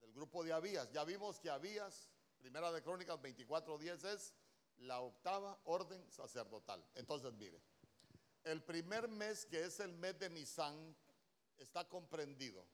Del 0.00 0.12
grupo 0.12 0.42
de 0.42 0.52
Abías. 0.52 0.90
Ya 0.92 1.04
vimos 1.04 1.38
que 1.38 1.50
Abías, 1.50 2.08
primera 2.38 2.72
de 2.72 2.82
Crónicas 2.82 3.18
24:10 3.20 4.04
es 4.04 4.34
la 4.78 5.00
octava 5.00 5.58
orden 5.64 6.10
sacerdotal. 6.10 6.84
Entonces, 6.94 7.32
mire, 7.34 7.60
el 8.44 8.62
primer 8.62 9.08
mes, 9.08 9.44
que 9.44 9.64
es 9.64 9.80
el 9.80 9.92
mes 9.92 10.18
de 10.18 10.30
Nisan, 10.30 10.96
está 11.58 11.86
comprendido 11.88 12.64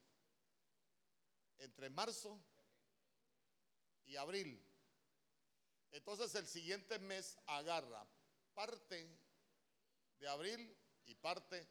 entre 1.58 1.90
marzo 1.90 2.38
y 4.04 4.16
abril. 4.16 4.62
Entonces 5.92 6.34
el 6.34 6.46
siguiente 6.46 6.98
mes 6.98 7.38
agarra 7.46 8.06
parte 8.52 9.08
de 10.18 10.28
abril 10.28 10.76
y 11.06 11.14
parte 11.14 11.66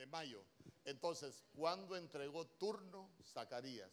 de 0.00 0.06
mayo. 0.06 0.42
Entonces, 0.84 1.44
¿cuándo 1.52 1.94
entregó 1.94 2.46
turno 2.46 3.12
Zacarías? 3.22 3.92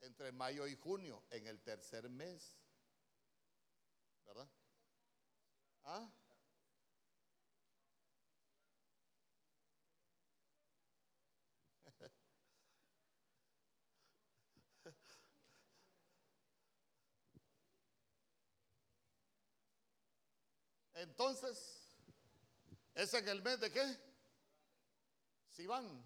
Entre 0.00 0.32
mayo 0.32 0.66
y 0.66 0.74
junio, 0.74 1.22
en 1.28 1.46
el 1.48 1.60
tercer 1.60 2.08
mes. 2.08 2.56
¿Verdad? 4.24 4.48
¿Ah? 5.84 6.10
Entonces, 20.94 21.85
¿es 22.96 23.14
en 23.14 23.28
el 23.28 23.40
mes 23.42 23.60
de 23.60 23.70
qué? 23.70 23.96
Si 25.50 25.66
van, 25.66 26.04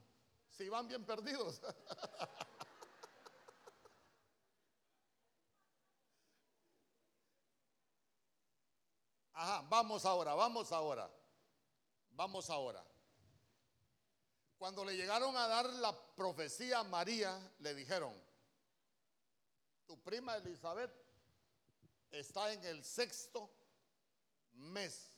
si 0.51 0.69
van 0.69 0.87
bien 0.89 1.07
perdidos. 1.07 1.63
Ajá, 9.33 9.65
vamos 9.71 10.05
ahora, 10.05 10.35
vamos 10.35 10.71
ahora. 10.73 11.11
Vamos 12.11 12.51
ahora. 12.51 12.85
Cuando 14.59 14.85
le 14.85 14.95
llegaron 14.95 15.35
a 15.37 15.47
dar 15.47 15.65
la 15.67 15.97
profecía 16.15 16.81
a 16.81 16.85
María, 16.85 17.41
le 17.61 17.75
dijeron, 17.75 18.13
tu 19.87 19.99
prima 20.03 20.37
Elizabeth 20.37 20.93
está 22.11 22.53
en 22.53 22.63
el 22.65 22.85
sexto 22.85 23.51
mes. 24.53 25.10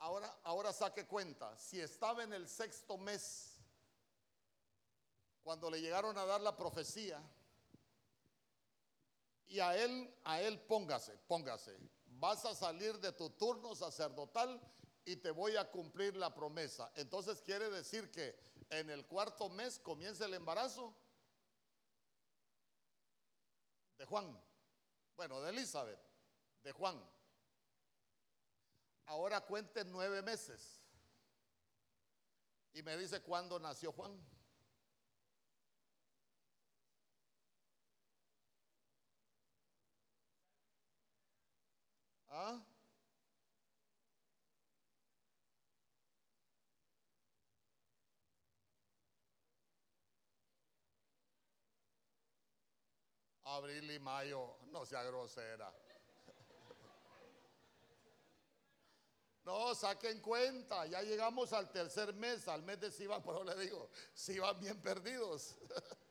Ahora, 0.00 0.40
ahora 0.44 0.72
saque 0.72 1.06
cuenta, 1.06 1.56
si 1.56 1.80
estaba 1.80 2.24
en 2.24 2.32
el 2.32 2.48
sexto 2.48 2.98
mes, 2.98 3.60
cuando 5.42 5.70
le 5.70 5.80
llegaron 5.80 6.16
a 6.18 6.24
dar 6.24 6.40
la 6.40 6.56
profecía, 6.56 7.22
y 9.46 9.60
a 9.60 9.76
él, 9.76 10.14
a 10.24 10.40
él 10.40 10.60
póngase, 10.60 11.16
póngase, 11.26 11.76
vas 12.06 12.44
a 12.44 12.54
salir 12.54 12.98
de 12.98 13.12
tu 13.12 13.30
turno 13.30 13.74
sacerdotal 13.74 14.60
y 15.04 15.16
te 15.16 15.30
voy 15.30 15.56
a 15.56 15.70
cumplir 15.70 16.16
la 16.16 16.32
promesa. 16.32 16.90
Entonces 16.94 17.42
quiere 17.42 17.68
decir 17.68 18.10
que 18.10 18.38
en 18.70 18.90
el 18.90 19.06
cuarto 19.06 19.48
mes 19.48 19.78
comienza 19.80 20.24
el 20.24 20.34
embarazo 20.34 20.94
de 23.98 24.04
Juan, 24.04 24.40
bueno, 25.16 25.40
de 25.40 25.50
Elizabeth 25.50 26.10
de 26.62 26.72
Juan. 26.72 27.09
Ahora 29.10 29.40
cuente 29.40 29.84
nueve 29.86 30.22
meses. 30.22 30.80
Y 32.72 32.80
me 32.84 32.96
dice 32.96 33.20
cuándo 33.20 33.58
nació 33.58 33.90
Juan. 33.90 34.16
¿Ah? 42.28 42.64
Abril 53.42 53.90
y 53.90 53.98
mayo, 53.98 54.56
no 54.70 54.86
sea 54.86 55.02
grosera. 55.02 55.74
Saquen 59.74 60.20
cuenta, 60.20 60.86
ya 60.86 61.02
llegamos 61.02 61.52
al 61.52 61.70
tercer 61.70 62.12
mes, 62.14 62.48
al 62.48 62.62
mes 62.62 62.80
de 62.80 62.90
Sivan, 62.90 63.22
pero 63.24 63.44
le 63.44 63.56
digo, 63.56 63.90
si 64.14 64.38
van 64.38 64.58
bien 64.60 64.80
perdidos. 64.80 65.56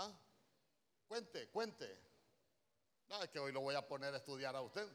¿Ah? 0.00 0.12
Cuente, 1.08 1.48
cuente. 1.48 1.98
No, 3.08 3.20
es 3.20 3.30
que 3.30 3.40
hoy 3.40 3.50
lo 3.50 3.60
voy 3.60 3.74
a 3.74 3.86
poner 3.86 4.14
a 4.14 4.18
estudiar 4.18 4.54
a 4.54 4.60
usted. 4.60 4.86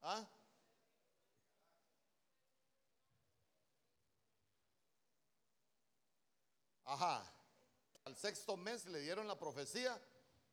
¿Ah? 0.00 0.26
Ajá. 6.86 7.32
Al 8.06 8.16
sexto 8.16 8.56
mes 8.56 8.86
le 8.86 9.00
dieron 9.00 9.28
la 9.28 9.38
profecía, 9.38 10.00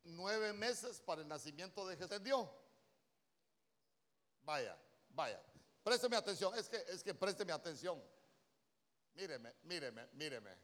nueve 0.03 0.51
meses 0.51 0.99
para 0.99 1.21
el 1.21 1.27
nacimiento 1.29 1.87
de 1.87 1.95
Jesús. 1.95 2.21
Dio. 2.21 2.53
Vaya, 4.41 4.77
vaya. 5.11 5.41
Présteme 5.83 6.17
atención, 6.17 6.53
es 6.57 6.67
que, 6.67 6.83
es 6.89 7.01
que 7.01 7.13
présteme 7.13 7.53
atención. 7.53 8.03
Míreme, 9.15 9.53
míreme, 9.63 10.07
míreme, 10.13 10.57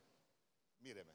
míreme. 0.79 1.13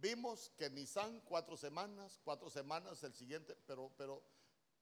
Vimos 0.00 0.50
que 0.56 0.70
Nisan 0.70 1.20
cuatro 1.22 1.56
semanas, 1.56 2.20
cuatro 2.22 2.50
semanas 2.50 3.02
el 3.02 3.14
siguiente, 3.14 3.56
pero, 3.66 3.92
pero 3.96 4.22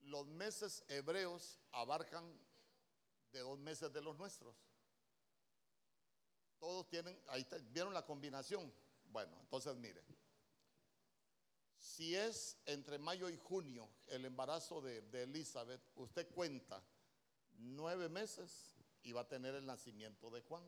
los 0.03 0.27
meses 0.27 0.85
hebreos 0.89 1.59
abarcan 1.73 2.39
de 3.33 3.41
dos 3.41 3.59
meses 3.59 3.93
de 3.93 4.01
los 4.03 4.17
nuestros. 4.17 4.55
Todos 6.59 6.89
tienen, 6.89 7.19
ahí 7.29 7.47
vieron 7.71 7.93
la 7.93 8.05
combinación. 8.05 8.73
Bueno, 9.07 9.37
entonces 9.41 9.75
mire, 9.77 10.03
si 11.79 12.15
es 12.15 12.59
entre 12.67 12.99
mayo 12.99 13.29
y 13.29 13.37
junio 13.37 13.89
el 14.09 14.25
embarazo 14.25 14.81
de, 14.81 15.03
de 15.03 15.23
Elizabeth, 15.23 15.81
usted 15.95 16.29
cuenta 16.35 16.83
nueve 17.59 18.09
meses 18.09 18.76
y 19.07 19.13
va 19.13 19.21
a 19.21 19.29
tener 19.29 19.55
el 19.55 19.65
nacimiento 19.65 20.29
de 20.31 20.41
Juan. 20.41 20.65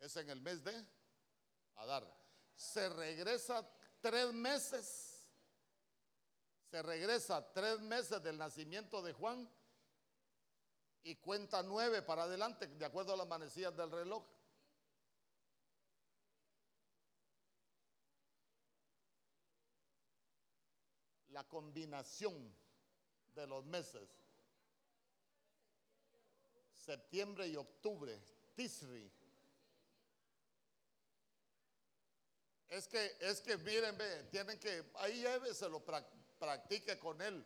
Es 0.00 0.16
en 0.16 0.28
el 0.28 0.40
mes 0.40 0.64
de 0.64 0.84
Adar. 1.76 2.04
Se 2.56 2.88
regresa 2.88 3.64
tres 4.00 4.32
meses. 4.32 5.30
Se 6.72 6.82
regresa 6.82 7.52
tres 7.52 7.78
meses 7.78 8.20
del 8.20 8.36
nacimiento 8.36 9.00
de 9.00 9.12
Juan 9.12 9.48
y 11.04 11.14
cuenta 11.14 11.62
nueve 11.62 12.02
para 12.02 12.24
adelante, 12.24 12.66
de 12.66 12.84
acuerdo 12.84 13.14
a 13.14 13.16
las 13.16 13.28
manecillas 13.28 13.76
del 13.76 13.92
reloj. 13.92 14.24
La 21.28 21.44
combinación 21.44 22.52
de 23.36 23.46
los 23.46 23.64
meses, 23.64 24.08
septiembre 26.84 27.46
y 27.48 27.56
octubre, 27.56 28.20
Tisri. 28.54 29.10
Es 32.68 32.86
que, 32.86 33.16
es 33.20 33.40
que 33.40 33.56
miren, 33.58 33.96
tienen 34.30 34.58
que, 34.58 34.90
ahí 34.94 35.24
lo 35.68 35.84
practique 36.38 36.98
con 36.98 37.20
él 37.20 37.44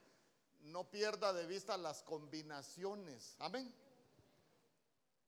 no 0.65 0.91
pierda 0.91 1.33
de 1.33 1.47
vista 1.47 1.77
las 1.77 2.03
combinaciones. 2.03 3.37
Amén. 3.39 3.73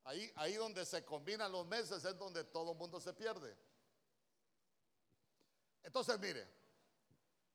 Ahí, 0.05 0.31
ahí 0.37 0.55
donde 0.55 0.85
se 0.85 1.05
combinan 1.05 1.53
los 1.53 1.67
meses 1.67 2.05
es 2.05 2.19
donde 2.19 2.45
todo 2.45 2.73
el 2.73 2.79
mundo 2.79 3.01
se 3.01 3.13
pierde. 3.13 3.57
Entonces, 5.83 6.19
mire, 6.19 6.47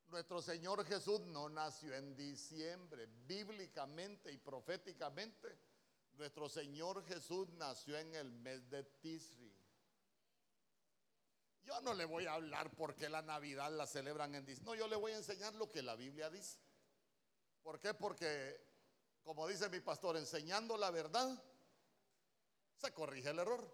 nuestro 0.08 0.42
Señor 0.42 0.86
Jesús 0.86 1.22
no 1.22 1.50
nació 1.50 1.94
en 1.96 2.16
diciembre. 2.16 3.08
Bíblicamente 3.26 4.32
y 4.32 4.38
proféticamente, 4.38 5.58
nuestro 6.14 6.50
Señor 6.50 7.04
Jesús 7.06 7.50
nació 7.54 7.98
en 7.98 8.14
el 8.16 8.32
mes 8.32 8.70
de 8.70 8.84
Tisri. 8.84 9.56
Yo 11.64 11.80
no 11.82 11.94
le 11.94 12.06
voy 12.06 12.26
a 12.26 12.34
hablar 12.34 12.72
porque 12.76 13.10
la 13.10 13.22
Navidad 13.22 13.72
la 13.72 13.86
celebran 13.86 14.34
en 14.36 14.46
diciembre. 14.46 14.74
No, 14.74 14.80
yo 14.80 14.88
le 14.88 14.96
voy 14.96 15.12
a 15.12 15.18
enseñar 15.18 15.54
lo 15.56 15.72
que 15.72 15.82
la 15.82 15.96
Biblia 15.96 16.30
dice. 16.30 16.58
¿Por 17.62 17.80
qué? 17.80 17.94
Porque, 17.94 18.60
como 19.24 19.48
dice 19.48 19.70
mi 19.70 19.80
pastor, 19.80 20.18
enseñando 20.18 20.76
la 20.78 20.90
verdad, 20.90 21.42
se 22.76 22.92
corrige 22.94 23.30
el 23.30 23.40
error. 23.40 23.72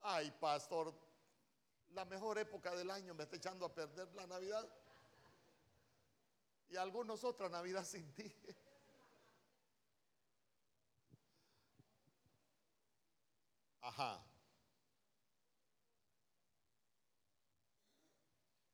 Ay, 0.00 0.32
pastor, 0.32 0.92
la 1.90 2.04
mejor 2.04 2.38
época 2.38 2.74
del 2.74 2.90
año 2.90 3.14
me 3.14 3.22
está 3.22 3.36
echando 3.36 3.64
a 3.64 3.74
perder 3.74 4.12
la 4.14 4.26
Navidad. 4.26 4.68
Y 6.68 6.76
algunos 6.76 7.22
otra 7.22 7.48
Navidad 7.48 7.84
sin 7.84 8.12
ti. 8.14 8.34
Ajá. 13.92 14.24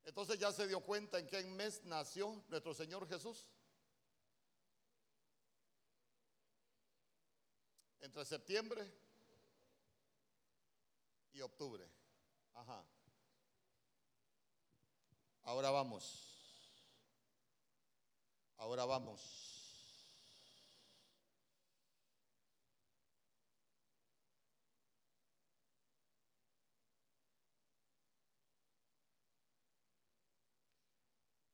Entonces 0.04 0.38
ya 0.38 0.52
se 0.52 0.66
dio 0.68 0.80
cuenta 0.80 1.18
en 1.18 1.26
qué 1.26 1.42
mes 1.42 1.84
nació 1.84 2.44
nuestro 2.48 2.72
Señor 2.72 3.08
Jesús. 3.08 3.46
entre 8.00 8.24
septiembre 8.24 8.90
y 11.32 11.40
octubre. 11.40 11.86
Ajá. 12.54 12.84
Ahora 15.42 15.70
vamos. 15.70 16.34
Ahora 18.56 18.84
vamos. 18.84 19.57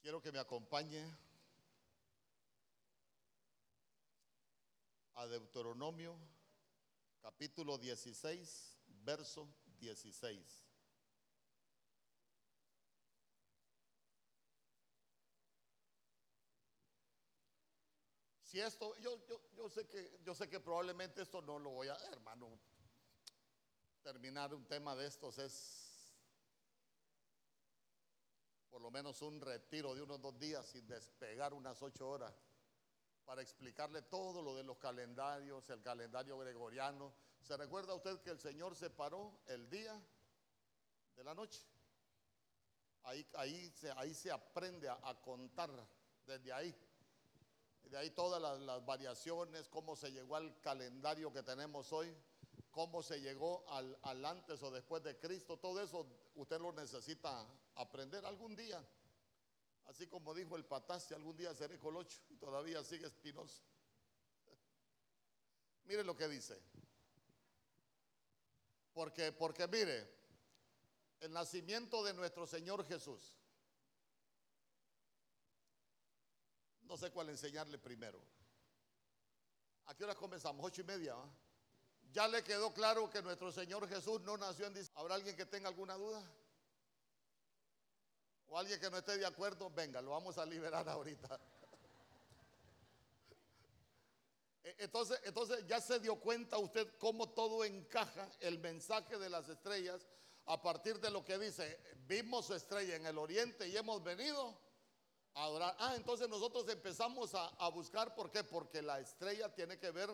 Quiero 0.04 0.20
que 0.20 0.30
me 0.30 0.38
acompañe 0.38 1.02
a 5.14 5.26
Deuteronomio 5.26 6.14
capítulo 7.22 7.78
16, 7.78 8.82
verso 9.02 9.48
16. 9.80 10.66
Si 18.42 18.60
esto, 18.60 18.94
yo, 18.98 19.18
yo, 19.56 19.70
sé 19.70 19.86
que, 19.86 20.20
yo 20.22 20.34
sé 20.34 20.50
que 20.50 20.60
probablemente 20.60 21.22
esto 21.22 21.40
no 21.40 21.58
lo 21.58 21.70
voy 21.70 21.88
a, 21.88 21.96
hermano, 22.12 22.50
terminar 24.02 24.52
un 24.52 24.66
tema 24.66 24.94
de 24.94 25.06
estos 25.06 25.38
es 25.38 25.83
por 28.74 28.82
lo 28.82 28.90
menos 28.90 29.22
un 29.22 29.40
retiro 29.40 29.94
de 29.94 30.02
unos 30.02 30.20
dos 30.20 30.36
días 30.36 30.66
sin 30.66 30.84
despegar 30.88 31.54
unas 31.54 31.80
ocho 31.80 32.08
horas 32.08 32.34
para 33.24 33.40
explicarle 33.40 34.02
todo 34.02 34.42
lo 34.42 34.56
de 34.56 34.64
los 34.64 34.78
calendarios, 34.78 35.70
el 35.70 35.80
calendario 35.80 36.36
gregoriano. 36.38 37.14
¿Se 37.40 37.56
recuerda 37.56 37.94
usted 37.94 38.20
que 38.22 38.30
el 38.30 38.40
Señor 38.40 38.74
se 38.74 38.90
paró 38.90 39.38
el 39.46 39.70
día 39.70 39.96
de 41.14 41.22
la 41.22 41.36
noche? 41.36 41.60
Ahí, 43.04 43.24
ahí, 43.34 43.70
se, 43.76 43.92
ahí 43.92 44.12
se 44.12 44.32
aprende 44.32 44.88
a, 44.88 45.20
contar 45.22 45.70
desde 46.26 46.52
ahí. 46.52 46.76
De 47.84 47.96
ahí 47.96 48.10
todas 48.10 48.42
las, 48.42 48.84
variaciones, 48.84 49.68
cómo 49.68 49.94
se 49.94 50.10
llegó 50.10 50.34
al 50.34 50.60
calendario 50.60 51.32
que 51.32 51.44
tenemos 51.44 51.92
hoy, 51.92 52.12
cómo 52.74 53.04
se 53.04 53.20
llegó 53.20 53.64
al, 53.68 54.24
antes 54.24 54.60
o 54.64 54.70
después 54.72 55.00
de 55.04 55.16
Cristo, 55.16 55.56
todo 55.58 55.80
eso 55.80 56.04
usted 56.34 56.60
lo 56.60 56.72
necesita 56.72 57.46
aprender 57.76 58.26
algún 58.26 58.56
día. 58.56 58.84
Así 59.84 60.08
como 60.08 60.34
dijo 60.34 60.56
el 60.56 60.64
pataste, 60.64 61.14
algún 61.14 61.36
día 61.36 61.54
seré 61.54 61.78
colocho 61.78 62.18
y 62.30 62.36
todavía 62.36 62.82
sigue 62.82 63.06
espinoso. 63.06 63.62
mire 65.84 66.02
lo 66.02 66.16
que 66.16 66.26
dice. 66.26 66.60
Porque, 68.92 69.30
porque 69.30 69.68
mire, 69.68 70.12
el 71.20 71.32
nacimiento 71.32 72.02
de 72.02 72.12
nuestro 72.12 72.44
Señor 72.44 72.84
Jesús. 72.86 73.36
No 76.82 76.96
sé 76.96 77.12
cuál 77.12 77.28
enseñarle 77.28 77.78
primero. 77.78 78.20
¿A 79.86 79.94
qué 79.94 80.02
hora 80.02 80.16
comenzamos? 80.16 80.66
Ocho 80.66 80.80
y 80.80 80.84
media. 80.84 81.14
¿Ya 82.14 82.28
le 82.28 82.44
quedó 82.44 82.72
claro 82.72 83.10
que 83.10 83.20
nuestro 83.22 83.50
Señor 83.50 83.88
Jesús 83.88 84.20
no 84.20 84.36
nació 84.36 84.66
en 84.66 84.88
¿Habrá 84.94 85.16
alguien 85.16 85.34
que 85.34 85.44
tenga 85.44 85.68
alguna 85.68 85.94
duda? 85.94 86.22
o 88.46 88.56
alguien 88.56 88.78
que 88.78 88.88
no 88.88 88.98
esté 88.98 89.18
de 89.18 89.26
acuerdo, 89.26 89.68
venga, 89.70 90.00
lo 90.00 90.12
vamos 90.12 90.38
a 90.38 90.46
liberar 90.46 90.88
ahorita. 90.88 91.40
E, 94.62 94.76
entonces, 94.78 95.20
entonces 95.24 95.66
ya 95.66 95.78
se 95.78 96.00
dio 96.00 96.16
cuenta 96.16 96.56
usted 96.56 96.96
cómo 96.96 97.28
todo 97.28 97.66
encaja 97.66 98.30
el 98.40 98.58
mensaje 98.60 99.18
de 99.18 99.28
las 99.28 99.46
estrellas 99.50 100.06
a 100.46 100.62
partir 100.62 100.98
de 101.00 101.10
lo 101.10 101.22
que 101.22 101.36
dice, 101.36 101.78
vimos 102.06 102.46
su 102.46 102.54
estrella 102.54 102.96
en 102.96 103.04
el 103.04 103.18
oriente 103.18 103.68
y 103.68 103.76
hemos 103.76 104.02
venido 104.02 104.58
a 105.34 105.44
adorar. 105.44 105.76
Ah, 105.78 105.94
entonces 105.96 106.30
nosotros 106.30 106.66
empezamos 106.70 107.34
a, 107.34 107.48
a 107.48 107.68
buscar, 107.68 108.14
¿por 108.14 108.30
qué? 108.30 108.42
Porque 108.42 108.80
la 108.80 109.00
estrella 109.00 109.54
tiene 109.54 109.78
que 109.78 109.90
ver 109.90 110.08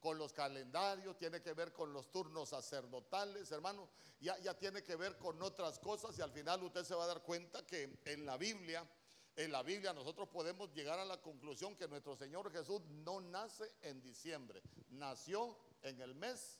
con 0.00 0.18
los 0.18 0.32
calendarios, 0.32 1.16
tiene 1.18 1.40
que 1.40 1.52
ver 1.52 1.72
con 1.72 1.92
los 1.92 2.10
turnos 2.10 2.48
sacerdotales, 2.48 3.50
hermano, 3.52 3.88
ya, 4.18 4.38
ya 4.38 4.54
tiene 4.58 4.82
que 4.82 4.96
ver 4.96 5.16
con 5.18 5.40
otras 5.42 5.78
cosas 5.78 6.18
y 6.18 6.22
al 6.22 6.32
final 6.32 6.62
usted 6.62 6.84
se 6.84 6.94
va 6.94 7.04
a 7.04 7.08
dar 7.08 7.22
cuenta 7.22 7.64
que 7.66 8.00
en 8.04 8.26
la 8.26 8.36
Biblia, 8.36 8.88
en 9.36 9.52
la 9.52 9.62
Biblia 9.62 9.92
nosotros 9.92 10.28
podemos 10.28 10.72
llegar 10.72 10.98
a 10.98 11.04
la 11.04 11.20
conclusión 11.20 11.76
que 11.76 11.86
nuestro 11.86 12.16
Señor 12.16 12.50
Jesús 12.50 12.80
no 12.88 13.20
nace 13.20 13.72
en 13.82 14.00
diciembre, 14.00 14.62
nació 14.88 15.56
en 15.82 16.00
el 16.00 16.14
mes 16.14 16.58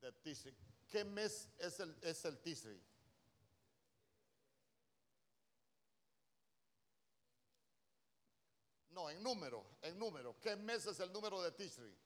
de 0.00 0.12
Tisri. 0.12 0.54
¿Qué 0.88 1.04
mes 1.04 1.50
es 1.58 1.80
el, 1.80 1.96
es 2.02 2.24
el 2.24 2.38
Tisri? 2.38 2.80
No, 8.98 9.08
en 9.08 9.22
número, 9.22 9.64
en 9.82 9.96
número. 9.96 10.40
¿Qué 10.40 10.56
mes 10.56 10.84
es 10.86 10.98
el 10.98 11.12
número 11.12 11.40
de 11.40 11.52
Tishri? 11.52 11.96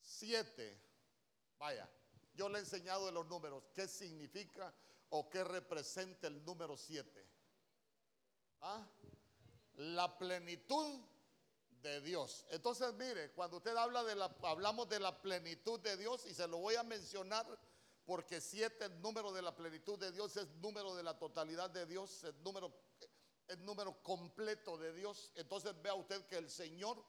Siete. 0.00 0.80
Vaya, 1.58 1.90
yo 2.36 2.48
le 2.48 2.58
he 2.58 2.60
enseñado 2.60 3.06
de 3.06 3.10
los 3.10 3.26
números. 3.26 3.64
¿Qué 3.74 3.88
significa 3.88 4.72
o 5.08 5.28
qué 5.28 5.42
representa 5.42 6.28
el 6.28 6.44
número 6.44 6.76
siete? 6.76 7.26
¿Ah? 8.60 8.86
La 9.74 10.16
plenitud 10.16 11.00
de 11.82 12.00
Dios. 12.02 12.46
Entonces, 12.50 12.94
mire, 12.94 13.32
cuando 13.32 13.56
usted 13.56 13.76
habla 13.76 14.04
de 14.04 14.14
la, 14.14 14.36
hablamos 14.42 14.88
de 14.88 15.00
la 15.00 15.20
plenitud 15.20 15.80
de 15.80 15.96
Dios, 15.96 16.26
y 16.26 16.34
se 16.34 16.46
lo 16.46 16.58
voy 16.58 16.76
a 16.76 16.84
mencionar 16.84 17.44
porque 18.04 18.40
siete, 18.40 18.84
el 18.84 19.02
número 19.02 19.32
de 19.32 19.42
la 19.42 19.56
plenitud 19.56 19.98
de 19.98 20.12
Dios, 20.12 20.36
es 20.36 20.46
número 20.58 20.94
de 20.94 21.02
la 21.02 21.18
totalidad 21.18 21.70
de 21.70 21.86
Dios, 21.86 22.22
es 22.22 22.36
número 22.36 22.72
el 23.48 23.64
número 23.64 24.02
completo 24.02 24.76
de 24.76 24.92
Dios. 24.92 25.30
Entonces 25.34 25.80
vea 25.82 25.94
usted 25.94 26.26
que 26.26 26.36
el 26.36 26.50
Señor 26.50 27.04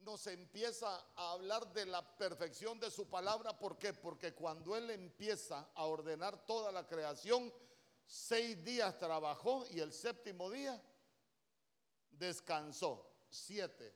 nos 0.00 0.26
empieza 0.26 0.94
a 1.14 1.32
hablar 1.32 1.72
de 1.72 1.86
la 1.86 2.16
perfección 2.16 2.80
de 2.80 2.90
su 2.90 3.08
palabra. 3.08 3.58
¿Por 3.58 3.78
qué? 3.78 3.92
Porque 3.92 4.34
cuando 4.34 4.76
Él 4.76 4.90
empieza 4.90 5.70
a 5.74 5.84
ordenar 5.84 6.46
toda 6.46 6.72
la 6.72 6.86
creación, 6.86 7.52
Seis 8.10 8.64
días 8.64 8.98
trabajó 8.98 9.64
y 9.70 9.78
el 9.78 9.92
séptimo 9.92 10.50
día 10.50 10.82
descansó. 12.10 13.08
Siete. 13.30 13.94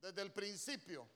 Desde 0.00 0.22
el 0.22 0.32
principio. 0.32 1.08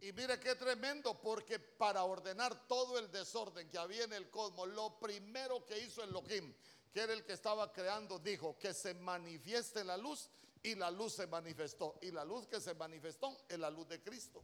Y 0.00 0.12
mire 0.12 0.40
qué 0.40 0.56
tremendo, 0.56 1.20
porque 1.20 1.60
para 1.60 2.02
ordenar 2.02 2.66
todo 2.66 2.98
el 2.98 3.08
desorden 3.12 3.70
que 3.70 3.78
había 3.78 4.02
en 4.02 4.14
el 4.14 4.28
cosmos, 4.30 4.68
lo 4.70 4.98
primero 4.98 5.64
que 5.64 5.78
hizo 5.78 6.02
Elohim, 6.02 6.52
que 6.92 7.00
era 7.00 7.12
el 7.12 7.24
que 7.24 7.32
estaba 7.32 7.72
creando, 7.72 8.18
dijo 8.18 8.58
que 8.58 8.72
se 8.74 8.94
manifieste 8.94 9.84
la 9.84 9.96
luz 9.96 10.30
y 10.62 10.74
la 10.74 10.90
luz 10.90 11.14
se 11.14 11.26
manifestó. 11.26 11.98
Y 12.02 12.10
la 12.10 12.24
luz 12.24 12.46
que 12.46 12.60
se 12.60 12.74
manifestó 12.74 13.44
es 13.48 13.58
la 13.58 13.70
luz 13.70 13.88
de 13.88 14.02
Cristo. 14.02 14.42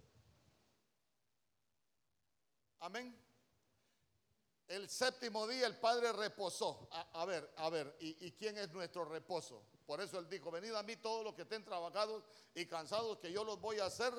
Amén. 2.80 3.16
El 4.68 4.88
séptimo 4.88 5.47
día 5.47 5.66
el 5.66 5.76
Padre 5.76 6.12
reposó. 6.12 6.88
A, 6.90 7.24
ver, 7.24 7.53
a 7.57 7.68
ver, 7.70 7.97
¿y, 8.01 8.32
quién 8.32 8.57
es 8.59 8.72
nuestro 8.72 9.05
reposo? 9.05 9.62
Por 9.86 10.01
eso 10.01 10.18
Él 10.18 10.28
dijo, 10.28 10.51
venid 10.51 10.74
a 10.74 10.82
mí 10.82 10.97
todos 10.97 11.22
los 11.22 11.34
que 11.34 11.42
estén 11.42 11.64
trabajados 11.64 12.24
y 12.55 12.66
cansados, 12.66 13.18
que 13.18 13.30
yo 13.30 13.45
los 13.45 13.61
voy 13.61 13.78
a 13.78 13.86
hacer 13.86 14.12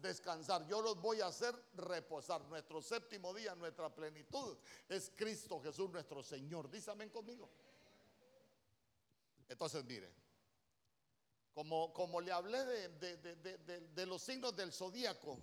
descansar, 0.00 0.66
yo 0.66 0.80
los 0.80 1.00
voy 1.00 1.20
a 1.20 1.26
hacer 1.26 1.54
reposar. 1.74 2.42
Nuestro 2.46 2.80
séptimo 2.82 3.32
día, 3.34 3.54
nuestra 3.54 3.94
plenitud, 3.94 4.56
es 4.88 5.12
Cristo 5.16 5.60
Jesús 5.60 5.90
nuestro 5.90 6.22
Señor. 6.22 6.70
Amén 6.88 7.10
conmigo. 7.10 7.48
Entonces, 9.48 9.84
mire, 9.84 10.12
como, 11.52 11.92
como 11.92 12.20
le 12.20 12.32
hablé 12.32 12.64
de, 12.64 13.88
de 13.94 14.06
los 14.06 14.22
signos 14.22 14.54
del 14.54 14.72
zodíaco, 14.72 15.38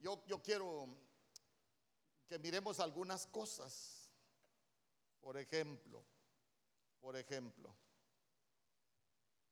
yo, 0.00 0.22
yo 0.26 0.42
quiero 0.42 0.88
que 2.28 2.38
miremos 2.38 2.80
algunas 2.80 3.26
cosas. 3.26 4.10
Por 5.20 5.38
ejemplo, 5.38 6.04
por 7.00 7.16
ejemplo, 7.16 7.74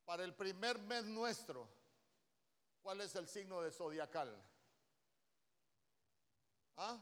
para 0.05 0.25
el 0.25 0.35
primer 0.35 0.79
mes 0.83 1.05
nuestro, 1.05 1.67
¿cuál 2.83 3.01
es 3.01 3.15
el 3.15 3.29
signo 3.29 3.63
de 3.63 3.71
zodiacal? 3.71 4.37
¿Ah? 6.77 7.01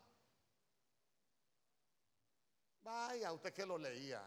Vaya, 2.82 3.32
usted 3.32 3.52
que 3.52 3.66
lo 3.66 3.78
leía. 3.78 4.22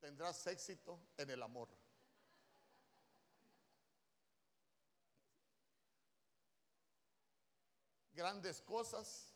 Tendrás 0.00 0.46
éxito 0.46 1.00
en 1.16 1.30
el 1.30 1.42
amor. 1.42 1.68
Grandes 8.12 8.62
cosas 8.62 9.34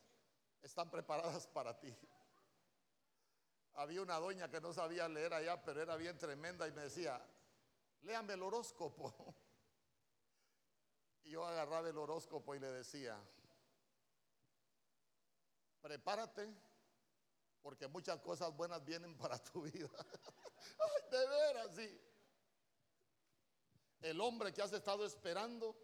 están 0.62 0.90
preparadas 0.90 1.46
para 1.46 1.78
ti. 1.78 1.94
Había 3.74 4.02
una 4.02 4.18
doña 4.18 4.50
que 4.50 4.60
no 4.60 4.72
sabía 4.72 5.08
leer 5.08 5.32
allá, 5.34 5.62
pero 5.62 5.82
era 5.82 5.96
bien 5.96 6.18
tremenda 6.18 6.66
y 6.66 6.72
me 6.72 6.82
decía, 6.82 7.20
léame 8.02 8.34
el 8.34 8.42
horóscopo. 8.42 9.34
Yo 11.30 11.46
agarraba 11.46 11.88
el 11.88 11.96
horóscopo 11.96 12.54
y 12.54 12.58
le 12.58 12.66
decía, 12.72 13.16
prepárate 15.80 16.52
porque 17.62 17.86
muchas 17.86 18.20
cosas 18.20 18.54
buenas 18.56 18.84
vienen 18.84 19.16
para 19.16 19.38
tu 19.38 19.62
vida. 19.62 19.88
Ay, 20.78 21.10
de 21.10 21.26
veras, 21.28 21.74
sí. 21.76 22.00
El 24.02 24.20
hombre 24.20 24.52
que 24.52 24.60
has 24.60 24.72
estado 24.72 25.06
esperando 25.06 25.76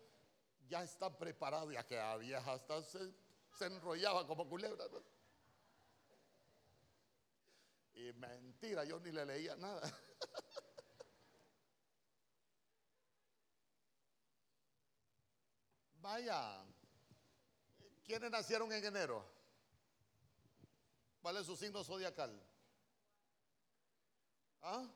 ya 0.68 0.82
está 0.82 1.16
preparado, 1.16 1.70
ya 1.70 1.86
que 1.86 1.98
había 1.98 2.38
hasta 2.38 2.82
se 2.82 3.14
se 3.56 3.66
enrollaba 3.66 4.26
como 4.26 4.48
culebra. 4.48 4.84
Y 7.94 8.12
mentira, 8.12 8.84
yo 8.84 9.00
ni 9.00 9.10
le 9.10 9.24
leía 9.24 9.56
nada. 9.56 9.80
Vaya, 16.06 16.64
¿quiénes 18.04 18.30
nacieron 18.30 18.72
en 18.72 18.84
enero? 18.84 19.24
¿Cuál 21.20 21.38
es 21.38 21.46
su 21.46 21.56
signo 21.56 21.82
zodiacal? 21.82 22.40
¿Ah? 24.62 24.86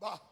Va. 0.00 0.22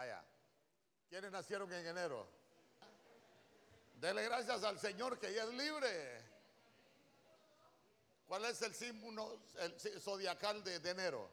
¿Quiénes 1.08 1.30
nacieron 1.30 1.72
en 1.72 1.86
enero? 1.86 2.45
Dele 3.96 4.24
gracias 4.24 4.62
al 4.62 4.78
Señor 4.78 5.18
que 5.18 5.32
ya 5.32 5.44
es 5.44 5.54
libre. 5.54 6.22
¿Cuál 8.26 8.44
es 8.44 8.60
el 8.60 8.74
símbolo 8.74 9.40
zodiacal 10.00 10.62
de, 10.62 10.80
de 10.80 10.90
enero? 10.90 11.30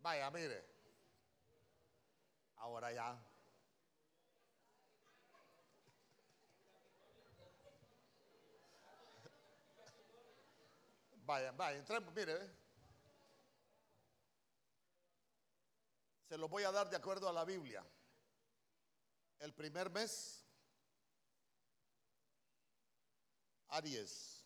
Vaya, 0.00 0.30
mire. 0.30 0.64
Ahora 2.56 2.90
ya. 2.92 3.16
Vaya, 11.26 11.52
vaya, 11.52 11.78
entremos, 11.78 12.14
mire. 12.14 12.67
Se 16.28 16.36
lo 16.36 16.46
voy 16.46 16.62
a 16.64 16.70
dar 16.70 16.90
de 16.90 16.96
acuerdo 16.96 17.26
a 17.26 17.32
la 17.32 17.46
Biblia. 17.46 17.82
El 19.38 19.54
primer 19.54 19.88
mes, 19.88 20.44
Aries. 23.68 24.44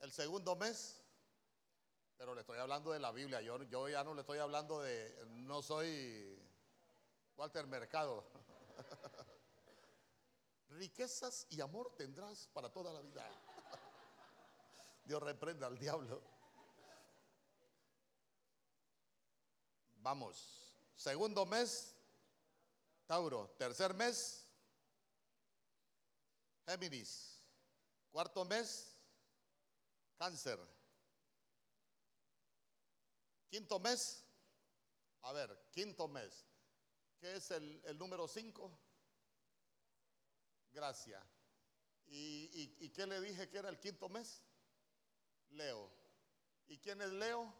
El 0.00 0.10
segundo 0.10 0.56
mes, 0.56 1.00
pero 2.16 2.34
le 2.34 2.40
estoy 2.40 2.58
hablando 2.58 2.90
de 2.90 2.98
la 2.98 3.12
Biblia. 3.12 3.40
Yo, 3.40 3.62
yo 3.62 3.88
ya 3.88 4.02
no 4.02 4.14
le 4.14 4.22
estoy 4.22 4.38
hablando 4.38 4.80
de, 4.80 5.16
no 5.26 5.62
soy 5.62 6.36
Walter 7.36 7.68
Mercado. 7.68 8.24
Riquezas 10.70 11.46
y 11.50 11.60
amor 11.60 11.94
tendrás 11.96 12.48
para 12.48 12.68
toda 12.68 12.92
la 12.92 13.00
vida. 13.00 13.24
Dios 15.04 15.22
reprenda 15.22 15.68
al 15.68 15.78
diablo. 15.78 16.39
Vamos. 20.10 20.42
Segundo 20.96 21.46
mes, 21.46 21.94
Tauro. 23.06 23.48
Tercer 23.56 23.94
mes, 23.94 24.44
Géminis. 26.66 27.40
Cuarto 28.10 28.44
mes, 28.44 28.98
Cáncer. 30.18 30.58
Quinto 33.50 33.78
mes, 33.78 34.26
a 35.22 35.32
ver, 35.32 35.56
quinto 35.70 36.08
mes. 36.08 36.44
¿Qué 37.20 37.36
es 37.36 37.52
el, 37.52 37.80
número 37.96 38.26
cinco? 38.26 38.76
Gracia. 40.72 41.24
¿Y, 42.08 42.74
¿Y 42.80 42.90
qué 42.90 43.06
le 43.06 43.20
dije 43.20 43.48
que 43.48 43.58
era 43.58 43.68
el 43.68 43.78
quinto 43.78 44.08
mes? 44.08 44.42
Leo. 45.50 45.88
¿Y 46.66 46.78
quién 46.78 47.00
es 47.00 47.10
Leo? 47.10 47.59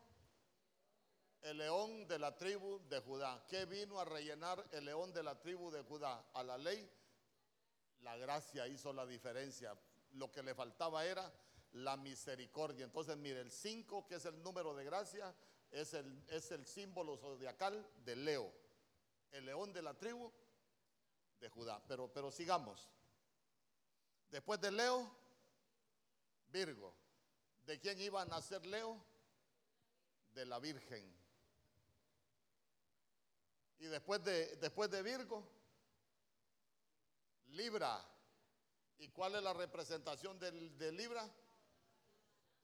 El 1.42 1.56
león 1.56 2.06
de 2.06 2.18
la 2.18 2.36
tribu 2.36 2.80
de 2.88 3.00
Judá. 3.00 3.44
¿Qué 3.48 3.64
vino 3.64 3.98
a 3.98 4.04
rellenar 4.04 4.66
el 4.72 4.84
león 4.84 5.12
de 5.12 5.22
la 5.22 5.40
tribu 5.40 5.70
de 5.70 5.82
Judá? 5.82 6.24
A 6.34 6.42
la 6.42 6.58
ley, 6.58 6.90
la 8.00 8.16
gracia 8.16 8.66
hizo 8.68 8.92
la 8.92 9.06
diferencia. 9.06 9.76
Lo 10.12 10.30
que 10.30 10.42
le 10.42 10.54
faltaba 10.54 11.04
era 11.04 11.32
la 11.72 11.96
misericordia. 11.96 12.84
Entonces, 12.84 13.16
mire, 13.16 13.40
el 13.40 13.50
5, 13.50 14.06
que 14.06 14.16
es 14.16 14.24
el 14.26 14.42
número 14.42 14.74
de 14.74 14.84
gracia, 14.84 15.34
es 15.70 15.94
el, 15.94 16.24
es 16.28 16.50
el 16.50 16.66
símbolo 16.66 17.16
zodiacal 17.16 17.88
de 18.04 18.16
Leo, 18.16 18.52
el 19.30 19.46
león 19.46 19.72
de 19.72 19.82
la 19.82 19.94
tribu 19.94 20.32
de 21.38 21.48
Judá. 21.48 21.82
Pero, 21.86 22.12
pero 22.12 22.30
sigamos. 22.30 22.88
Después 24.30 24.60
de 24.60 24.72
Leo, 24.72 25.10
Virgo. 26.48 26.94
¿De 27.64 27.78
quién 27.78 28.00
iba 28.00 28.22
a 28.22 28.24
nacer 28.24 28.66
Leo? 28.66 29.00
De 30.34 30.44
la 30.46 30.58
Virgen. 30.58 31.19
Y 33.80 33.86
después 33.86 34.22
de, 34.22 34.56
después 34.56 34.90
de 34.90 35.02
Virgo, 35.02 35.42
Libra. 37.48 38.06
¿Y 38.98 39.08
cuál 39.08 39.34
es 39.34 39.42
la 39.42 39.54
representación 39.54 40.38
de 40.38 40.92
Libra? 40.92 41.28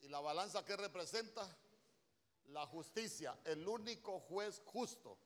¿Y 0.03 0.09
la 0.09 0.21
balanza 0.21 0.65
que 0.65 0.77
representa? 0.77 1.49
La 2.49 2.67
justicia. 2.67 3.37
El 3.45 3.67
único 3.67 4.21
juez 4.21 4.63
justo. 4.67 5.19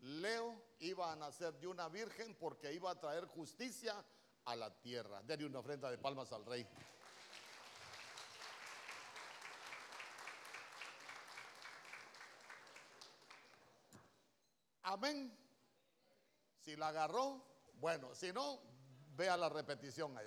Leo 0.00 0.60
iba 0.80 1.12
a 1.12 1.16
nacer 1.16 1.54
de 1.58 1.66
una 1.66 1.88
virgen 1.88 2.34
porque 2.34 2.72
iba 2.72 2.90
a 2.90 2.98
traer 2.98 3.26
justicia 3.26 4.02
a 4.46 4.56
la 4.56 4.74
tierra. 4.80 5.22
Denle 5.22 5.46
una 5.46 5.58
ofrenda 5.58 5.90
de 5.90 5.98
palmas 5.98 6.32
al 6.32 6.44
rey. 6.46 6.66
Amén. 14.86 15.36
Si 16.60 16.76
la 16.76 16.88
agarró, 16.88 17.44
bueno, 17.74 18.14
si 18.14 18.32
no, 18.32 18.60
vea 19.16 19.36
la 19.36 19.48
repetición 19.48 20.16
allá. 20.16 20.24